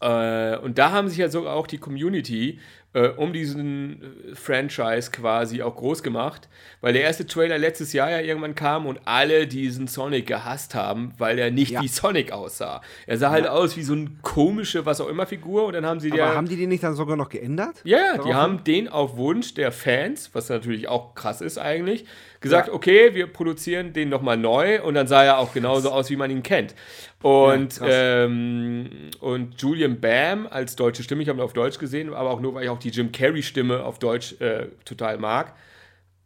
äh, 0.00 0.56
und 0.58 0.78
da 0.78 0.92
haben 0.92 1.08
sich 1.08 1.18
ja 1.18 1.28
sogar 1.28 1.54
auch 1.54 1.66
die 1.66 1.78
Community 1.78 2.58
äh, 2.92 3.08
um 3.08 3.32
diesen 3.32 4.02
äh, 4.32 4.34
Franchise 4.34 5.10
quasi 5.12 5.62
auch 5.62 5.76
groß 5.76 6.02
gemacht, 6.02 6.48
weil 6.80 6.92
der 6.92 7.02
erste 7.02 7.24
Trailer 7.26 7.56
letztes 7.56 7.92
Jahr 7.92 8.10
ja 8.10 8.20
irgendwann 8.20 8.54
kam 8.56 8.86
und 8.86 9.00
alle 9.04 9.46
diesen 9.46 9.86
Sonic 9.86 10.26
gehasst 10.26 10.74
haben, 10.74 11.12
weil 11.18 11.38
er 11.38 11.50
nicht 11.52 11.70
Ja. 11.72 11.82
wie 11.82 11.88
Sonic 11.88 12.32
aussah. 12.32 12.80
Er 13.06 13.16
sah 13.18 13.30
halt 13.30 13.46
aus 13.46 13.76
wie 13.76 13.82
so 13.82 13.92
eine 13.92 14.10
komische, 14.22 14.86
was 14.86 15.00
auch 15.00 15.08
immer 15.08 15.26
Figur 15.26 15.66
und 15.66 15.74
dann 15.74 15.86
haben 15.86 16.00
sie 16.00 16.10
Aber 16.10 16.18
ja 16.18 16.34
haben 16.34 16.48
die 16.48 16.56
den 16.56 16.68
nicht 16.68 16.82
dann 16.82 16.94
sogar 16.94 17.16
noch 17.16 17.28
geändert? 17.28 17.76
ja, 17.84 17.98
ja, 17.98 18.18
die 18.18 18.34
haben 18.34 18.64
den 18.64 18.88
auf 18.88 19.16
Wunsch 19.16 19.54
der 19.54 19.70
Fans, 19.70 20.30
was 20.32 20.48
natürlich 20.48 20.88
auch 20.88 21.14
krass 21.14 21.40
ist 21.40 21.58
eigentlich, 21.58 22.06
gesagt, 22.40 22.68
Ja. 22.68 22.74
okay, 22.74 23.14
wir 23.14 23.26
produzieren 23.28 23.92
den 23.92 24.08
nochmal 24.08 24.36
neu 24.36 24.82
und 24.82 24.94
dann 24.94 25.06
sah 25.06 25.22
er 25.22 25.38
auch 25.38 25.52
genauso 25.52 25.90
aus, 25.90 26.10
wie 26.10 26.16
man 26.16 26.30
ihn 26.30 26.42
kennt. 26.42 26.74
Und, 27.22 27.78
Ja, 27.80 27.86
ähm, 28.24 28.88
und 29.20 29.60
Julian 29.60 30.00
Bam 30.00 30.46
als 30.48 30.74
deutsche 30.76 31.02
Stimme, 31.02 31.22
ich 31.22 31.28
habe 31.28 31.38
ihn 31.38 31.42
auf 31.44 31.52
Deutsch 31.52 31.78
gesehen, 31.78 32.12
aber 32.14 32.30
auch 32.30 32.40
nur, 32.40 32.54
weil 32.54 32.64
ich 32.64 32.70
auch 32.70 32.78
die 32.78 32.88
Jim 32.90 33.12
Carrey-Stimme 33.12 33.84
auf 33.84 33.98
Deutsch 33.98 34.40
äh, 34.40 34.66
total 34.84 35.18
mag, 35.18 35.54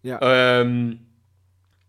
Ja. 0.03 0.19
ähm, 0.61 1.01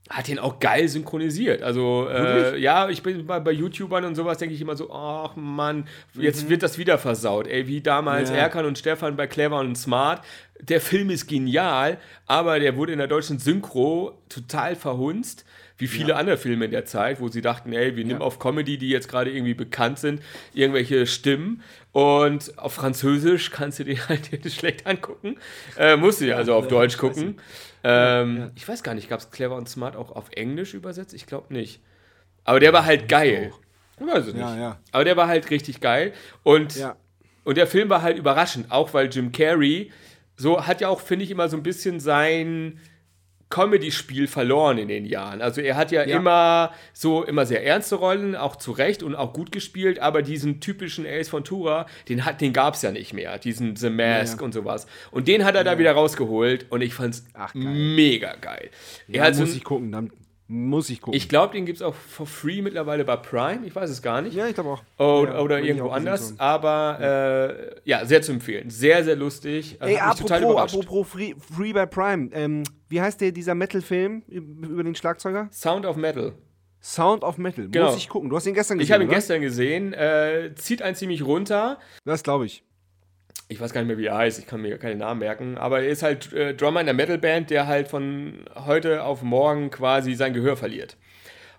hat 0.10 0.30
ihn 0.30 0.38
auch 0.38 0.60
geil 0.60 0.88
synchronisiert. 0.88 1.64
Also, 1.64 2.08
äh, 2.10 2.58
ja, 2.60 2.90
ich 2.90 3.02
bin 3.02 3.26
bei, 3.26 3.40
bei 3.40 3.52
YouTubern 3.52 4.06
und 4.06 4.14
sowas, 4.16 4.38
denke 4.38 4.54
ich 4.54 4.62
immer 4.62 4.76
so, 4.76 4.92
ach 4.94 5.36
Mann, 5.36 5.88
jetzt 6.14 6.48
wird 6.48 6.62
das 6.62 6.78
wieder 6.78 6.98
versaut. 7.00 7.48
Ey, 7.48 7.68
wie 7.68 7.82
damals 7.82 8.30
Ja. 8.30 8.36
Erkan 8.38 8.66
und 8.66 8.78
Stefan 8.78 9.16
bei 9.16 9.26
Clever 9.28 9.60
und 9.60 9.76
Smart. 9.76 10.24
Der 10.62 10.80
Film 10.80 11.10
ist 11.10 11.28
genial, 11.28 11.98
aber 12.28 12.60
der 12.60 12.76
wurde 12.76 12.92
in 12.94 13.00
der 13.00 13.08
deutschen 13.08 13.40
Synchro 13.40 14.20
total 14.30 14.76
verhunzt. 14.76 15.44
Wie 15.78 15.88
viele 15.88 16.16
andere 16.16 16.38
Filme 16.38 16.66
in 16.66 16.72
der 16.72 16.86
Zeit, 16.86 17.20
wo 17.20 17.28
sie 17.28 17.42
dachten, 17.42 17.74
ey, 17.74 17.98
wir 17.98 18.06
nehmen 18.06 18.22
auf 18.22 18.40
Comedy, 18.40 18.78
die 18.78 18.88
jetzt 18.90 19.10
gerade 19.10 19.30
irgendwie 19.30 19.54
bekannt 19.54 20.00
sind, 20.00 20.22
irgendwelche 20.54 21.06
Stimmen. 21.06 21.62
Und 21.92 22.58
auf 22.58 22.74
Französisch 22.74 23.52
kannst 23.52 23.80
du 23.80 23.84
dir 23.84 23.98
halt 24.10 24.30
schlecht 24.52 24.88
angucken. 24.88 25.38
Äh, 25.78 25.98
musst 25.98 26.22
du 26.22 26.26
ja 26.28 26.38
also 26.38 26.54
auf 26.56 26.68
Deutsch 26.70 26.98
gucken. 26.98 27.38
Ähm, 27.84 28.52
Ich 28.56 28.68
weiß 28.68 28.84
gar 28.84 28.94
nicht, 28.94 29.10
gab 29.10 29.20
es 29.20 29.32
Clever 29.32 29.56
und 29.58 29.68
Smart 29.68 29.96
auch 29.98 30.12
auf 30.16 30.30
Englisch 30.32 30.74
übersetzt? 30.74 31.14
Ich 31.14 31.26
glaube 31.26 31.54
nicht. 31.54 31.82
Aber 32.46 32.60
der 32.62 32.72
war 32.74 32.86
halt 32.86 33.10
geil. 33.10 33.52
Ich 34.00 34.06
weiß 34.08 34.28
es 34.28 34.34
nicht. 34.34 34.42
Ja, 34.42 34.58
ja. 34.58 34.80
Aber 34.92 35.04
der 35.04 35.18
war 35.18 35.28
halt 35.28 35.50
richtig 35.50 35.82
geil. 35.82 36.14
Und, 36.44 36.76
Ja. 36.78 36.96
und 37.44 37.58
der 37.58 37.68
Film 37.68 37.90
war 37.90 38.02
halt 38.02 38.18
überraschend, 38.18 38.72
auch 38.72 38.94
weil 38.94 39.10
Jim 39.10 39.32
Carrey 39.32 39.92
so 40.38 40.66
hat 40.68 40.80
ja 40.82 40.90
auch, 40.90 41.00
finde 41.02 41.26
ich, 41.26 41.32
immer 41.32 41.48
so 41.50 41.56
ein 41.58 41.64
bisschen 41.64 42.00
sein 42.00 42.80
Comedy-Spiel 43.50 44.28
verloren 44.28 44.78
in 44.78 44.88
den 44.88 45.06
Jahren. 45.06 45.42
Also 45.42 45.62
er 45.62 45.76
hat 45.78 45.92
ja, 45.92 46.04
Ja. 46.06 46.18
immer 46.18 46.72
so 46.94 47.24
immer 47.24 47.46
sehr 47.46 47.64
ernste 47.66 47.96
Rollen, 47.96 48.36
auch 48.36 48.56
zu 48.56 48.72
Recht 48.72 49.04
und 49.04 49.16
auch 49.16 49.34
gut 49.34 49.52
gespielt, 49.52 50.00
aber 50.00 50.22
diesen 50.22 50.60
typischen 50.60 51.06
Ace 51.06 51.32
Ventura, 51.32 51.86
den, 52.10 52.26
hat- 52.26 52.42
den 52.42 52.54
gab 52.54 52.74
es 52.74 52.82
ja 52.82 52.92
nicht 52.92 53.14
mehr, 53.14 53.38
diesen 53.38 53.76
The 53.76 53.90
Mask 53.90 54.34
Ja, 54.36 54.40
ja. 54.40 54.46
und 54.46 54.54
sowas. 54.54 54.88
Und 55.12 55.28
den 55.28 55.46
hat 55.46 55.56
er 55.56 55.64
da 55.64 55.78
wieder 55.80 55.92
rausgeholt 55.94 56.66
und 56.72 56.82
ich 56.82 56.94
fand's 56.94 57.26
Ach, 57.34 57.54
geil. 57.54 57.64
mega 57.64 58.36
geil. 58.36 58.70
Er 59.08 59.16
Ja, 59.28 59.34
so 59.34 59.42
muss 59.42 59.52
ein- 59.52 59.58
ich 59.58 59.64
gucken, 59.64 59.92
dann 59.92 60.12
muss 60.48 60.90
ich 60.90 61.02
gucken. 61.02 61.18
ich 61.18 61.28
glaube, 61.28 61.54
den 61.54 61.66
gibt 61.66 61.78
es 61.78 61.82
auch 61.82 61.96
for 61.96 62.28
free 62.28 62.62
mittlerweile 62.62 63.04
bei 63.04 63.16
Prime. 63.16 63.66
Ich 63.66 63.76
weiß 63.76 63.90
es 63.90 64.02
gar 64.02 64.22
nicht. 64.22 64.36
ja, 64.36 64.48
ich 64.48 64.54
glaube 64.54 64.70
auch. 64.70 64.84
Oder, 65.00 65.34
Ja, 65.34 65.40
oder 65.42 65.60
irgendwo 65.60 65.90
anders. 65.90 66.36
Aber 66.38 67.00
äh, 67.84 67.90
ja, 67.90 68.06
sehr 68.06 68.22
zu 68.22 68.32
empfehlen. 68.32 68.70
Sehr, 68.70 69.04
sehr 69.04 69.16
lustig. 69.16 69.78
Ey, 69.80 69.96
Hat 69.96 70.22
apropos, 70.22 70.42
überrascht. 70.42 70.76
apropos 70.76 71.08
Free, 71.08 71.34
Free 71.56 71.74
by 71.74 71.88
Prime. 71.88 72.30
Ähm, 72.34 72.64
wie 72.90 73.02
heißt 73.02 73.22
der, 73.22 73.32
dieser 73.32 73.56
Metal-Film 73.56 74.24
über 74.28 74.84
den 74.84 74.94
Schlagzeuger? 74.96 75.50
Sound 75.52 75.86
of 75.86 75.96
Metal. 75.98 76.34
Sound 76.82 77.24
of 77.24 77.40
Metal. 77.40 77.68
Genau. 77.68 77.88
Muss 77.88 77.98
ich 77.98 78.10
gucken. 78.10 78.30
Du 78.30 78.36
hast 78.36 78.46
ihn 78.46 78.54
gestern 78.54 78.78
gesehen. 78.78 78.86
Ich 78.88 78.92
habe 78.92 79.04
ihn 79.04 79.10
oder? 79.10 79.16
gestern 79.18 79.42
gesehen. 79.42 79.94
Äh, 79.94 80.52
zieht 80.56 80.84
einen 80.84 80.96
ziemlich 80.96 81.26
runter. 81.26 81.80
Das 82.04 82.22
glaube 82.22 82.46
ich. 82.46 82.64
Ich 83.48 83.60
weiß 83.62 83.74
gar 83.74 83.82
nicht 83.82 83.88
mehr, 83.88 83.98
wie 83.98 84.08
er 84.08 84.18
heißt. 84.18 84.40
Ich 84.40 84.48
kann 84.48 84.62
mir 84.62 84.78
keine 84.78 84.96
Namen 84.96 85.20
merken. 85.20 85.58
Aber 85.58 85.82
er 85.82 85.90
ist 85.90 86.02
halt 86.04 86.34
äh, 86.34 86.54
Drummer 86.56 86.80
in 86.80 86.88
der 86.88 86.96
Metalband, 86.96 87.50
der 87.52 87.68
halt 87.68 87.88
von 87.88 88.40
heute 88.66 89.04
auf 89.04 89.22
morgen 89.22 89.70
quasi 89.70 90.16
sein 90.16 90.34
Gehör 90.34 90.58
verliert. 90.58 90.98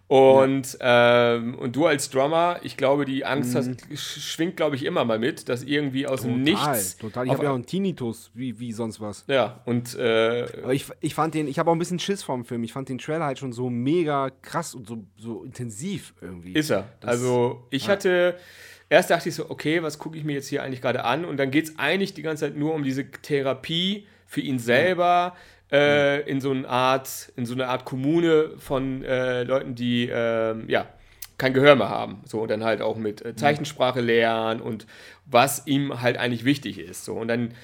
Und, 0.09 0.79
ähm, 0.81 1.57
und 1.57 1.75
du 1.75 1.87
als 1.87 2.11
Drummer, 2.11 2.61
ich 2.62 2.77
glaube, 2.77 3.05
die 3.07 3.25
Angst 3.25 3.57
hast, 3.57 3.70
sch- 3.92 4.20
schwingt, 4.20 4.57
glaube 4.57 4.77
ich, 4.77 4.85
immer 4.85 5.05
mal 5.05 5.18
mit, 5.18 5.49
dass 5.49 5.64
irgendwie 5.64 6.07
aus 6.07 6.22
dem 6.22 6.37
Mhm. 6.37 6.42
Nichts. 6.44 6.96
total. 6.96 7.27
Ich 7.27 7.33
habe 7.33 7.42
ja 7.42 7.51
auch 7.51 7.57
einen 7.57 7.66
Tinnitus, 7.66 8.31
wie, 8.33 8.57
wie 8.61 8.72
sonst 8.72 9.01
was. 9.01 9.25
ja, 9.27 9.62
und 9.64 9.96
äh, 9.99 10.46
Aber 10.62 10.75
ich, 10.75 10.87
ich 11.01 11.12
fand 11.12 11.35
den, 11.35 11.49
ich 11.49 11.59
habe 11.59 11.70
auch 11.70 11.75
ein 11.75 11.81
bisschen 11.81 11.99
Schiss 11.99 12.22
vorm 12.22 12.44
Film. 12.44 12.62
Ich 12.62 12.72
fand 12.72 12.88
den 12.88 12.99
Trailer 12.99 13.25
halt 13.25 13.40
schon 13.40 13.53
so 13.53 13.68
mega 13.68 14.31
krass 14.42 14.77
und 14.77 14.87
so, 14.87 15.05
so 15.16 15.42
intensiv 15.42 16.14
irgendwie. 16.20 16.53
Ist 16.53 16.70
er. 16.70 16.85
Das- 17.01 17.11
also 17.11 17.66
ich 17.70 17.88
hatte, 17.88 18.37
erst 18.88 19.11
dachte 19.11 19.29
ich 19.29 19.35
so, 19.35 19.51
okay, 19.51 19.83
was 19.83 19.99
gucke 19.99 20.16
ich 20.16 20.25
mir 20.25 20.35
jetzt 20.35 20.49
hier 20.49 20.62
eigentlich 20.62 20.81
gerade 20.81 21.05
an? 21.05 21.25
Und 21.25 21.37
dann 21.38 21.51
geht 21.51 21.64
es 21.64 21.79
eigentlich 21.79 22.14
die 22.14 22.22
ganze 22.22 22.46
Zeit 22.46 22.57
nur 22.57 22.75
um 22.75 22.83
diese 22.83 23.11
Therapie 23.11 24.07
für 24.27 24.40
ihn 24.40 24.59
selber 24.59 25.37
äh, 25.72 26.29
in 26.29 26.40
so 26.40 26.51
eine 26.51 26.68
Art, 26.68 27.33
in 27.37 27.46
so 27.46 27.55
eine 27.55 27.68
Art 27.68 27.85
Kommune 27.85 28.51
von 28.59 29.05
äh, 29.05 29.42
Leuten, 29.42 29.75
die 29.75 30.09
ähm, 30.12 30.68
ja 30.68 30.87
kein 31.38 31.53
Gehör 31.53 31.77
mehr 31.77 31.90
haben. 31.90 32.22
So 32.25 32.40
und 32.42 32.51
dann 32.51 32.64
halt 32.64 32.81
auch 32.81 32.96
mit 32.96 33.25
äh, 33.25 33.37
Zeichensprache 33.37 34.01
lernen 34.01 34.61
und 34.61 34.87
was 35.27 35.66
ihm 35.66 36.01
halt 36.01 36.16
eigentlich 36.16 36.44
wichtig 36.44 36.79
ist. 36.79 37.05
So 37.05 37.14
und 37.14 37.29
dann 37.29 37.55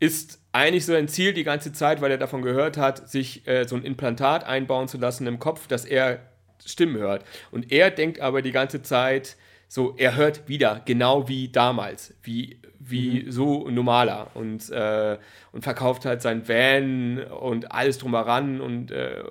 ist 0.00 0.40
eigentlich 0.52 0.84
so 0.84 0.94
ein 0.94 1.08
Ziel 1.08 1.32
die 1.32 1.44
ganze 1.44 1.72
Zeit, 1.72 2.00
weil 2.00 2.10
er 2.10 2.18
davon 2.18 2.42
gehört 2.42 2.76
hat, 2.76 3.08
sich 3.08 3.46
äh, 3.46 3.66
so 3.66 3.76
ein 3.76 3.84
Implantat 3.84 4.44
einbauen 4.44 4.88
zu 4.88 4.98
lassen 4.98 5.26
im 5.26 5.38
Kopf, 5.38 5.66
dass 5.66 5.84
er 5.84 6.20
Stimmen 6.64 6.96
hört. 6.96 7.24
Und 7.50 7.72
er 7.72 7.90
denkt 7.90 8.20
aber 8.20 8.42
die 8.42 8.52
ganze 8.52 8.82
Zeit, 8.82 9.36
so, 9.72 9.94
er 9.96 10.16
hört 10.16 10.48
wieder, 10.48 10.82
genau 10.84 11.28
wie 11.28 11.48
damals, 11.48 12.14
wie, 12.22 12.60
wie 12.78 13.24
so 13.30 13.70
normaler 13.70 14.30
und, 14.34 14.68
äh, 14.68 15.16
und 15.50 15.62
verkauft 15.62 16.04
halt 16.04 16.20
sein 16.20 16.46
Van 16.46 17.24
und 17.24 17.72
alles 17.72 17.96
drumheran 17.96 18.60
und, 18.60 18.90
äh, 18.90 19.22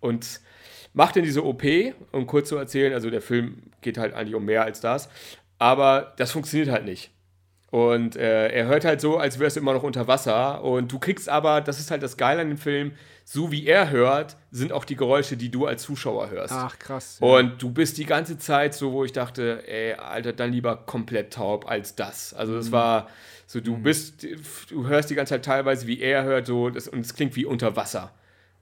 und 0.00 0.40
macht 0.92 1.16
dann 1.16 1.22
diese 1.22 1.42
OP, 1.42 1.62
um 2.12 2.26
kurz 2.26 2.50
zu 2.50 2.58
erzählen, 2.58 2.92
also 2.92 3.08
der 3.08 3.22
Film 3.22 3.62
geht 3.80 3.96
halt 3.96 4.12
eigentlich 4.12 4.34
um 4.34 4.44
mehr 4.44 4.62
als 4.62 4.82
das, 4.82 5.08
aber 5.58 6.12
das 6.18 6.32
funktioniert 6.32 6.68
halt 6.68 6.84
nicht. 6.84 7.10
Und 7.70 8.16
äh, 8.16 8.48
er 8.48 8.66
hört 8.66 8.86
halt 8.86 9.00
so, 9.00 9.18
als 9.18 9.38
wärst 9.38 9.56
du 9.56 9.60
immer 9.60 9.74
noch 9.74 9.82
unter 9.82 10.06
Wasser. 10.08 10.64
Und 10.64 10.90
du 10.90 10.98
kriegst 10.98 11.28
aber, 11.28 11.60
das 11.60 11.78
ist 11.78 11.90
halt 11.90 12.02
das 12.02 12.16
Geile 12.16 12.40
an 12.40 12.48
dem 12.48 12.56
Film, 12.58 12.92
so 13.24 13.52
wie 13.52 13.66
er 13.66 13.90
hört, 13.90 14.36
sind 14.50 14.72
auch 14.72 14.86
die 14.86 14.96
Geräusche, 14.96 15.36
die 15.36 15.50
du 15.50 15.66
als 15.66 15.82
Zuschauer 15.82 16.30
hörst. 16.30 16.54
Ach, 16.56 16.78
krass. 16.78 17.18
Und 17.20 17.62
du 17.62 17.70
bist 17.70 17.98
die 17.98 18.06
ganze 18.06 18.38
Zeit 18.38 18.72
so, 18.72 18.92
wo 18.92 19.04
ich 19.04 19.12
dachte, 19.12 19.64
ey, 19.68 19.92
Alter, 19.94 20.32
dann 20.32 20.50
lieber 20.52 20.76
komplett 20.76 21.34
taub 21.34 21.68
als 21.68 21.94
das. 21.94 22.32
Also 22.32 22.54
Mhm. 22.54 22.56
das 22.56 22.72
war 22.72 23.08
so, 23.46 23.60
du 23.60 23.76
bist, 23.76 24.26
du 24.70 24.86
hörst 24.86 25.10
die 25.10 25.14
ganze 25.14 25.34
Zeit 25.34 25.44
teilweise, 25.44 25.86
wie 25.86 26.00
er 26.00 26.24
hört, 26.24 26.46
so, 26.46 26.70
das, 26.70 26.88
und 26.88 27.00
es 27.00 27.14
klingt 27.14 27.36
wie 27.36 27.44
unter 27.44 27.76
Wasser. 27.76 28.12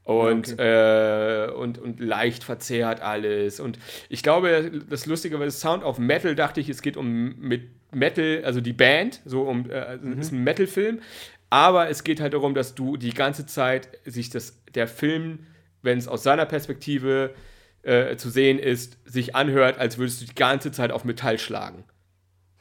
Und, 0.02 0.56
äh, 0.60 1.48
und, 1.56 1.78
und 1.78 1.98
leicht 2.00 2.44
verzerrt 2.44 3.00
alles. 3.02 3.58
Und 3.58 3.78
ich 4.08 4.22
glaube, 4.22 4.70
das 4.88 5.06
Lustige 5.06 5.38
war, 5.40 5.46
das 5.46 5.60
Sound 5.60 5.82
of 5.82 5.98
Metal, 5.98 6.34
dachte 6.36 6.60
ich, 6.60 6.68
es 6.68 6.80
geht 6.82 6.96
um 6.96 7.36
mit 7.40 7.75
Metal, 7.92 8.42
also 8.44 8.60
die 8.60 8.72
Band, 8.72 9.20
so 9.24 9.42
um, 9.42 9.70
äh, 9.70 9.74
also 9.74 10.08
ist 10.08 10.32
ein 10.32 10.42
Metal-Film. 10.44 11.00
Aber 11.48 11.88
es 11.88 12.02
geht 12.04 12.20
halt 12.20 12.34
darum, 12.34 12.54
dass 12.54 12.74
du 12.74 12.96
die 12.96 13.14
ganze 13.14 13.46
Zeit 13.46 13.88
sich 14.04 14.30
das, 14.30 14.60
der 14.74 14.88
Film, 14.88 15.46
wenn 15.82 15.96
es 15.96 16.08
aus 16.08 16.22
seiner 16.22 16.44
Perspektive 16.44 17.34
äh, 17.82 18.16
zu 18.16 18.30
sehen 18.30 18.58
ist, 18.58 18.98
sich 19.04 19.36
anhört, 19.36 19.78
als 19.78 19.96
würdest 19.96 20.20
du 20.22 20.26
die 20.26 20.34
ganze 20.34 20.72
Zeit 20.72 20.90
auf 20.90 21.04
Metall 21.04 21.38
schlagen. 21.38 21.84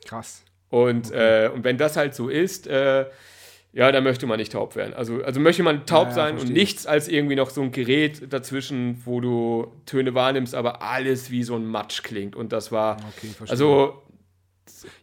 Krass. 0.06 0.44
Und, 0.70 1.12
äh, 1.12 1.50
und 1.54 1.64
wenn 1.64 1.78
das 1.78 1.98
halt 1.98 2.14
so 2.14 2.30
ist, 2.30 2.68
äh, 2.68 3.06
ja, 3.74 3.92
dann 3.92 4.04
möchte 4.04 4.26
man 4.26 4.40
nicht 4.40 4.54
taub 4.54 4.76
werden. 4.76 4.94
Also, 4.94 5.24
also 5.24 5.40
möchte 5.40 5.62
man 5.64 5.86
taub 5.86 6.04
Ja, 6.04 6.10
ja, 6.10 6.16
sein 6.16 6.38
und 6.38 6.50
nichts 6.50 6.86
als 6.86 7.08
irgendwie 7.08 7.36
noch 7.36 7.50
so 7.50 7.62
ein 7.62 7.72
Gerät 7.72 8.32
dazwischen, 8.32 9.02
wo 9.04 9.20
du 9.20 9.74
Töne 9.86 10.14
wahrnimmst, 10.14 10.56
aber 10.56 10.82
alles 10.82 11.30
wie 11.30 11.44
so 11.44 11.56
ein 11.56 11.66
Matsch 11.66 12.04
klingt. 12.04 12.36
Und 12.36 12.54
das 12.54 12.72
war, 12.72 12.98
Okay, 13.18 13.28
verstehe. 13.28 13.50
also 13.50 14.02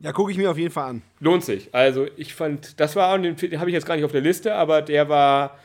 Ja, 0.01 0.13
gucke 0.13 0.31
ich 0.33 0.39
mir 0.39 0.51
auf 0.51 0.59
jeden 0.59 0.73
Fall 0.73 0.91
an. 0.91 1.03
lohnt 1.21 1.45
sich. 1.45 1.75
Also 1.75 2.07
ich 2.17 2.35
fand, 2.35 2.79
das 2.81 2.97
war, 2.97 3.19
den, 3.19 3.37
den 3.37 3.61
habe 3.61 3.71
ich 3.71 3.75
jetzt 3.75 3.87
gar 3.87 3.97
nicht 3.97 4.05
auf 4.05 4.13
der 4.13 4.21
Liste, 4.21 4.55
aber 4.55 4.83
der 4.83 5.09
war 5.09 5.59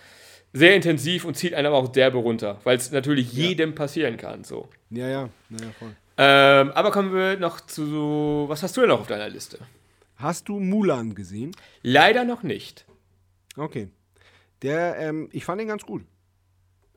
sehr 0.53 0.75
intensiv 0.75 1.25
und 1.25 1.35
zieht 1.35 1.53
einen 1.53 1.67
aber 1.67 1.77
auch 1.77 1.87
derbe 1.89 2.17
runter, 2.17 2.59
weil 2.63 2.77
es 2.77 2.91
natürlich 2.91 3.33
jedem 3.33 3.75
passieren 3.75 4.17
kann. 4.17 4.43
So. 4.43 4.69
Ja, 4.89 5.07
ja. 5.07 5.29
Naja, 5.49 5.71
voll. 5.77 5.95
Ähm, 6.17 6.71
aber 6.71 6.91
kommen 6.91 7.13
wir 7.13 7.37
noch 7.37 7.61
zu, 7.61 8.45
was 8.47 8.63
hast 8.63 8.75
du 8.75 8.81
denn 8.81 8.89
noch 8.89 9.01
auf 9.01 9.07
deiner 9.07 9.29
Liste? 9.29 9.59
Hast 10.15 10.49
du 10.49 10.59
Mulan 10.59 11.13
gesehen? 11.13 11.55
Leider 11.83 12.23
noch 12.23 12.41
nicht. 12.41 12.85
Okay. 13.55 13.89
Der, 14.63 14.97
ähm, 14.97 15.29
ich 15.31 15.45
fand 15.45 15.61
den 15.61 15.67
ganz 15.67 15.85
gut. 15.85 16.03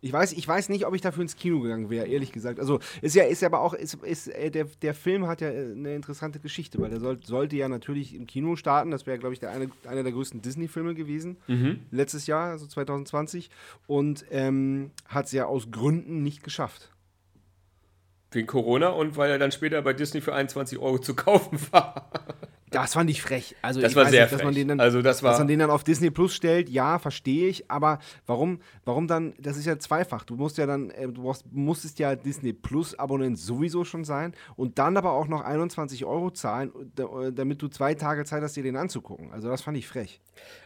Ich 0.02 0.12
weiß, 0.12 0.32
ich 0.32 0.46
weiß 0.46 0.70
nicht, 0.70 0.86
ob 0.86 0.94
ich 0.94 1.02
dafür 1.02 1.22
ins 1.22 1.36
Kino 1.36 1.60
gegangen 1.60 1.90
wäre, 1.90 2.06
ehrlich 2.06 2.32
gesagt. 2.32 2.58
Also 2.58 2.80
ist 3.02 3.14
ja, 3.14 3.24
ist 3.24 3.42
ja 3.42 3.48
aber 3.48 3.60
auch, 3.60 3.74
ist, 3.74 3.94
ist, 4.02 4.28
äh, 4.28 4.50
der, 4.50 4.64
der 4.80 4.94
Film 4.94 5.26
hat 5.26 5.40
ja 5.40 5.50
äh, 5.50 5.72
eine 5.72 5.94
interessante 5.94 6.40
Geschichte, 6.40 6.78
weil 6.80 6.90
der 6.90 7.00
soll, 7.00 7.22
sollte 7.22 7.56
ja 7.56 7.68
natürlich 7.68 8.14
im 8.14 8.26
Kino 8.26 8.56
starten. 8.56 8.90
Das 8.90 9.06
wäre, 9.06 9.18
glaube 9.18 9.34
ich, 9.34 9.40
der 9.40 9.50
eine, 9.50 9.70
einer 9.86 10.02
der 10.02 10.12
größten 10.12 10.40
Disney-Filme 10.40 10.94
gewesen. 10.94 11.36
Letztes 11.90 12.26
Jahr, 12.26 12.50
also 12.50 12.66
2020. 12.66 13.50
Und 13.86 14.24
ähm, 14.30 14.90
hat 15.06 15.26
es 15.26 15.32
ja 15.32 15.46
aus 15.46 15.70
Gründen 15.70 16.22
nicht 16.22 16.42
geschafft. 16.42 16.90
Wegen 18.32 18.46
Corona 18.46 18.88
und 18.88 19.16
weil 19.16 19.30
er 19.30 19.38
dann 19.38 19.50
später 19.50 19.82
bei 19.82 19.92
Disney 19.92 20.20
für 20.20 20.34
21 20.34 20.78
Euro 20.78 20.98
zu 20.98 21.14
kaufen 21.14 21.58
war. 21.72 22.10
Das 22.70 22.94
fand 22.94 23.10
ich 23.10 23.20
frech. 23.20 23.56
Also 23.62 23.80
Das 23.80 23.90
ich 23.92 23.96
war 23.96 24.06
sehr 24.06 24.22
nicht, 24.22 24.32
dass 24.32 24.42
man 24.44 24.52
frech. 24.54 24.62
den 24.62 24.68
dann, 24.68 24.80
Also 24.80 25.02
das 25.02 25.22
war- 25.22 25.30
dass 25.32 25.38
man 25.40 25.48
den 25.48 25.58
dann 25.58 25.70
auf 25.70 25.82
Disney 25.84 26.10
Plus 26.10 26.34
stellt, 26.34 26.68
ja, 26.68 26.98
verstehe 26.98 27.48
ich. 27.48 27.70
Aber 27.70 27.98
warum, 28.26 28.60
warum 28.84 29.08
dann? 29.08 29.34
Das 29.38 29.56
ist 29.56 29.66
ja 29.66 29.78
zweifach. 29.78 30.24
Du 30.24 30.36
musst 30.36 30.56
ja 30.58 30.66
dann, 30.66 30.90
äh, 30.90 31.08
du 31.08 31.22
brauchst, 31.22 31.44
musstest 31.52 31.98
ja 31.98 32.14
Disney 32.14 32.52
Plus 32.52 32.96
Abonnent 32.98 33.38
sowieso 33.38 33.84
schon 33.84 34.04
sein 34.04 34.34
und 34.56 34.78
dann 34.78 34.96
aber 34.96 35.12
auch 35.12 35.26
noch 35.26 35.40
21 35.42 36.04
Euro 36.04 36.30
zahlen, 36.30 36.70
da- 36.94 37.30
damit 37.32 37.60
du 37.60 37.68
zwei 37.68 37.94
Tage 37.94 38.24
Zeit 38.24 38.42
hast, 38.42 38.54
dir 38.56 38.62
den 38.62 38.76
anzugucken. 38.76 39.32
Also 39.32 39.48
das 39.48 39.62
fand 39.62 39.76
ich 39.76 39.88
frech. 39.88 40.20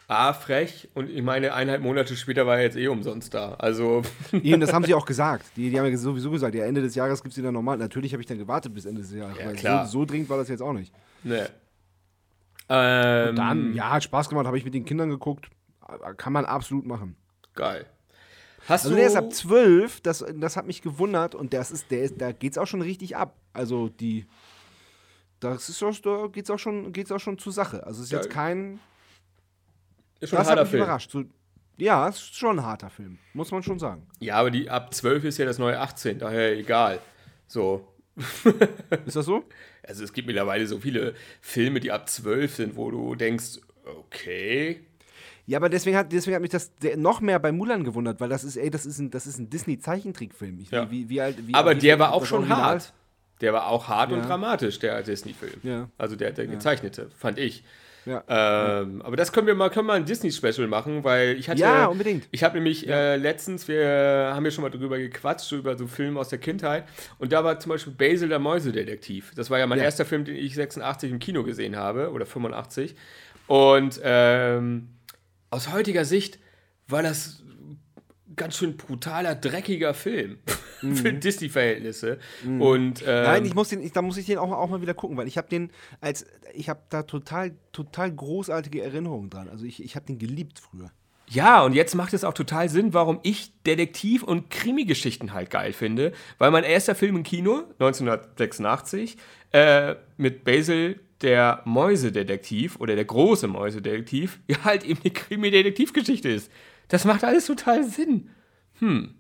A, 0.07 0.35
frech 0.35 0.91
und 0.95 1.09
ich 1.09 1.23
meine, 1.23 1.55
eineinhalb 1.55 1.81
Monate 1.83 2.15
später 2.17 2.47
war 2.47 2.59
er 2.59 2.65
jetzt 2.65 2.77
eh 2.77 2.89
umsonst 2.89 3.33
da. 3.33 3.55
Also, 3.55 4.03
Eben, 4.33 4.61
das 4.61 4.73
haben 4.75 4.85
sie 4.85 4.93
auch 4.95 5.07
gesagt. 5.07 5.47
Die, 5.57 5.71
die 5.71 5.79
haben 5.81 5.87
ja 5.91 5.97
sowieso 5.97 6.31
gesagt, 6.31 6.55
ja, 6.55 6.65
Ende 6.67 6.83
des 6.83 6.95
Jahres 6.95 7.23
gibt 7.23 7.33
es 7.33 7.39
wieder 7.39 7.51
normal. 7.51 7.79
Natürlich 7.79 8.13
habe 8.13 8.21
ich 8.23 8.27
dann 8.27 8.37
gewartet 8.39 8.75
bis 8.75 8.85
Ende 8.85 9.01
des 9.01 9.13
Jahres. 9.13 9.39
Ja, 9.39 9.53
klar. 9.53 9.87
So, 9.87 10.01
so 10.01 10.05
dringend 10.05 10.29
war 10.29 10.37
das 10.37 10.49
jetzt 10.49 10.61
auch 10.61 10.75
nicht. 10.75 10.93
ne. 11.23 11.49
Ähm, 12.69 13.37
Dann, 13.37 13.75
ja, 13.75 13.91
hat 13.91 14.05
Spaß 14.05 14.29
gemacht, 14.29 14.47
habe 14.47 14.57
ich 14.59 14.65
mit 14.65 14.75
den 14.75 14.85
Kindern 14.85 15.11
geguckt. 15.11 15.51
Kann 16.17 16.33
man 16.33 16.45
absolut 16.47 16.87
machen. 16.87 17.17
Geil. 17.55 17.87
Hast 18.67 18.85
Also 18.85 18.91
du. 18.91 18.97
der 18.97 19.07
ist 19.07 19.17
ab 19.17 19.31
12, 19.33 20.01
das, 20.01 20.25
das 20.37 20.57
hat 20.57 20.67
mich 20.67 20.81
gewundert 20.81 21.35
und 21.35 21.53
das 21.53 21.71
ist, 21.71 21.91
der 21.91 22.03
ist, 22.05 22.19
da 22.21 22.33
geht's 22.33 22.57
auch 22.57 22.67
schon 22.67 22.81
richtig 22.81 23.17
ab. 23.17 23.37
Also 23.53 23.91
die, 23.91 24.27
das 25.41 25.69
ist 25.69 25.83
auch, 25.83 25.95
da 25.99 26.29
geht's 26.29 26.49
auch 26.49 26.59
schon, 26.59 26.91
geht's 26.93 27.13
auch 27.13 27.19
schon 27.21 27.37
zur 27.37 27.53
Sache. 27.53 27.85
Also 27.87 28.01
es 28.01 28.07
ist 28.07 28.13
Ja, 28.13 28.19
jetzt 28.21 28.31
kein, 28.31 28.81
ist 30.21 30.31
schon 30.31 30.39
das 30.39 30.47
hat 30.47 30.53
harter 30.53 30.63
mich 30.63 30.71
Film. 30.71 30.83
überrascht. 30.83 31.11
So, 31.11 31.25
ja, 31.77 32.09
es 32.09 32.17
ist 32.17 32.37
schon 32.37 32.59
ein 32.59 32.65
harter 32.65 32.89
Film, 32.89 33.19
muss 33.35 33.51
man 33.51 33.63
schon 33.63 33.79
sagen. 33.79 34.07
Ja, 34.21 34.37
aber 34.37 34.51
die 34.51 34.71
ab 34.71 34.95
12 34.95 35.25
ist 35.25 35.37
ja 35.39 35.45
das 35.45 35.59
neue 35.59 35.79
18, 35.79 36.19
daher 36.19 36.57
egal. 36.57 37.01
So. 37.47 37.87
Ist 39.05 39.17
das 39.17 39.27
so? 39.27 39.45
Also 39.87 40.05
es 40.05 40.13
gibt 40.13 40.27
mittlerweile 40.27 40.67
so 40.67 40.79
viele 40.79 41.15
Filme, 41.41 41.81
die 41.81 41.91
ab 41.93 42.09
12 42.09 42.55
sind, 42.55 42.77
wo 42.77 42.91
du 42.91 43.15
denkst, 43.15 43.59
okay. 43.85 44.81
Ja, 45.47 45.59
aber 45.59 45.69
deswegen 45.69 45.97
hat, 45.97 46.11
deswegen 46.13 46.35
hat 46.37 46.43
mich 46.43 46.51
das 46.51 46.73
noch 46.97 47.21
mehr 47.21 47.39
bei 47.39 47.53
Mulan 47.53 47.85
gewundert, 47.85 48.19
weil 48.21 48.31
das 48.31 48.45
ist, 48.45 48.57
ey, 48.57 48.71
das 48.71 48.87
ist 48.87 48.99
ein, 48.99 49.11
das 49.11 49.27
ist 49.27 49.39
ein 49.39 49.51
Disney-Zeichentrickfilm. 49.51 50.59
Ich- 50.61 50.71
Ja. 50.71 50.91
Wie, 50.91 51.09
wie 51.09 51.21
wie, 51.47 51.55
Aber 51.55 51.75
der 51.75 51.99
war 51.99 52.13
auch 52.15 52.25
schon 52.25 52.39
Original- 52.41 52.63
hart. 52.63 52.93
Der 53.41 53.53
war 53.53 53.67
auch 53.67 53.89
hart 53.89 54.13
und 54.13 54.21
Ja. 54.21 54.27
dramatisch, 54.27 54.79
der 54.79 55.03
Disney-Film. 55.03 55.61
Ja. 55.65 55.89
Also 55.99 56.17
der, 56.17 56.31
der 56.33 56.47
gezeichnete, 56.47 57.11
fand 57.19 57.39
ich. 57.39 57.63
Ja. 58.07 58.23
Ähm, 58.29 59.01
aber 59.03 59.17
das 59.17 59.33
können 59.33 59.47
wir 59.47 59.55
mal, 59.55 59.71
können 59.71 59.87
wir 59.87 59.95
ein 59.95 60.05
Disney-Special 60.05 60.67
machen, 60.69 61.05
weil 61.05 61.37
ich 61.39 61.49
hatte. 61.49 61.61
Ja, 61.61 61.87
unbedingt. 61.87 62.29
Ich 62.31 62.45
habe 62.45 62.55
nämlich 62.57 62.87
äh, 62.89 63.17
letztens, 63.17 63.67
wir 63.67 64.33
haben 64.35 64.45
ja 64.45 64.51
schon 64.51 64.63
mal 64.63 64.71
drüber 64.71 64.99
gequatscht, 64.99 65.51
über 65.53 65.77
so 65.79 65.87
Filme 65.87 66.21
aus 66.21 66.29
der 66.29 66.39
Kindheit. 66.39 66.85
Und 67.19 67.33
da 67.33 67.45
war 67.45 67.59
zum 67.59 67.71
Beispiel 67.71 67.93
Basil 67.95 68.29
der 68.29 68.39
Mäusedetektiv. 68.39 69.33
Das 69.37 69.49
war 69.51 69.59
ja 69.59 69.67
mein 69.67 69.79
Ja. 69.79 69.85
erster 69.85 70.05
Film, 70.05 70.25
den 70.25 70.37
ich 70.37 70.55
86 70.55 71.11
im 71.11 71.19
Kino 71.19 71.43
gesehen 71.45 71.77
habe, 71.77 72.11
oder 72.13 72.27
85. 72.27 72.95
Und 73.47 74.01
ähm, 74.03 74.89
aus 75.51 75.73
heutiger 75.73 76.05
Sicht 76.05 76.39
war 76.89 77.03
das 77.03 77.43
ganz 78.37 78.57
schön 78.57 78.77
brutaler, 78.77 79.35
dreckiger 79.35 79.95
Film 79.95 80.39
für 80.95 81.13
Disney-Verhältnisse. 81.13 82.19
Und 82.45 83.03
ähm, 83.03 83.07
Mhm. 83.07 83.23
Nein, 83.25 83.45
ich 83.47 83.55
muss 83.55 83.69
den, 83.69 83.83
ich, 83.83 83.93
da 83.93 84.03
muss 84.03 84.17
ich 84.17 84.27
den 84.27 84.39
auch, 84.39 84.51
auch 84.53 84.69
mal 84.69 84.83
wieder 84.83 84.95
gucken, 84.95 85.17
weil 85.17 85.29
ich 85.29 85.39
habe 85.39 85.49
den 85.49 85.71
als, 86.01 86.27
ich 86.55 86.69
habe 86.69 86.81
da 86.91 87.03
total, 87.03 87.53
total 87.73 88.13
großartige 88.13 88.83
Erinnerungen 88.83 89.31
dran. 89.31 89.49
Also 89.49 89.65
ich, 89.65 89.83
ich 89.83 89.97
habe 89.97 90.07
den 90.07 90.19
geliebt 90.19 90.59
früher. 90.59 90.91
Ja, 91.31 91.63
und 91.65 91.73
jetzt 91.73 91.95
macht 91.95 92.13
es 92.13 92.23
auch 92.23 92.35
total 92.35 92.69
Sinn, 92.69 92.93
warum 92.93 93.19
ich 93.23 93.53
Detektiv- 93.63 94.23
und 94.23 94.51
Krimi-Geschichten 94.51 95.33
halt 95.33 95.51
geil 95.51 95.73
finde. 95.73 96.13
Weil 96.39 96.51
mein 96.51 96.65
erster 96.65 96.95
Film 96.95 97.17
im 97.17 97.23
Kino, 97.23 97.63
1986, 97.79 99.17
äh, 99.53 99.95
mit 100.17 100.45
Basil 100.45 101.01
der 101.23 101.63
Mäusedetektiv 101.65 102.77
oder 102.79 102.95
der 102.95 103.05
große 103.07 103.49
Mäusedetektiv, 103.49 104.41
ja 104.49 104.57
halt 104.65 104.85
eben 104.85 105.01
eine 105.03 105.13
Krimi-Detektivgeschichte 105.13 106.29
ist. 106.29 106.51
Das 106.89 107.05
macht 107.05 107.25
alles 107.25 107.47
total 107.47 107.85
Sinn. 107.85 108.29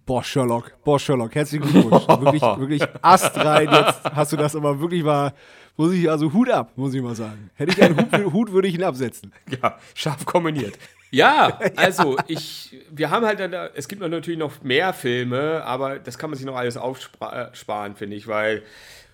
Boah, 0.04 0.22
Sherlock. 0.22 0.72
Boah, 0.84 0.98
Sherlock. 0.98 1.34
Herzlichen 1.34 1.66
Glückwunsch. 1.70 2.06
wirklich, 2.08 2.42
wirklich 2.58 2.82
astrein. 3.02 3.68
Jetzt 3.70 4.04
hast 4.04 4.32
du 4.32 4.36
das 4.36 4.54
aber 4.56 4.78
wirklich 4.80 5.02
mal, 5.02 5.32
muss 5.76 5.92
ich, 5.92 6.10
also 6.10 6.32
Hut 6.32 6.50
ab, 6.50 6.72
muss 6.76 6.92
ich 6.94 7.00
mal 7.02 7.14
sagen. 7.14 7.50
Hätte 7.54 7.72
ich 7.72 7.82
einen 7.82 7.96
Hut, 7.96 8.32
Hut 8.32 8.52
würde 8.52 8.68
ich 8.68 8.74
ihn 8.74 8.82
absetzen. 8.84 9.32
Ja, 9.62 9.78
scharf 9.94 10.24
kombiniert. 10.26 10.78
Ja, 11.10 11.60
also 11.76 12.16
ich, 12.26 12.76
wir 12.90 13.08
haben 13.08 13.24
halt, 13.24 13.38
dann, 13.38 13.52
da- 13.52 13.68
es 13.72 13.86
gibt 13.86 14.02
natürlich 14.02 14.36
noch 14.36 14.64
mehr 14.64 14.92
Filme, 14.92 15.62
aber 15.64 16.00
das 16.00 16.18
kann 16.18 16.28
man 16.28 16.36
sich 16.36 16.44
noch 16.44 16.56
alles 16.56 16.76
aufsparen, 16.76 17.94
finde 17.94 18.16
ich, 18.16 18.26
weil 18.26 18.64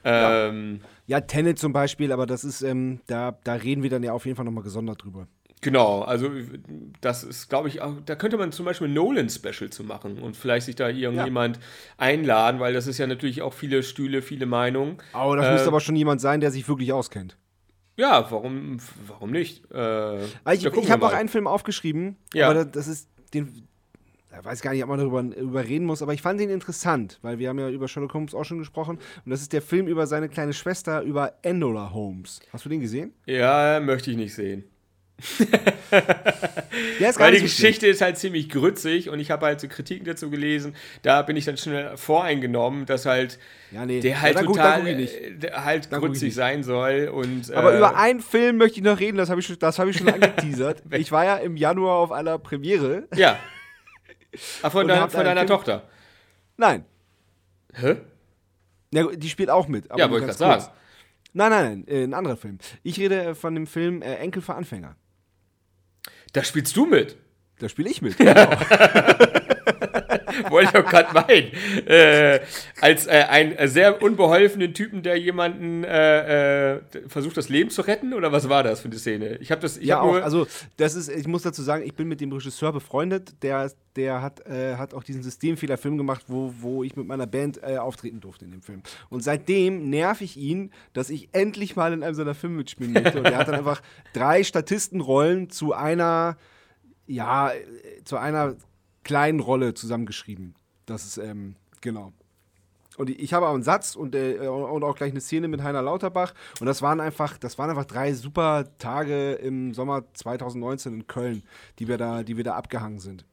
ähm, 0.03 0.81
Ja, 1.07 1.21
Tenet 1.21 1.59
zum 1.59 1.75
Beispiel, 1.75 2.11
aber 2.11 2.25
das 2.25 2.43
ist, 2.43 2.63
ähm, 2.63 3.01
da, 3.07 3.37
da 3.45 3.53
reden 3.53 3.83
wir 3.83 3.91
dann 3.91 4.03
ja 4.03 4.15
auf 4.15 4.25
jeden 4.25 4.35
Fall 4.37 4.47
nochmal 4.47 4.65
gesondert 4.65 5.05
drüber. 5.05 5.27
Genau, 5.61 6.03
also 6.03 6.31
das 7.01 7.25
ist, 7.25 7.49
glaube 7.49 7.69
ich, 7.69 7.81
auch, 7.83 7.95
da 8.05 8.15
könnte 8.17 8.37
man 8.37 8.53
zum 8.53 8.65
Beispiel 8.65 8.89
ein 8.89 8.95
Nolan-Special 8.95 9.71
zu 9.71 9.85
machen 9.85 10.19
und 10.19 10.37
vielleicht 10.37 10.67
sich 10.67 10.77
da 10.77 10.89
irgendjemand 10.89 11.59
einladen, 11.97 12.61
weil 12.61 12.73
das 12.73 12.87
ist 12.87 12.99
ja 12.99 13.07
natürlich 13.07 13.43
auch 13.43 13.53
viele 13.55 13.83
Stühle, 13.83 14.23
viele 14.23 14.47
Meinungen. 14.47 14.99
Aber 15.13 15.37
das 15.37 15.47
Äh, 15.47 15.53
müsste 15.53 15.69
aber 15.69 15.81
schon 15.81 15.97
jemand 15.97 16.21
sein, 16.21 16.41
der 16.41 16.51
sich 16.51 16.69
wirklich 16.69 16.93
auskennt. 16.93 17.37
Ja, 17.97 18.31
warum, 18.31 18.79
warum 19.07 19.31
nicht? 19.31 19.71
Äh, 19.71 19.77
Also 20.45 20.69
ich 20.69 20.77
ich 20.85 20.91
habe 20.91 21.05
mal. 21.05 21.15
einen 21.15 21.29
Film 21.29 21.47
aufgeschrieben, 21.47 22.17
Ja. 22.33 22.49
aber 22.49 22.65
das, 22.65 22.89
ist 22.89 23.09
den. 23.35 23.67
Ich 24.39 24.45
weiß 24.45 24.63
gar 24.63 24.71
nicht, 24.73 24.83
ob 24.85 24.89
man 24.89 24.99
darüber, 25.01 25.23
darüber 25.25 25.65
reden 25.65 25.85
muss, 25.85 26.03
aber 26.03 26.15
ich 26.15 26.23
fand 26.23 26.39
den 26.39 26.51
interessant, 26.51 27.19
weil 27.21 27.39
wir 27.41 27.49
haben 27.49 27.59
ja 27.59 27.69
über 27.69 27.89
Sherlock 27.89 28.15
Holmes 28.15 28.33
auch 28.33 28.45
schon 28.45 28.59
gesprochen. 28.59 28.97
Und 29.25 29.31
das 29.31 29.43
ist 29.43 29.53
der 29.53 29.61
Film 29.61 29.89
über 29.89 30.07
seine 30.07 30.29
kleine 30.29 30.53
Schwester, 30.53 31.03
über 31.03 31.35
Enola 31.43 31.93
Holmes. 31.93 32.39
Hast 32.53 32.65
du 32.65 32.69
den 32.69 32.81
gesehen? 32.81 33.13
Ja, 33.27 33.81
möchte 33.81 34.13
ich 34.13 34.17
nicht 34.17 34.33
sehen. 34.33 34.65
Ist 36.99 37.19
Weil 37.19 37.33
die. 37.35 37.41
Geschichte 37.43 37.87
ist 37.87 38.01
halt 38.01 38.19
ziemlich 38.19 38.49
grützig 38.49 39.09
und 39.11 39.21
ich 39.21 39.31
habe 39.31 39.47
halt 39.47 39.61
so 39.61 39.69
Kritiken 39.69 40.05
dazu 40.07 40.31
gelesen. 40.31 40.75
Da 41.03 41.23
bin 41.23 41.37
ich 41.37 41.45
dann 41.45 41.57
schnell 41.57 41.97
voreingenommen, 41.97 42.87
dass 42.87 43.07
halt 43.07 43.39
Ja, 43.71 43.85
nee. 43.87 44.01
der 44.01 44.21
halt 44.21 44.37
Ja, 44.37 44.43
gut, 44.43 44.57
total 44.57 44.83
nicht. 44.97 45.15
äh, 45.45 45.51
halt 45.53 45.91
grützig 45.91 46.35
sein 46.35 46.63
soll. 46.63 47.09
Und, 47.13 47.51
Aber 47.53 47.73
äh, 47.75 47.79
über 47.79 47.97
einen 47.97 48.21
Film 48.21 48.57
möchte 48.57 48.79
ich 48.79 48.85
noch 48.85 48.99
reden, 49.01 49.17
das 49.19 49.31
habe 49.31 49.41
ich, 49.41 49.47
schon- 49.47 49.59
das 49.59 49.79
hab 49.79 49.89
ich 49.89 49.97
schon 49.97 50.09
angeteasert. 50.09 50.83
ich 50.93 51.11
war 51.13 51.25
ja 51.25 51.37
im 51.37 51.57
Januar 51.57 51.97
auf 51.97 52.13
einer 52.13 52.39
Premiere. 52.39 53.09
Ja. 53.15 53.39
Ah, 54.63 54.71
von, 54.71 54.83
Und 54.83 54.89
dein, 54.89 55.01
habt 55.01 55.11
von 55.13 55.25
deiner 55.25 55.41
Film- 55.41 55.49
Tochter. 55.49 55.89
Nein. 56.57 56.85
Hä? 57.75 57.97
Ja, 58.95 59.03
gut, 59.03 59.21
die 59.21 59.29
spielt 59.29 59.51
auch 59.51 59.67
mit. 59.67 59.87
Ja, 59.97 60.09
wollte 60.09 60.27
ich 60.31 60.39
gerade 60.39 60.61
sagen. 60.61 60.65
Nein, 61.33 61.51
nein, 61.51 61.85
nein, 61.85 61.85
äh, 61.89 62.05
ein 62.05 62.15
anderer 62.15 62.37
Film. 62.37 62.59
Ich 62.85 63.01
rede 63.01 63.35
von 63.35 63.57
dem 63.57 63.67
Film 63.67 64.03
äh, 64.03 64.15
Enkel 64.19 64.41
für 64.41 64.55
Anfänger. 64.55 64.95
Da 66.33 66.45
spielst 66.45 66.77
du 66.77 66.87
mit. 66.87 67.17
Da 67.59 67.69
spiele 67.69 67.91
ich 67.91 68.03
mit. 68.03 68.17
Wollte 70.49 70.71
ich 70.71 70.85
auch 70.85 70.89
gerade 70.89 71.13
meinen. 71.15 71.87
Äh, 71.87 72.41
als 72.81 73.07
äh, 73.07 73.11
einen 73.29 73.53
äh, 73.53 73.69
sehr 73.69 74.03
unbeholfenen 74.03 74.75
Typen, 74.75 75.03
der 75.03 75.17
jemanden 75.17 75.85
äh, 75.85 76.75
äh, 76.75 76.81
versucht, 77.09 77.37
das 77.37 77.49
Leben 77.49 77.71
zu 77.71 77.83
retten? 77.83 78.15
Oder 78.15 78.33
was 78.33 78.49
war 78.49 78.63
das 78.63 78.81
für 78.81 78.89
eine 78.89 78.99
Szene? 78.99 79.37
Ich 79.39 79.51
habe 79.51 79.61
das. 79.61 79.77
Ich 79.77 79.87
ja, 79.87 79.97
hab 79.97 80.05
auch. 80.05 80.15
Also, 80.15 80.47
das 80.77 80.95
ist, 80.95 81.09
ich 81.09 81.27
muss 81.27 81.43
dazu 81.43 81.63
sagen, 81.63 81.85
ich 81.85 81.95
bin 81.95 82.09
mit 82.09 82.21
dem 82.21 82.33
Regisseur 82.33 82.73
befreundet. 82.73 83.43
Der, 83.43 83.71
der 83.97 84.23
hat, 84.23 84.47
äh, 84.47 84.77
hat 84.77 84.95
auch 84.95 85.03
diesen 85.03 85.23
Systemfehler-Film 85.23 85.99
gemacht, 85.99 86.25
wo, 86.29 86.55
wo 86.59 86.85
ich 86.85 86.97
mit 86.97 87.07
meiner 87.07 87.27
Band 87.27 87.63
auftreten 87.63 88.21
durfte 88.21 88.45
in 88.45 88.53
dem 88.53 88.63
Film. 88.63 88.83
Und 89.09 89.23
seitdem 89.23 89.91
nerv 89.91 90.21
ich 90.21 90.37
ihn, 90.37 90.71
dass 90.93 91.11
ich 91.11 91.29
endlich 91.33 91.77
mal 91.77 91.93
in 91.93 92.03
einem 92.03 92.15
seiner 92.15 92.35
Filme 92.35 92.57
mitspielen 92.57 92.93
möchte. 92.93 93.19
Und 93.19 93.27
er 93.27 93.39
hat 93.39 93.49
dann 93.49 93.55
einfach 93.61 93.83
drei 94.13 94.43
Statistenrollen 94.45 95.51
zu 95.51 95.73
einer, 95.73 96.37
ja, 97.07 97.53
zu 98.05 98.17
einer 98.17 98.57
kleinen 99.05 99.41
Rolle 99.41 99.75
zusammengeschrieben. 99.75 100.55
Das 100.87 101.05
ist, 101.05 101.19
ähm, 101.19 101.57
genau. 101.81 102.13
Und 102.97 103.09
ich- 103.09 103.33
habe 103.33 103.49
auch 103.49 103.55
einen 103.55 103.63
Satz 103.63 103.97
und, 103.97 104.15
äh, 104.15 104.39
und 104.47 104.83
auch 104.85 104.95
gleich 104.97 105.13
eine 105.13 105.21
Szene 105.21 105.49
mit 105.49 105.63
Heiner 105.63 105.81
Lauterbach. 105.81 106.35
Und 106.61 106.67
das 106.67 106.83
waren 106.83 107.01
einfach, 107.01 107.39
das 107.39 107.57
waren 107.59 107.71
einfach 107.71 107.87
drei 107.87 108.13
super 108.13 108.67
Tage 108.79 109.33
im 109.35 109.73
Sommer 109.73 110.05
2019 110.13 110.93
in 110.95 111.07
Köln, 111.07 111.43
die 111.79 111.89
wir 111.89 111.97
da, 111.97 112.23
die 112.23 112.37
wir 112.37 112.45
da 112.45 112.55
abgehangen 112.57 112.99
sind. 112.99 113.25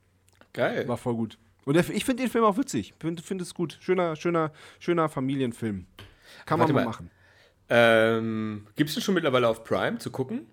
geil. 0.54 0.88
War 0.88 0.98
voll 0.98 1.16
gut. 1.16 1.38
Und 1.66 1.74
der, 1.74 1.88
ich 1.90 2.06
finde 2.06 2.24
den 2.24 2.32
Film 2.32 2.46
auch 2.46 2.58
witzig. 2.58 2.94
Ich 2.96 3.02
finde 3.02 3.22
find 3.22 3.42
es 3.42 3.54
gut. 3.54 3.78
Schöner, 3.82 4.16
schöner, 4.16 4.52
schöner 4.80 5.10
Familienfilm. 5.10 5.86
Kann 6.46 6.60
Warte 6.60 6.72
man 6.74 6.84
mal 6.84 6.86
mal. 6.86 6.92
machen. 6.92 7.12
Ähm, 7.70 8.68
Gibt 8.76 8.90
es 8.90 8.96
den 8.96 9.04
schon 9.04 9.14
mittlerweile 9.16 9.48
auf 9.50 9.64
Prime 9.64 9.98
zu 9.98 10.10
gucken? 10.12 10.46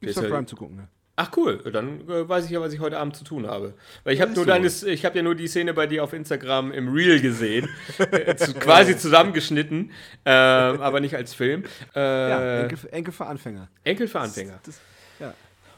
Ist 0.00 0.10
Ist 0.10 0.18
auf 0.18 0.28
Prime 0.28 0.46
zu 0.46 0.54
gucken. 0.56 0.76
Ne? 0.76 0.88
Ach 1.22 1.30
cool, 1.36 1.58
dann 1.70 2.08
äh, 2.08 2.26
weiß 2.26 2.46
ich 2.46 2.50
ja, 2.50 2.62
was 2.62 2.72
ich 2.72 2.80
heute 2.80 2.98
Abend 2.98 3.14
zu 3.14 3.24
tun 3.24 3.46
habe. 3.46 3.74
Weil 4.04 4.14
ich 4.14 4.20
Ja, 4.20 4.24
habe 4.24 4.34
nur 4.34 4.46
deines, 4.46 4.82
ich 4.82 5.04
habe 5.04 5.18
ja 5.18 5.22
nur 5.22 5.34
die 5.34 5.48
Szene 5.48 5.74
bei 5.74 5.86
dir 5.86 6.02
auf 6.02 6.14
Instagram 6.14 6.72
im 6.72 6.88
Reel 6.94 7.20
gesehen, 7.20 7.68
äh, 7.98 8.34
zu, 8.36 8.54
quasi 8.54 8.96
zusammengeschnitten, 8.96 9.90
ähm, 10.24 10.80
aber 10.80 11.00
nicht 11.00 11.14
als 11.16 11.34
Film. 11.34 11.64
Äh, 11.94 12.00
Ja, 12.00 12.60
Enkel, 12.62 12.78
Enkel 12.90 13.12
für 13.12 13.26
Anfänger. 13.26 13.68
Enkel 13.84 14.08
für 14.08 14.20
Anfänger. 14.20 14.60
Das, 14.64 14.80
ja. 15.18 15.34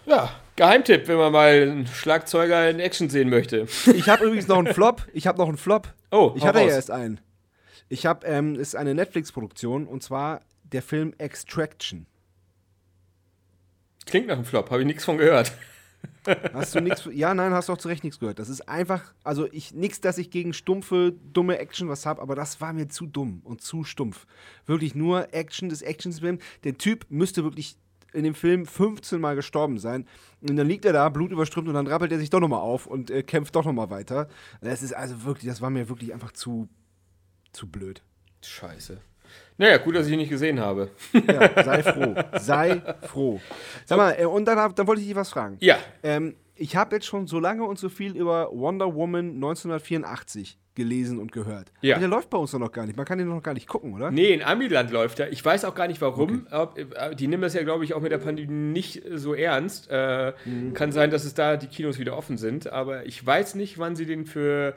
Ja, 0.07 0.31
Geheimtipp, 0.55 1.09
wenn 1.09 1.17
man 1.17 1.33
mal 1.33 1.49
einen 1.63 1.87
Schlagzeuger 1.89 2.71
in 2.71 2.79
Action 2.79 3.09
sehen 3.11 3.29
möchte. 3.29 3.67
Ich 3.95 4.09
habe 4.09 4.25
übrigens 4.27 4.47
noch 4.47 4.59
einen 4.59 4.73
Flop. 4.73 5.07
Ich 5.13 5.27
habe 5.27 5.39
noch 5.39 5.49
einen 5.49 5.57
Flop. 5.59 5.89
Oh, 6.13 6.35
Ich 6.37 6.45
hatte 6.47 6.59
ja 6.61 6.67
raus. 6.67 6.73
erst 6.75 6.91
einen. 6.93 7.21
Ich 7.89 8.07
habe, 8.07 8.25
ähm, 8.29 8.55
ist 8.55 8.77
eine 8.77 8.95
Netflix-Produktion 8.95 9.89
und 9.89 10.05
zwar 10.05 10.41
der 10.63 10.83
Film 10.83 11.15
Extraction. 11.19 12.07
Klingt 14.07 14.27
nach 14.27 14.37
einem 14.37 14.45
Flop, 14.45 14.71
habe 14.71 14.81
ich 14.81 14.87
nichts 14.87 15.05
von 15.05 15.19
gehört. 15.19 15.53
Hast 16.53 16.75
du 16.75 16.81
nichts? 16.81 17.09
Ja, 17.13 17.35
nein, 17.35 17.53
hast 17.53 17.69
du 17.69 17.73
auch 17.73 17.79
zu 17.79 17.89
Recht 17.89 18.05
nichts 18.05 18.19
gehört. 18.19 18.39
Das 18.39 18.49
ist 18.49 18.69
einfach, 18.69 19.13
also 19.25 19.47
ich 19.51 19.75
nichts, 19.75 20.01
dass 20.01 20.19
ich 20.19 20.31
gegen 20.31 20.53
stumpfe, 20.53 21.15
dumme 21.33 21.59
Action 21.59 21.89
was 21.89 22.07
habe, 22.07 22.23
aber 22.23 22.35
das 22.35 22.61
war 22.61 22.73
mir 22.73 22.89
zu 22.89 23.07
dumm 23.07 23.41
und 23.45 23.61
zu 23.61 23.85
stumpf. 23.85 24.27
Wirklich 24.67 24.95
nur 24.95 25.33
Action 25.35 25.69
des 25.69 25.83
Actions 25.83 26.23
willen. 26.23 26.41
Der 26.65 26.79
Typ 26.79 27.07
müsste 27.09 27.45
wirklich 27.45 27.77
in 28.13 28.25
dem 28.25 28.35
Film 28.35 28.67
15 28.67 29.21
Mal 29.21 29.35
gestorben 29.35 29.79
sein. 29.79 30.07
Und 30.41 30.57
dann 30.57 30.69
liegt 30.69 30.85
er 30.85 30.93
da, 30.93 31.09
blutüberströmt, 31.09 31.69
und 31.69 31.75
dann 31.75 31.87
rappelt 31.87 32.13
er 32.13 32.19
sich 32.19 32.31
doch 32.31 32.41
nochmal 32.41 32.61
auf 32.61 32.87
und 32.87 33.11
äh, 33.11 33.23
kämpft 33.23 33.57
doch 33.57 33.65
nochmal 33.65 33.91
weiter. 33.91 34.29
Das 34.61 34.83
ist 34.83 34.93
also 34.93 35.25
wirklich, 35.25 35.49
das 35.49 35.61
war 35.61 35.71
mir 35.71 35.89
wirklich 35.89 36.13
einfach 36.13 36.33
zu, 36.33 36.69
zu 37.53 37.69
blöd. 37.69 38.03
Scheiße. 38.45 39.01
Naja, 39.59 39.77
gut, 39.79 39.95
dass 39.95 40.07
ich 40.07 40.13
ihn 40.13 40.19
nicht 40.19 40.31
gesehen 40.31 40.61
habe. 40.61 40.91
Ja, 41.13 41.63
sei 41.65 41.83
froh. 41.83 42.15
sei 42.39 42.83
froh. 43.03 43.41
Sag 43.85 43.99
mal, 43.99 44.13
äh, 44.19 44.25
und 44.25 44.45
dann, 44.47 44.75
dann 44.75 44.87
wollte 44.87 45.01
ich 45.03 45.09
dich 45.09 45.17
was 45.17 45.31
fragen. 45.31 45.57
Ja, 45.61 45.79
Ähm, 46.03 46.35
ich 46.55 46.77
habe 46.77 46.95
jetzt 46.97 47.07
schon 47.07 47.27
so 47.27 47.41
lange 47.41 47.65
und 47.65 47.79
so 47.79 47.89
viel 47.89 48.17
über 48.17 48.49
Wonder 48.53 48.95
Woman 48.95 49.35
1984 49.37 50.59
gelesen 50.75 51.19
und 51.19 51.33
gehört. 51.33 51.73
Ja. 51.81 51.95
Aber 51.97 52.01
der 52.01 52.09
läuft 52.09 52.31
bei 52.31 52.39
uns 52.39 52.53
doch 52.53 52.59
noch 52.59 52.73
gar 52.73 52.87
nicht. 52.87 52.97
Man 52.97 53.05
kann 53.05 53.19
den 53.19 53.29
noch 53.29 53.43
gar 53.43 53.53
nicht 53.55 53.67
gucken, 53.67 53.95
oder? 53.95 54.11
Nee, 54.11 54.33
in 54.33 54.43
Amiland 54.43 54.91
läuft 54.91 55.19
er. 55.19 55.31
Ich 55.33 55.45
weiß 55.45 55.65
auch 55.65 55.75
gar 55.75 55.87
nicht 55.89 56.01
warum. 56.01 56.47
Ob, 56.51 56.79
äh, 56.79 57.15
die 57.15 57.27
nehmen 57.27 57.43
das 57.43 57.55
ja, 57.55 57.63
glaube 57.63 57.85
ich, 57.85 57.95
auch 57.95 58.01
mit 58.01 58.13
der 58.13 58.19
Pandemie 58.19 58.53
nicht 58.53 59.03
so 59.15 59.35
ernst. 59.35 59.91
Äh, 59.91 60.33
Kann 60.75 60.93
sein, 60.93 61.11
dass 61.11 61.25
es 61.25 61.35
da 61.35 61.57
die 61.57 61.67
Kinos 61.67 61.99
wieder 61.99 62.17
offen 62.17 62.39
sind. 62.39 62.69
Aber 62.73 63.07
ich 63.07 63.25
weiß 63.25 63.55
nicht, 63.57 63.79
wann 63.79 63.97
sie 63.97 64.07
den 64.07 64.25
für 64.25 64.77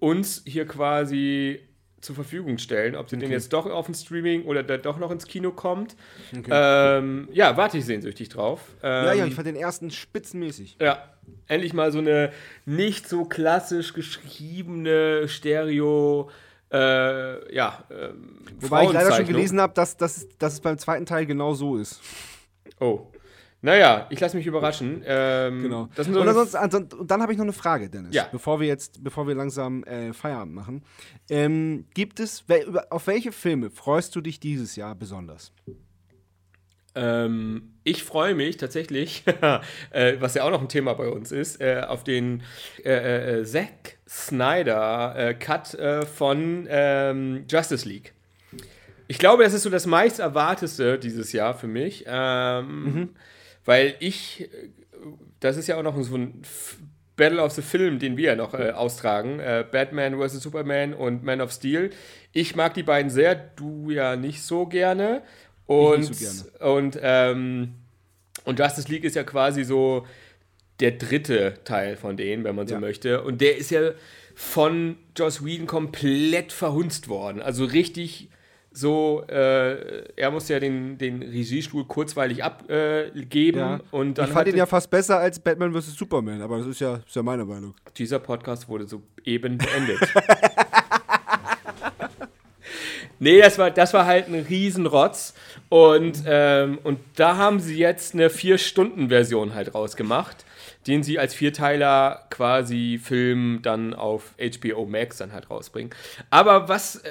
uns 0.00 0.42
hier 0.46 0.66
quasi 0.66 1.60
zur 2.00 2.14
Verfügung 2.14 2.58
stellen. 2.58 2.94
Ob 2.96 3.10
sie 3.10 3.16
den 3.16 3.30
jetzt 3.30 3.52
doch 3.52 3.66
auf 3.66 3.86
dem 3.86 3.94
Streaming 3.94 4.44
oder 4.44 4.62
der 4.62 4.78
doch 4.78 4.98
noch 4.98 5.10
ins 5.10 5.26
Kino 5.26 5.50
kommt. 5.50 5.96
Ähm, 6.50 7.28
ja, 7.32 7.56
warte 7.56 7.78
ich 7.78 7.84
sehnsüchtig 7.84 8.28
drauf. 8.28 8.60
Ähm, 8.82 9.04
Ja, 9.06 9.12
ja, 9.14 9.26
ich 9.26 9.34
fand 9.34 9.46
den 9.46 9.56
ersten 9.56 9.90
spitzenmäßig. 9.90 10.76
ja, 10.80 11.02
endlich 11.46 11.72
mal 11.74 11.92
so 11.92 11.98
eine 11.98 12.32
nicht 12.66 13.08
so 13.08 13.24
klassisch 13.24 13.92
geschriebene 13.94 15.28
Stereo, 15.28 16.30
äh, 16.70 17.54
ja, 17.54 17.84
ähm, 17.90 18.40
Wobei 18.60 18.84
ich 18.84 18.92
leider 18.92 19.12
schon 19.12 19.26
gelesen 19.26 19.60
habe, 19.60 19.72
dass, 19.74 19.96
dass, 19.96 20.28
dass 20.38 20.54
es 20.54 20.60
beim 20.60 20.78
zweiten 20.78 21.06
Teil 21.06 21.24
genau 21.26 21.54
so 21.54 21.76
ist. 21.76 22.00
Oh. 22.80 23.06
Naja, 23.60 24.06
ich 24.10 24.20
lasse 24.20 24.36
mich 24.36 24.46
überraschen. 24.46 25.02
Ähm, 25.04 25.62
Genau. 25.62 25.88
Und, 25.96 26.74
und 26.74 27.10
dann 27.10 27.22
habe 27.22 27.32
ich 27.32 27.38
noch 27.38 27.44
eine 27.44 27.52
Frage, 27.52 27.90
Dennis. 27.90 28.14
Ja. 28.14 28.28
Bevor 28.30 28.60
wir 28.60 28.68
jetzt, 28.68 29.02
bevor 29.02 29.26
wir 29.26 29.34
langsam 29.34 29.82
äh, 29.84 30.12
Feierabend 30.12 30.54
machen. 30.54 30.82
Ähm, 31.28 31.86
gibt 31.92 32.20
es, 32.20 32.44
auf 32.90 33.06
welche 33.08 33.32
Filme 33.32 33.70
freust 33.70 34.14
du 34.14 34.20
dich 34.20 34.38
dieses 34.38 34.76
Jahr 34.76 34.94
besonders? 34.94 35.52
Ähm, 36.94 37.74
ich 37.84 38.02
freue 38.02 38.34
mich 38.34 38.56
tatsächlich, 38.56 39.24
äh, 39.90 40.16
was 40.20 40.34
ja 40.34 40.44
auch 40.44 40.50
noch 40.50 40.60
ein 40.60 40.68
Thema 40.68 40.94
bei 40.94 41.08
uns 41.08 41.32
ist, 41.32 41.60
äh, 41.60 41.82
auf 41.86 42.02
den 42.02 42.42
äh, 42.84 43.40
äh, 43.40 43.44
Zack 43.44 43.98
Snyder 44.08 45.14
äh, 45.16 45.34
Cut 45.34 45.74
äh, 45.74 46.06
von 46.06 46.66
ähm, 46.68 47.44
Justice 47.48 47.88
League. 47.88 48.14
Ich 49.06 49.18
glaube, 49.18 49.42
das 49.42 49.52
ist 49.54 49.62
so 49.62 49.70
das 49.70 49.86
meist 49.86 50.18
erwarteste 50.18 50.98
dieses 50.98 51.32
Jahr 51.32 51.54
für 51.54 51.66
mich, 51.68 52.04
ähm, 52.06 53.10
weil 53.68 53.96
ich, 54.00 54.40
äh, 54.40 54.48
das 55.40 55.58
ist 55.58 55.66
ja 55.66 55.76
auch 55.76 55.82
noch 55.82 56.02
so 56.02 56.16
ein 56.16 56.40
Battle 57.16 57.42
of 57.42 57.52
the 57.52 57.60
Film, 57.60 57.98
den 57.98 58.16
wir 58.16 58.30
ja 58.30 58.34
noch 58.34 58.54
äh, 58.54 58.70
austragen. 58.70 59.40
Äh, 59.40 59.62
Batman 59.70 60.18
vs. 60.18 60.40
Superman 60.40 60.94
und 60.94 61.22
Man 61.22 61.42
of 61.42 61.52
Steel. 61.52 61.90
Ich 62.32 62.56
mag 62.56 62.72
die 62.72 62.82
beiden 62.82 63.10
sehr, 63.10 63.34
du 63.34 63.90
ja 63.90 64.16
nicht 64.16 64.42
so 64.42 64.64
gerne. 64.64 65.20
Und, 65.66 66.14
so 66.14 66.48
gerne. 66.58 66.72
und, 66.72 66.98
ähm, 67.02 67.74
und 68.46 68.58
Justice 68.58 68.88
League 68.90 69.04
ist 69.04 69.16
ja 69.16 69.22
quasi 69.22 69.64
so 69.64 70.06
der 70.80 70.92
dritte 70.92 71.58
Teil 71.64 71.96
von 71.96 72.16
denen, 72.16 72.44
wenn 72.44 72.54
man 72.54 72.66
so 72.66 72.74
Ja. 72.76 72.80
möchte. 72.80 73.22
Und 73.22 73.42
der 73.42 73.58
ist 73.58 73.70
ja 73.70 73.90
von 74.34 74.96
Joss 75.14 75.44
Whedon 75.44 75.66
komplett 75.66 76.52
verhunzt 76.52 77.08
worden. 77.10 77.42
Also 77.42 77.66
richtig 77.66 78.30
so, 78.78 79.24
äh, 79.28 80.04
er 80.14 80.30
musste 80.30 80.52
ja 80.52 80.60
den, 80.60 80.96
den 80.98 81.20
Regiestuhl 81.22 81.84
kurzweilig 81.84 82.44
abgeben. 82.44 83.58
Äh, 83.58 83.60
Ja. 83.60 83.80
und 83.90 84.18
dann 84.18 84.26
ich 84.26 84.32
fand 84.32 84.48
ihn 84.48 84.56
ja 84.56 84.66
fast 84.66 84.88
besser 84.90 85.18
als 85.18 85.40
Batman 85.40 85.72
vs. 85.72 85.94
Superman, 85.96 86.40
aber 86.42 86.58
das 86.58 86.66
ist 86.68 86.80
ja, 86.80 86.96
ist 87.06 87.16
ja 87.16 87.22
meine 87.22 87.44
Meinung. 87.44 87.74
Dieser 87.96 88.18
Podcast 88.20 88.68
wurde 88.68 88.86
soeben 88.86 89.58
beendet. 89.58 89.98
nee, 93.18 93.40
das 93.40 93.58
war, 93.58 93.70
das 93.70 93.92
war 93.94 94.06
halt 94.06 94.28
ein 94.28 94.46
Riesenrotz. 94.48 95.34
Und, 95.68 96.22
ähm, 96.26 96.78
und 96.84 96.98
da 97.16 97.36
haben 97.36 97.60
sie 97.60 97.76
jetzt 97.76 98.14
eine 98.14 98.30
Vier-Stunden-Version 98.30 99.54
halt 99.54 99.74
rausgemacht, 99.74 100.44
den 100.86 101.02
sie 101.02 101.18
als 101.18 101.34
Vierteiler 101.34 102.26
quasi 102.30 102.98
Film 103.02 103.60
dann 103.62 103.92
auf 103.94 104.34
HBO 104.38 104.86
Max 104.86 105.18
dann 105.18 105.32
halt 105.32 105.50
rausbringen. 105.50 105.90
Aber 106.30 106.68
was 106.68 106.96
äh, 106.96 107.10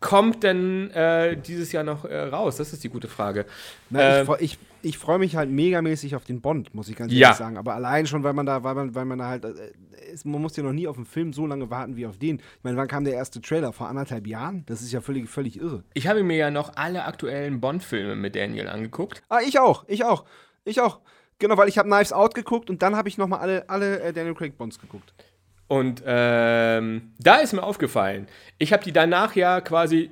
kommt 0.00 0.42
denn 0.44 0.90
äh, 0.92 1.36
dieses 1.36 1.72
Jahr 1.72 1.82
noch 1.82 2.04
äh, 2.04 2.16
raus? 2.20 2.56
Das 2.56 2.72
ist 2.72 2.84
die 2.84 2.88
gute 2.88 3.08
Frage. 3.08 3.46
Na, 3.90 4.18
Ähm, 4.18 4.20
ich 4.22 4.26
freu- 4.26 4.36
ich 4.40 4.58
ich 4.82 4.98
freue 4.98 5.18
mich 5.18 5.34
halt 5.34 5.50
megamäßig 5.50 6.14
auf 6.14 6.24
den 6.24 6.40
Bond, 6.40 6.72
muss 6.72 6.88
ich 6.88 6.94
ganz 6.94 7.12
Ja. 7.12 7.28
ehrlich 7.28 7.38
sagen. 7.38 7.56
Aber 7.58 7.74
allein 7.74 8.06
schon, 8.06 8.22
weil 8.22 8.34
man 8.34 8.46
da, 8.46 8.62
weil 8.62 8.76
man, 8.76 8.94
weil 8.94 9.04
man 9.04 9.18
da 9.18 9.26
halt, 9.26 9.44
äh, 9.44 9.72
ist, 10.12 10.24
man 10.24 10.40
muss 10.40 10.56
ja 10.56 10.62
noch 10.62 10.72
nie 10.72 10.86
auf 10.86 10.96
einen 10.96 11.06
Film 11.06 11.32
so 11.32 11.44
lange 11.44 11.68
warten 11.70 11.96
wie 11.96 12.06
auf 12.06 12.18
den. 12.18 12.36
Ich 12.36 12.44
meine, 12.62 12.76
wann 12.76 12.86
kam 12.86 13.02
der 13.02 13.14
erste 13.14 13.40
Trailer? 13.40 13.72
Vor 13.72 13.88
anderthalb 13.88 14.28
Jahren? 14.28 14.62
Das 14.66 14.82
ist 14.82 14.92
ja 14.92 15.00
völlig, 15.00 15.28
völlig 15.28 15.58
irre. 15.60 15.82
ich 15.94 16.06
habe 16.06 16.22
mir 16.22 16.36
ja 16.36 16.52
noch 16.52 16.76
alle 16.76 17.04
aktuellen 17.04 17.60
Bond-Filme 17.60 18.14
mit 18.14 18.36
Daniel 18.36 18.68
angeguckt. 18.68 19.22
Ah, 19.28 19.40
ich 19.44 19.58
auch, 19.58 19.84
ich 19.88 20.04
auch, 20.04 20.24
ich 20.64 20.80
auch. 20.80 21.00
Genau, 21.38 21.56
weil 21.58 21.68
ich 21.68 21.76
habe 21.78 21.88
Knives 21.88 22.12
Out 22.12 22.34
geguckt 22.34 22.70
und 22.70 22.82
dann 22.82 22.96
habe 22.96 23.08
ich 23.08 23.18
nochmal 23.18 23.40
alle, 23.40 23.68
alle 23.68 24.00
äh, 24.00 24.12
Daniel 24.12 24.34
Craig 24.34 24.56
Bonds 24.56 24.78
geguckt. 24.78 25.12
Und 25.68 26.02
ähm, 26.06 27.12
da 27.18 27.36
ist 27.36 27.52
mir 27.52 27.62
aufgefallen, 27.62 28.28
ich 28.58 28.72
habe 28.72 28.84
die 28.84 28.92
danach 28.92 29.34
ja 29.34 29.60
quasi 29.60 30.10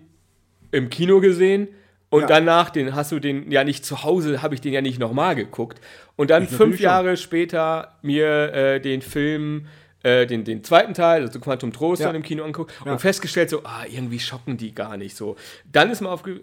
im 0.72 0.90
Kino 0.90 1.20
gesehen 1.20 1.68
und 2.10 2.22
Ja. 2.22 2.26
danach 2.26 2.70
den 2.70 2.94
hast 2.94 3.12
du 3.12 3.20
den 3.20 3.50
ja 3.50 3.64
nicht 3.64 3.84
zu 3.86 4.02
Hause, 4.02 4.42
habe 4.42 4.54
ich 4.54 4.60
den 4.60 4.72
ja 4.72 4.80
nicht 4.82 4.98
nochmal 4.98 5.34
geguckt. 5.34 5.80
Und 6.16 6.30
dann 6.30 6.42
Ich 6.44 6.48
fünf 6.50 6.60
natürlich 6.60 6.78
schon. 6.80 6.84
Jahre 6.84 7.16
später 7.16 7.94
mir 8.02 8.52
äh, 8.52 8.80
den 8.80 9.00
Film, 9.00 9.66
äh, 10.02 10.26
den, 10.26 10.44
den 10.44 10.62
zweiten 10.64 10.92
Teil, 10.92 11.22
also 11.22 11.38
Quantum 11.40 11.72
Trost, 11.72 12.00
Ja. 12.02 12.08
dann 12.08 12.16
im 12.16 12.22
Kino 12.22 12.42
angeguckt 12.44 12.72
Ja. 12.84 12.92
und 12.92 13.00
festgestellt, 13.00 13.48
so, 13.50 13.60
ah, 13.64 13.84
irgendwie 13.88 14.18
schocken 14.18 14.56
die 14.56 14.74
gar 14.74 14.96
nicht 14.96 15.16
so. 15.16 15.36
Dann 15.72 15.90
ist 15.90 16.00
mir 16.02 16.10
aufge 16.10 16.40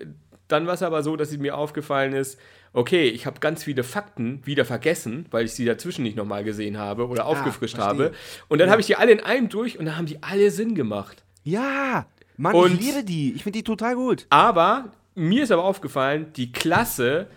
dann 0.47 0.67
war 0.67 0.73
es 0.73 0.83
aber 0.83 1.01
so, 1.01 1.15
dass 1.15 1.31
es 1.31 1.37
mir 1.37 1.55
aufgefallen 1.57 2.11
ist, 2.11 2.37
okay, 2.73 3.07
ich 3.09 3.25
habe 3.25 3.39
ganz 3.39 3.63
viele 3.63 3.83
Fakten 3.83 4.41
wieder 4.45 4.65
vergessen, 4.65 5.25
weil 5.31 5.45
ich 5.45 5.53
sie 5.53 5.65
dazwischen 5.65 6.03
nicht 6.03 6.15
nochmal 6.15 6.43
gesehen 6.43 6.77
habe 6.77 7.07
oder 7.07 7.25
aufgefrischt 7.25 7.75
Ah, 7.77 7.83
verstehe. 7.85 8.05
habe. 8.07 8.15
Und 8.47 8.59
dann 8.59 8.69
habe 8.69 8.81
ich 8.81 8.87
die 8.87 8.95
alle 8.95 9.11
in 9.11 9.19
einem 9.19 9.49
durch 9.49 9.77
und 9.79 9.85
dann 9.85 9.97
haben 9.97 10.05
die 10.05 10.21
alle 10.23 10.51
Sinn 10.51 10.75
gemacht. 10.75 11.23
Ja, 11.43 12.05
Mann, 12.37 12.55
Und- 12.55 12.73
ich 12.79 12.79
liebe 12.87 13.03
die. 13.03 13.33
Ich 13.33 13.43
finde 13.43 13.59
die 13.59 13.63
total 13.63 13.95
gut. 13.95 14.25
Aber 14.29 14.91
mir 15.15 15.43
ist 15.43 15.51
aber 15.51 15.63
aufgefallen, 15.65 16.31
die 16.35 16.51
Klasse, 16.51 17.27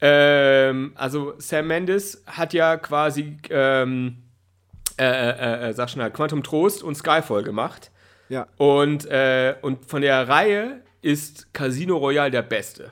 ähm, 0.00 0.92
also 0.94 1.34
Sam 1.38 1.66
Mendes 1.66 2.22
hat 2.26 2.52
ja 2.52 2.76
quasi, 2.76 3.36
ähm, 3.50 4.18
äh, 4.98 5.04
äh, 5.04 5.68
äh, 5.70 5.72
sag 5.72 5.90
schnell, 5.90 6.10
Quantum 6.10 6.42
Trost 6.42 6.82
und 6.82 6.94
Skyfall 6.94 7.42
gemacht. 7.42 7.90
Ja. 8.28 8.46
Und, 8.56 9.06
äh, 9.06 9.56
und 9.62 9.84
von 9.86 10.02
der 10.02 10.28
Reihe 10.28 10.80
ist 11.02 11.52
Casino 11.52 11.96
Royale 11.96 12.30
der 12.30 12.42
beste. 12.42 12.90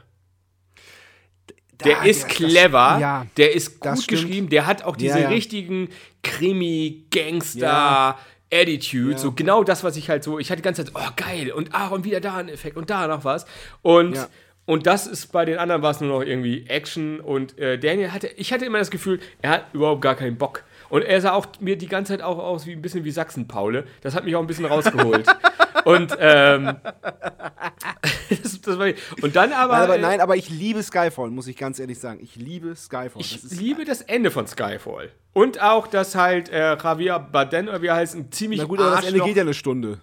Der 1.85 1.97
Da- 1.97 2.03
ist 2.05 2.25
das- 2.25 2.31
clever, 2.31 2.99
ja, 3.01 3.27
der 3.37 3.55
ist 3.55 3.85
das 3.85 4.01
gut 4.01 4.09
geschrieben, 4.09 4.49
der 4.49 4.67
hat 4.67 4.83
auch 4.85 4.97
diese 4.97 5.17
Ja, 5.19 5.25
ja. 5.25 5.29
richtigen 5.29 5.89
Krimi, 6.23 7.05
Gangster, 7.11 7.61
Ja. 7.61 8.19
Attitude, 8.53 9.19
so 9.19 9.33
genau 9.33 9.65
das, 9.65 9.83
was 9.83 9.97
ich 9.97 10.11
halt 10.11 10.23
so, 10.25 10.39
ich 10.39 10.51
hatte 10.51 10.61
die 10.61 10.65
ganze 10.65 10.85
Zeit, 10.85 10.93
oh 10.95 11.11
geil, 11.17 11.53
und 11.53 11.75
ah, 11.75 11.89
und 11.89 12.05
wieder 12.05 12.21
da 12.21 12.37
ein 12.37 12.49
Effekt 12.49 12.77
und 12.77 12.91
da 12.91 13.07
noch 13.07 13.25
was. 13.25 13.47
Und, 13.81 14.29
und 14.67 14.87
das 14.87 15.07
ist 15.07 15.33
bei 15.33 15.45
den 15.47 15.57
anderen 15.59 15.81
war 15.83 15.91
es 15.91 16.01
nur 16.01 16.11
noch 16.21 16.27
irgendwie 16.27 16.67
Action 16.69 17.19
und 17.21 17.59
äh, 17.59 17.79
Daniel 17.79 18.13
hatte, 18.13 18.29
ich 18.37 18.53
hatte 18.53 18.65
immer 18.67 18.79
das 18.79 18.91
Gefühl, 18.91 19.21
er 19.41 19.51
hat 19.51 19.65
überhaupt 19.73 20.03
gar 20.03 20.15
keinen 20.15 20.37
Bock. 20.37 20.65
Und 20.93 21.01
er 21.01 21.23
sah 21.23 21.33
auch 21.33 21.47
mir 21.59 21.79
die 21.79 21.89
ganze 21.89 22.13
Zeit 22.13 22.21
auch 22.21 22.37
aus 22.37 22.67
wie 22.67 22.73
ein 22.73 22.83
bisschen 22.83 23.03
wie 23.05 23.11
Sachsen-Paule. 23.11 23.85
Das 24.03 24.15
hat 24.15 24.27
mich 24.27 24.37
auch 24.37 24.43
ein 24.43 24.47
bisschen 24.47 24.67
rausgeholt. 24.67 25.27
und 25.87 26.15
ähm, 26.19 26.77
das, 28.43 28.61
das 28.61 28.79
war, 28.79 28.89
und 29.23 29.35
dann 29.35 29.53
aber, 29.55 29.73
Nein 29.73 29.83
aber, 29.85 29.97
äh, 29.97 30.01
nein, 30.01 30.21
aber 30.21 30.37
ich 30.37 30.51
liebe 30.51 30.83
Skyfall, 30.83 31.31
muss 31.31 31.47
ich 31.47 31.57
ganz 31.57 31.79
ehrlich 31.79 31.99
sagen. 31.99 32.21
Ich 32.23 32.37
liebe 32.37 32.77
Skyfall. 32.77 33.23
Ich 33.23 33.41
Das 33.41 33.53
liebe 33.53 33.87
das 33.87 34.03
Ende 34.03 34.31
von 34.31 34.47
Skyfall. 34.47 35.09
Und 35.33 35.63
auch, 35.63 35.87
dass 35.87 36.15
halt 36.15 36.51
äh, 36.51 36.77
Javier 36.77 37.19
Bardem, 37.21 37.69
oder 37.69 37.81
wie 37.81 37.87
er 37.87 37.95
heißt, 37.97 38.15
ein 38.15 38.31
ziemlich 38.31 38.61
Na 38.61 38.67
gut, 38.67 38.79
aber 38.79 38.97
das 38.97 39.07
Ende 39.07 39.21
geht 39.21 39.37
ja 39.37 39.43
eine 39.45 39.55
Stunde. 39.55 39.99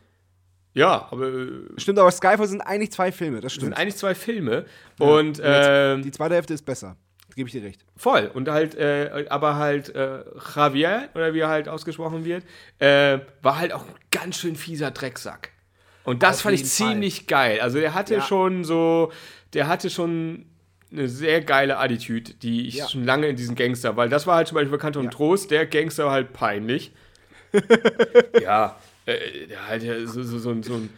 Ja, 0.74 1.08
aber 1.12 1.28
äh, 1.28 1.48
Stimmt, 1.78 2.00
aber 2.00 2.10
Skyfall 2.10 2.48
sind 2.48 2.62
eigentlich 2.62 2.92
zwei 2.92 3.12
Filme, 3.12 3.42
das 3.42 3.52
es 3.54 3.60
sind 3.60 3.62
stimmt. 3.74 3.78
eigentlich 3.78 3.96
zwei 3.96 4.16
Filme. 4.16 4.66
und 5.00 5.38
jetzt- 5.38 5.42
ähm, 5.44 6.02
Die 6.02 6.10
zweite 6.12 6.34
Hälfte 6.34 6.56
ist 6.56 6.66
besser. 6.66 6.96
Gebe 7.40 7.48
ich 7.48 7.54
dir 7.54 7.64
recht. 7.64 7.86
voll. 7.96 8.30
Und 8.34 8.50
halt, 8.50 8.76
äh, 8.76 9.26
aber 9.30 9.56
halt 9.56 9.96
äh, 9.96 10.26
Javier, 10.56 11.08
oder 11.16 11.34
wie 11.34 11.40
er 11.40 11.48
halt 11.48 11.70
ausgesprochen 11.70 12.26
wird, 12.26 12.44
äh, 12.80 13.20
war 13.42 13.58
halt 13.60 13.72
auch 13.72 13.84
ein 13.88 13.94
ganz 14.12 14.36
schön 14.38 14.58
fieser 14.58 14.92
Drecksack. 14.92 15.52
Und 16.04 16.22
das 16.22 16.38
Auf 16.38 16.42
fand 16.42 16.56
ich 16.56 16.62
Fall. 16.62 16.70
ziemlich 16.70 17.28
geil. 17.28 17.62
Also 17.62 17.80
der 17.80 17.94
hatte 17.94 18.16
Ja. 18.16 18.22
schon 18.22 18.66
so, 18.66 19.14
der 19.54 19.70
hatte 19.70 19.90
schon 19.90 20.48
eine 20.92 21.08
sehr 21.08 21.40
geile 21.40 21.78
Attitüde, 21.78 22.34
die 22.34 22.68
ich 22.68 22.76
Ja. 22.76 22.90
schon 22.90 23.06
lange 23.06 23.28
in 23.28 23.38
diesen 23.38 23.56
Gangster, 23.56 23.96
weil 23.96 24.10
das 24.10 24.28
war 24.28 24.36
halt 24.36 24.50
zum 24.50 24.56
Beispiel 24.56 24.72
bekannt 24.72 24.98
und 24.98 25.06
Ja. 25.06 25.10
Trost, 25.12 25.50
der 25.50 25.66
Gangster 25.66 26.06
war 26.08 26.12
halt 26.12 26.34
peinlich. 26.34 26.92
ja, 28.42 28.76
äh, 29.06 29.48
der 29.48 29.66
halt 29.68 29.84
ja 29.84 30.06
so, 30.06 30.24
so, 30.24 30.40
so, 30.40 30.50
ein- 30.52 30.64
so 30.64 30.74
ein, 30.74 30.90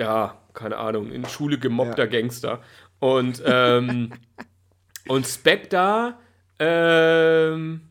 ja, 0.00 0.38
keine 0.54 0.76
Ahnung, 0.78 1.12
in 1.12 1.24
Schule 1.26 1.56
gemobbter 1.58 2.08
Gangster. 2.08 2.62
Und, 2.98 3.40
ähm, 3.46 4.10
und 5.08 5.26
Spectre, 5.26 6.14
ähm, 6.58 7.82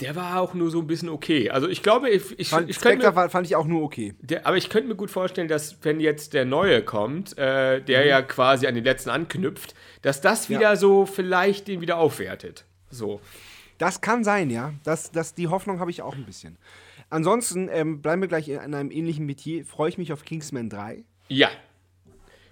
der 0.00 0.16
war 0.16 0.40
auch 0.40 0.54
nur 0.54 0.70
so 0.70 0.80
ein 0.80 0.86
bisschen 0.86 1.08
okay. 1.08 1.50
Also 1.50 1.68
ich 1.68 1.82
glaube, 1.82 2.08
ich, 2.08 2.38
ich, 2.38 2.48
Fand, 2.48 2.70
ich 2.70 2.80
könnte 2.80 3.02
Spectre 3.04 3.22
mir, 3.22 3.28
fand 3.28 3.46
ich 3.46 3.54
auch 3.56 3.66
nur 3.66 3.82
okay. 3.82 4.14
der, 4.20 4.46
aber 4.46 4.56
ich 4.56 4.70
könnte 4.70 4.88
mir 4.88 4.94
gut 4.94 5.10
vorstellen, 5.10 5.48
dass 5.48 5.76
wenn 5.84 6.00
jetzt 6.00 6.32
der 6.32 6.44
neue 6.46 6.82
kommt, 6.82 7.36
äh, 7.36 7.82
der 7.82 8.06
ja 8.06 8.22
quasi 8.22 8.66
an 8.66 8.74
den 8.74 8.84
letzten 8.84 9.10
anknüpft, 9.10 9.74
dass 10.02 10.20
das 10.20 10.48
Mhm. 10.48 10.54
Ja. 10.54 10.60
wieder 10.60 10.76
so 10.76 11.06
vielleicht 11.06 11.68
den 11.68 11.80
wieder 11.80 11.98
aufwertet. 11.98 12.64
So. 12.90 13.20
Das 13.78 14.00
kann 14.00 14.24
sein, 14.24 14.50
ja. 14.50 14.72
Das, 14.84 15.10
das, 15.10 15.34
die 15.34 15.48
Hoffnung 15.48 15.80
habe 15.80 15.90
ich 15.90 16.02
auch 16.02 16.14
ein 16.14 16.24
bisschen. 16.24 16.56
Ansonsten 17.10 17.68
ähm, 17.70 18.00
bleiben 18.02 18.22
wir 18.22 18.28
gleich 18.28 18.48
in 18.48 18.74
einem 18.74 18.90
ähnlichen 18.90 19.26
Metier. 19.26 19.64
Freue 19.64 19.88
ich 19.88 19.98
mich 19.98 20.12
auf 20.12 20.24
Kingsman 20.24 20.68
3. 20.70 21.04
Ja. 21.28 21.48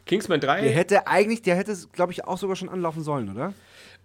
Kingsman 0.09 0.41
3. 0.41 0.63
Der 0.63 0.73
hätte 0.73 1.07
eigentlich, 1.07 1.43
der 1.43 1.55
hätte, 1.55 1.77
glaube 1.93 2.11
ich, 2.13 2.25
auch 2.25 2.39
sogar 2.39 2.57
schon 2.57 2.69
anlaufen 2.69 3.03
sollen, 3.05 3.31
oder? 3.31 3.53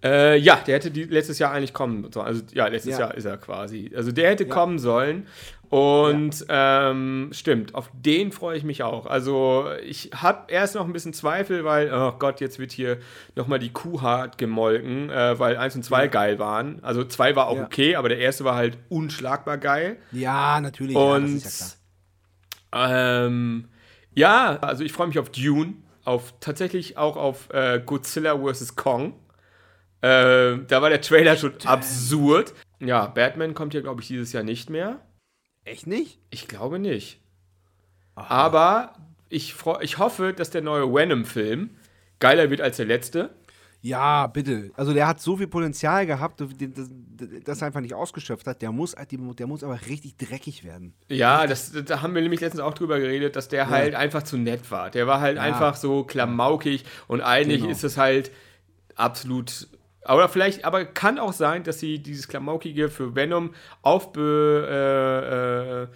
Äh, 0.03 0.37
ja, 0.37 0.57
der 0.57 0.75
hätte 0.75 0.91
die, 0.91 1.05
letztes 1.05 1.39
Jahr 1.39 1.51
eigentlich 1.51 1.73
kommen 1.73 2.11
sollen. 2.11 2.27
Also, 2.27 2.43
ja, 2.51 2.67
letztes 2.67 2.93
Ja. 2.93 2.99
Jahr 2.99 3.15
ist 3.15 3.23
er 3.25 3.37
quasi. 3.37 3.89
Also, 3.95 4.11
der 4.11 4.31
hätte 4.31 4.45
kommen 4.45 4.77
sollen. 4.77 5.27
Und 5.69 6.45
ähm, 6.49 7.29
stimmt, 7.31 7.73
auf 7.73 7.89
den 7.93 8.31
freue 8.31 8.57
ich 8.57 8.63
mich 8.63 8.83
auch. 8.83 9.05
Also, 9.07 9.65
ich 9.83 10.11
habe 10.13 10.51
erst 10.51 10.75
noch 10.75 10.85
ein 10.85 10.93
bisschen 10.93 11.13
Zweifel, 11.13 11.63
weil, 11.63 11.91
oh 11.91 12.11
Gott, 12.19 12.41
jetzt 12.41 12.59
wird 12.59 12.71
hier 12.73 12.97
nochmal 13.35 13.57
die 13.59 13.71
Kuh 13.71 14.01
hart 14.01 14.37
gemolken, 14.37 15.09
äh, 15.09 15.39
weil 15.39 15.57
1 15.57 15.77
und 15.77 15.83
2 15.83 16.09
geil 16.09 16.37
waren. 16.37 16.83
Also, 16.83 17.05
2 17.05 17.35
war 17.37 17.47
auch 17.47 17.57
Ja. 17.57 17.63
okay, 17.65 17.95
aber 17.95 18.09
der 18.09 18.19
erste 18.19 18.43
war 18.43 18.55
halt 18.55 18.77
unschlagbar 18.89 19.57
geil. 19.57 19.97
Ja, 20.11 20.59
natürlich. 20.59 20.95
ja, 20.95 21.19
das 21.19 21.23
Und 21.23 21.43
ja 21.43 23.25
ähm, 23.25 23.65
ja, 24.15 24.57
also 24.61 24.83
ich 24.83 24.91
freue 24.91 25.07
mich 25.07 25.19
auf 25.19 25.29
Dune, 25.31 25.73
auf 26.03 26.33
tatsächlich 26.39 26.97
auch 26.97 27.15
auf 27.15 27.49
äh, 27.53 27.81
Godzilla 27.83 28.37
vs. 28.37 28.75
Kong. 28.75 29.13
Ähm, 30.01 30.65
da 30.67 30.81
war 30.81 30.89
der 30.89 31.01
Trailer 31.01 31.37
schon 31.37 31.53
absurd. 31.65 32.53
Ja, 32.79 33.07
Batman 33.07 33.53
kommt 33.53 33.73
ja, 33.73 33.81
glaube 33.81 34.01
ich, 34.01 34.07
dieses 34.07 34.33
Jahr 34.33 34.43
nicht 34.43 34.69
mehr. 34.69 34.99
Echt 35.63 35.87
nicht? 35.87 36.19
Ich 36.29 36.47
glaube 36.47 36.79
nicht. 36.79 37.21
Aber 38.15 38.93
ich, 39.29 39.55
ich 39.81 39.97
hoffe, 39.97 40.33
dass 40.33 40.49
der 40.49 40.61
neue 40.61 40.93
Venom-Film 40.93 41.71
geiler 42.19 42.49
wird 42.49 42.61
als 42.61 42.77
der 42.77 42.85
letzte. 42.85 43.29
Ja, 43.85 44.27
bitte. 44.27 44.71
Also 44.75 44.93
der 44.93 45.07
hat 45.07 45.19
so 45.19 45.35
viel 45.35 45.47
Potenzial 45.47 46.05
gehabt, 46.05 46.39
das, 46.39 46.47
das, 47.43 47.61
er 47.61 47.67
einfach 47.67 47.81
nicht 47.81 47.93
ausgeschöpft 47.93 48.47
hat. 48.47 48.61
Der 48.61 48.71
muss, 48.71 48.95
der 49.37 49.45
muss 49.47 49.61
aber 49.61 49.77
richtig 49.87 50.15
dreckig 50.15 50.63
werden. 50.63 50.93
Ja, 51.09 51.45
das, 51.47 51.73
da 51.85 52.01
haben 52.01 52.15
wir 52.15 52.21
nämlich 52.21 52.39
letztens 52.39 52.61
auch 52.61 52.73
drüber 52.73 52.97
geredet, 52.99 53.35
dass 53.35 53.49
der 53.49 53.69
halt 53.69 53.93
einfach 53.93 54.23
zu 54.23 54.37
nett 54.37 54.71
war. 54.71 54.89
Der 54.89 55.05
war 55.05 55.19
halt 55.19 55.35
Ja. 55.35 55.43
einfach 55.43 55.75
so 55.75 56.05
klamaukig 56.05 56.85
und 57.09 57.19
eigentlich 57.19 57.59
Genau. 57.59 57.71
ist 57.71 57.83
es 57.83 57.97
halt 57.97 58.31
absolut 58.95 59.67
Aber 60.05 60.27
vielleicht, 60.29 60.65
aber 60.65 60.83
kann 60.85 61.17
auch 61.19 61.31
sein, 61.33 61.63
dass 61.63 61.79
sie 61.79 61.99
dieses 61.99 62.27
Klamaukige 62.29 62.89
für 62.89 63.15
Venom 63.15 63.53
aufbe, 63.81 64.67
äh, 64.69 65.83
äh, 65.83 65.87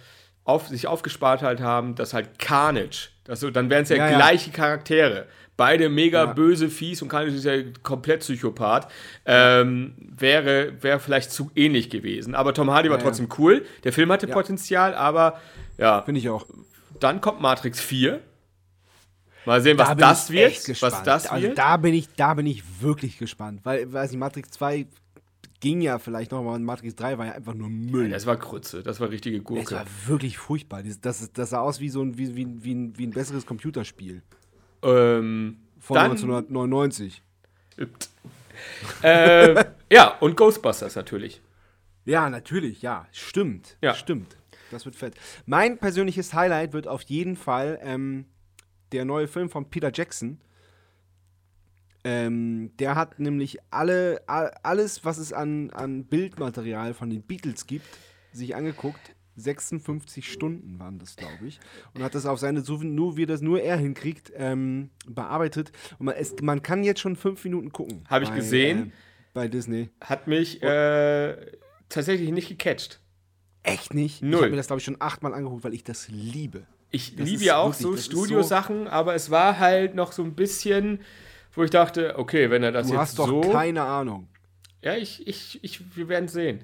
auf, 0.44 0.68
sich 0.68 0.86
aufgespart 0.86 1.42
halt 1.42 1.60
haben, 1.60 1.94
dass 1.94 2.14
halt 2.14 2.38
Carnage, 2.38 3.10
das 3.24 3.40
so, 3.40 3.50
dann 3.50 3.68
wären 3.70 3.82
es 3.82 3.90
ja, 3.90 3.96
Ja, 3.96 4.10
ja. 4.10 4.16
gleiche 4.16 4.50
Charaktere. 4.50 5.26
Beide 5.58 5.88
mega 5.88 6.24
Ja. 6.24 6.32
böse, 6.32 6.70
fies 6.70 7.02
und 7.02 7.08
Carnage 7.08 7.34
ist 7.34 7.44
ja 7.44 7.56
komplett 7.82 8.20
Psychopath. 8.20 8.88
Ähm, 9.26 9.92
wäre, 9.98 10.72
wäre 10.80 11.00
vielleicht 11.00 11.32
zu 11.32 11.50
ähnlich 11.56 11.90
gewesen. 11.90 12.34
Aber 12.36 12.54
Tom 12.54 12.70
Hardy 12.70 12.88
war 12.88 12.96
Ja, 12.96 13.02
ja. 13.02 13.08
trotzdem 13.10 13.28
cool. 13.38 13.66
Der 13.84 13.92
Film 13.92 14.10
hatte. 14.12 14.28
Potenzial, 14.28 14.94
aber 14.94 15.40
ja, 15.76 16.00
Finde 16.02 16.20
ich 16.20 16.28
auch. 16.30 16.46
dann 17.00 17.20
kommt 17.20 17.40
Matrix 17.40 17.80
4. 17.80 18.20
Mal 19.46 19.60
sehen, 19.60 19.76
was 19.78 19.88
bin 19.88 19.98
das 19.98 20.30
ich 20.30 20.36
wird. 20.68 20.82
Was 20.82 21.02
das 21.02 21.26
also 21.26 21.48
wird. 21.48 21.58
da 21.58 21.76
bin 21.76 21.92
ich, 21.94 22.08
da 22.16 22.34
bin 22.34 22.46
ich 22.46 22.62
wirklich 22.80 23.18
gespannt, 23.18 23.60
weil, 23.64 23.92
weiß 23.92 24.10
nicht, 24.12 24.20
Matrix 24.20 24.50
2 24.52 24.86
ging 25.60 25.80
ja 25.80 25.98
vielleicht 25.98 26.30
noch, 26.30 26.38
aber 26.38 26.56
Matrix 26.60 26.94
3 26.94 27.18
war 27.18 27.26
ja 27.26 27.32
einfach 27.32 27.54
nur 27.54 27.68
Müll. 27.68 28.10
das 28.10 28.26
war 28.26 28.36
Grütze, 28.36 28.82
das 28.84 29.00
war 29.00 29.10
richtige 29.10 29.40
Gurke. 29.40 29.74
war 29.74 29.86
wirklich 30.06 30.38
furchtbar. 30.38 30.84
Das, 30.84 31.00
das, 31.00 31.32
das 31.32 31.50
sah 31.50 31.60
aus 31.60 31.80
wie 31.80 31.88
so 31.88 32.00
ein, 32.02 32.16
wie, 32.16 32.36
wie, 32.36 32.46
wie, 32.62 32.74
ein, 32.74 32.96
wie 32.96 33.06
ein 33.08 33.10
besseres 33.10 33.44
Computerspiel 33.44 34.22
Ähm, 34.82 35.58
von 35.78 35.94
Dann- 35.94 36.10
1999. 36.12 37.22
äh, 39.02 39.64
ja, 39.90 40.08
und 40.20 40.36
Ghostbusters 40.36 40.96
natürlich. 40.96 41.40
Ja, 42.04 42.30
natürlich, 42.30 42.82
ja, 42.82 43.06
stimmt. 43.12 43.76
Ja. 43.80 43.94
Stimmt. 43.94 44.36
Das 44.70 44.84
wird 44.84 44.96
fett. 44.96 45.14
Mein 45.46 45.78
persönliches 45.78 46.34
Highlight 46.34 46.72
wird 46.72 46.88
auf 46.88 47.02
jeden 47.02 47.36
Fall 47.36 47.78
ähm, 47.82 48.26
der 48.92 49.04
neue 49.04 49.28
Film 49.28 49.50
von 49.50 49.70
Peter 49.70 49.90
Jackson. 49.94 50.40
Ähm, 52.04 52.70
der 52.78 52.94
hat 52.94 53.18
nämlich 53.18 53.58
alle, 53.70 54.22
all, 54.26 54.52
alles, 54.62 55.04
was 55.04 55.18
es 55.18 55.32
an, 55.32 55.70
an 55.70 56.04
Bildmaterial 56.04 56.94
von 56.94 57.10
den 57.10 57.22
Beatles 57.22 57.66
gibt, 57.66 57.86
sich 58.32 58.54
angeguckt. 58.54 59.14
56 59.40 60.30
Stunden 60.30 60.78
waren 60.78 60.98
das, 60.98 61.16
glaube 61.16 61.46
ich. 61.46 61.60
Und 61.94 62.02
hat 62.02 62.14
das 62.14 62.26
auf 62.26 62.38
seine, 62.38 62.60
so 62.62 62.76
nur 62.76 63.16
wie 63.16 63.26
das 63.26 63.40
nur 63.40 63.60
er 63.60 63.76
hinkriegt, 63.76 64.32
ähm, 64.36 64.90
bearbeitet. 65.06 65.72
Und 65.98 66.06
man, 66.06 66.14
es, 66.16 66.34
man 66.42 66.62
kann 66.62 66.82
jetzt 66.84 67.00
schon 67.00 67.16
fünf 67.16 67.44
Minuten 67.44 67.72
gucken. 67.72 68.04
Hab 68.08 68.22
ich 68.22 68.28
bei, 68.30 68.36
gesehen. 68.36 68.88
Äh, 68.88 68.90
bei 69.34 69.48
Disney. 69.48 69.90
Hat 70.00 70.26
mich 70.26 70.62
äh, 70.62 71.36
tatsächlich 71.88 72.30
nicht 72.30 72.48
gecatcht. 72.48 73.00
Echt 73.62 73.94
nicht. 73.94 74.16
Ich 74.16 74.22
Null. 74.22 74.40
habe 74.40 74.50
mir 74.50 74.56
das, 74.56 74.66
glaube 74.68 74.78
ich, 74.78 74.84
schon 74.84 74.96
achtmal 75.00 75.34
angeguckt, 75.34 75.64
weil 75.64 75.74
ich 75.74 75.84
das 75.84 76.08
liebe. 76.08 76.64
Ich 76.90 77.16
Das 77.16 77.28
liebe 77.28 77.44
ja 77.44 77.58
auch 77.58 77.78
wirklich- 77.78 78.04
so 78.04 78.10
Studiosachen, 78.10 78.88
aber 78.88 79.14
es 79.14 79.30
war 79.30 79.58
halt 79.58 79.94
noch 79.94 80.12
so 80.12 80.22
ein 80.22 80.34
bisschen, 80.34 81.00
wo 81.54 81.62
ich 81.62 81.70
dachte, 81.70 82.18
okay, 82.18 82.50
wenn 82.50 82.62
er 82.62 82.72
das 82.72 82.86
Du 82.86 82.94
jetzt 82.94 83.00
hast 83.00 83.18
doch 83.18 83.26
so. 83.28 83.40
keine 83.42 83.82
Ahnung. 83.82 84.28
Ja, 84.80 84.94
ich, 84.96 85.26
ich, 85.26 85.58
ich, 85.62 85.96
wir 85.96 86.08
werden 86.08 86.28
sehen. 86.28 86.60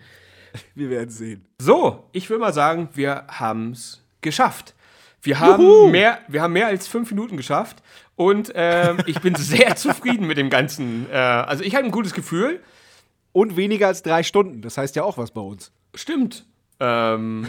Wir 0.74 0.90
werden 0.90 1.10
sehen. 1.10 1.44
So, 1.60 2.04
ich 2.12 2.28
will 2.30 2.38
mal 2.38 2.52
sagen, 2.52 2.88
wir 2.94 3.24
haben 3.28 3.72
es 3.72 4.02
geschafft. 4.20 4.74
Wir 5.22 5.40
haben, 5.40 5.90
mehr, 5.90 6.18
wir 6.28 6.42
haben 6.42 6.52
mehr 6.52 6.66
als 6.66 6.86
fünf 6.86 7.10
Minuten 7.10 7.38
geschafft 7.38 7.82
und 8.14 8.52
ähm, 8.54 8.98
ich 9.06 9.20
bin 9.20 9.34
sehr 9.36 9.74
zufrieden 9.76 10.26
mit 10.26 10.36
dem 10.36 10.50
Ganzen. 10.50 11.10
Äh, 11.10 11.14
also 11.14 11.64
ich 11.64 11.74
habe 11.74 11.84
ein 11.84 11.90
gutes 11.90 12.12
Gefühl. 12.12 12.60
Und 13.32 13.56
weniger 13.56 13.88
als 13.88 14.02
drei 14.02 14.22
Stunden. 14.22 14.62
Das 14.62 14.78
heißt 14.78 14.94
ja 14.94 15.02
auch 15.02 15.18
was 15.18 15.32
bei 15.32 15.40
uns. 15.40 15.72
Stimmt. 15.92 16.46
Ähm, 16.78 17.48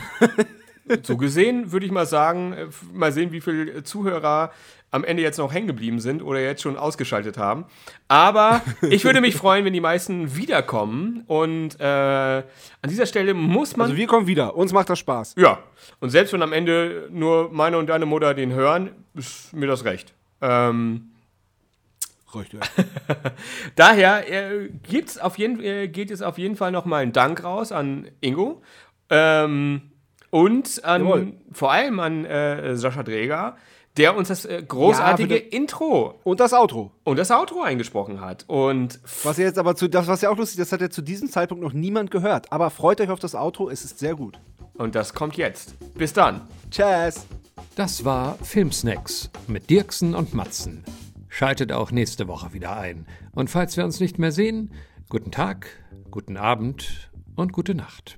so 1.04 1.16
gesehen 1.16 1.72
würde 1.72 1.86
ich 1.86 1.92
mal 1.92 2.08
sagen, 2.08 2.54
äh, 2.54 2.68
mal 2.92 3.12
sehen, 3.12 3.32
wie 3.32 3.40
viele 3.42 3.84
Zuhörer 3.84 4.52
am 4.96 5.04
Ende 5.04 5.22
jetzt 5.22 5.38
noch 5.38 5.54
hängen 5.54 5.68
geblieben 5.68 6.00
sind 6.00 6.24
oder 6.24 6.40
jetzt 6.40 6.62
schon 6.62 6.78
ausgeschaltet 6.78 7.38
haben. 7.38 7.66
Aber 8.08 8.62
ich 8.90 9.04
würde 9.04 9.20
mich 9.20 9.36
freuen, 9.36 9.66
wenn 9.66 9.74
die 9.74 9.82
meisten 9.82 10.38
wiederkommen. 10.38 11.26
Und 11.28 11.78
äh, 11.82 11.84
an 11.84 12.44
dieser 12.88 13.06
Stelle 13.06 13.34
muss 13.34 13.76
man. 13.76 13.88
Also 13.88 13.98
wir 13.98 14.08
kommen 14.08 14.26
wieder. 14.26 14.56
Uns 14.56 14.72
macht 14.72 14.90
das 14.90 15.00
Spaß. 15.00 15.36
ja, 15.38 15.60
und 16.00 16.12
selbst 16.12 16.32
wenn 16.32 16.42
am 16.42 16.54
Ende 16.54 17.10
nur 17.12 17.52
meine 17.52 17.78
und 17.78 17.88
deine 17.88 18.06
Mutter 18.06 18.34
den 18.34 18.54
hören, 18.54 18.92
ist 19.14 19.54
mir 19.54 19.68
das 19.68 19.84
recht. 19.84 20.14
Ähm. 20.42 21.12
Daher 23.78 24.30
äh, 24.30 24.70
gibt's 24.90 25.18
auf 25.18 25.38
jeden, 25.38 25.64
äh, 25.64 25.88
geht 25.88 26.12
es 26.12 26.22
auf 26.22 26.38
jeden 26.38 26.58
Fall 26.58 26.74
nochmal 26.74 27.04
einen 27.04 27.14
Dank 27.14 27.42
raus 27.46 27.72
an 27.72 28.10
Ingo 28.20 28.62
ähm, 29.10 29.84
und 30.32 30.84
an, 30.84 31.04
Jawohl. 31.04 31.34
vor 31.54 31.72
allem 31.72 32.02
an 32.02 32.26
äh, 32.26 32.76
Sascha 32.76 33.04
Dreger, 33.04 33.56
der 33.98 34.16
uns 34.16 34.28
das 34.28 34.46
äh, 34.46 34.62
großartige 34.68 35.36
Ja. 35.38 35.50
Intro 35.52 36.16
Und 36.24 36.40
das 36.40 36.54
Outro. 36.54 36.92
und 37.04 37.18
das 37.18 37.32
Outro 37.32 37.62
eingesprochen 37.62 38.22
hat. 38.22 38.46
Und 38.48 39.00
Was 39.24 39.38
ja 39.38 39.46
jetzt 39.46 39.58
aber 39.58 39.76
zu, 39.76 39.88
das, 39.88 40.08
was 40.08 40.22
ja 40.22 40.30
auch 40.30 40.38
lustig 40.38 40.60
ist, 40.60 40.68
das 40.68 40.74
hat 40.74 40.82
ja 40.82 40.90
zu 40.90 41.02
diesem 41.02 41.30
Zeitpunkt 41.30 41.64
noch 41.64 41.74
niemand 41.74 42.12
gehört. 42.12 42.52
Aber 42.52 42.70
freut 42.70 43.00
euch 43.02 43.10
auf 43.10 43.20
das 43.20 43.36
Outro, 43.36 43.70
es 43.70 43.86
ist 43.86 44.00
sehr 44.00 44.16
gut. 44.16 44.40
und 44.78 44.96
das 44.96 45.14
kommt 45.14 45.38
jetzt. 45.38 45.76
Bis 45.96 46.12
dann. 46.14 46.42
Tschüss. 46.72 47.26
Das 47.76 48.04
war 48.06 48.38
Filmsnacks 48.42 49.30
mit 49.48 49.70
Dirksen 49.70 50.16
und 50.16 50.34
Matzen. 50.34 50.84
Schaltet 51.30 51.72
auch 51.74 51.92
nächste 51.92 52.28
Woche 52.28 52.54
wieder 52.54 52.76
ein. 52.78 53.06
Und 53.34 53.50
falls 53.50 53.76
wir 53.76 53.84
uns 53.86 54.00
nicht 54.00 54.20
mehr 54.20 54.32
sehen, 54.32 54.72
guten 55.10 55.32
Tag, 55.32 55.68
guten 56.12 56.38
Abend 56.38 57.10
und 57.36 57.52
gute 57.52 57.76
Nacht. 57.76 58.18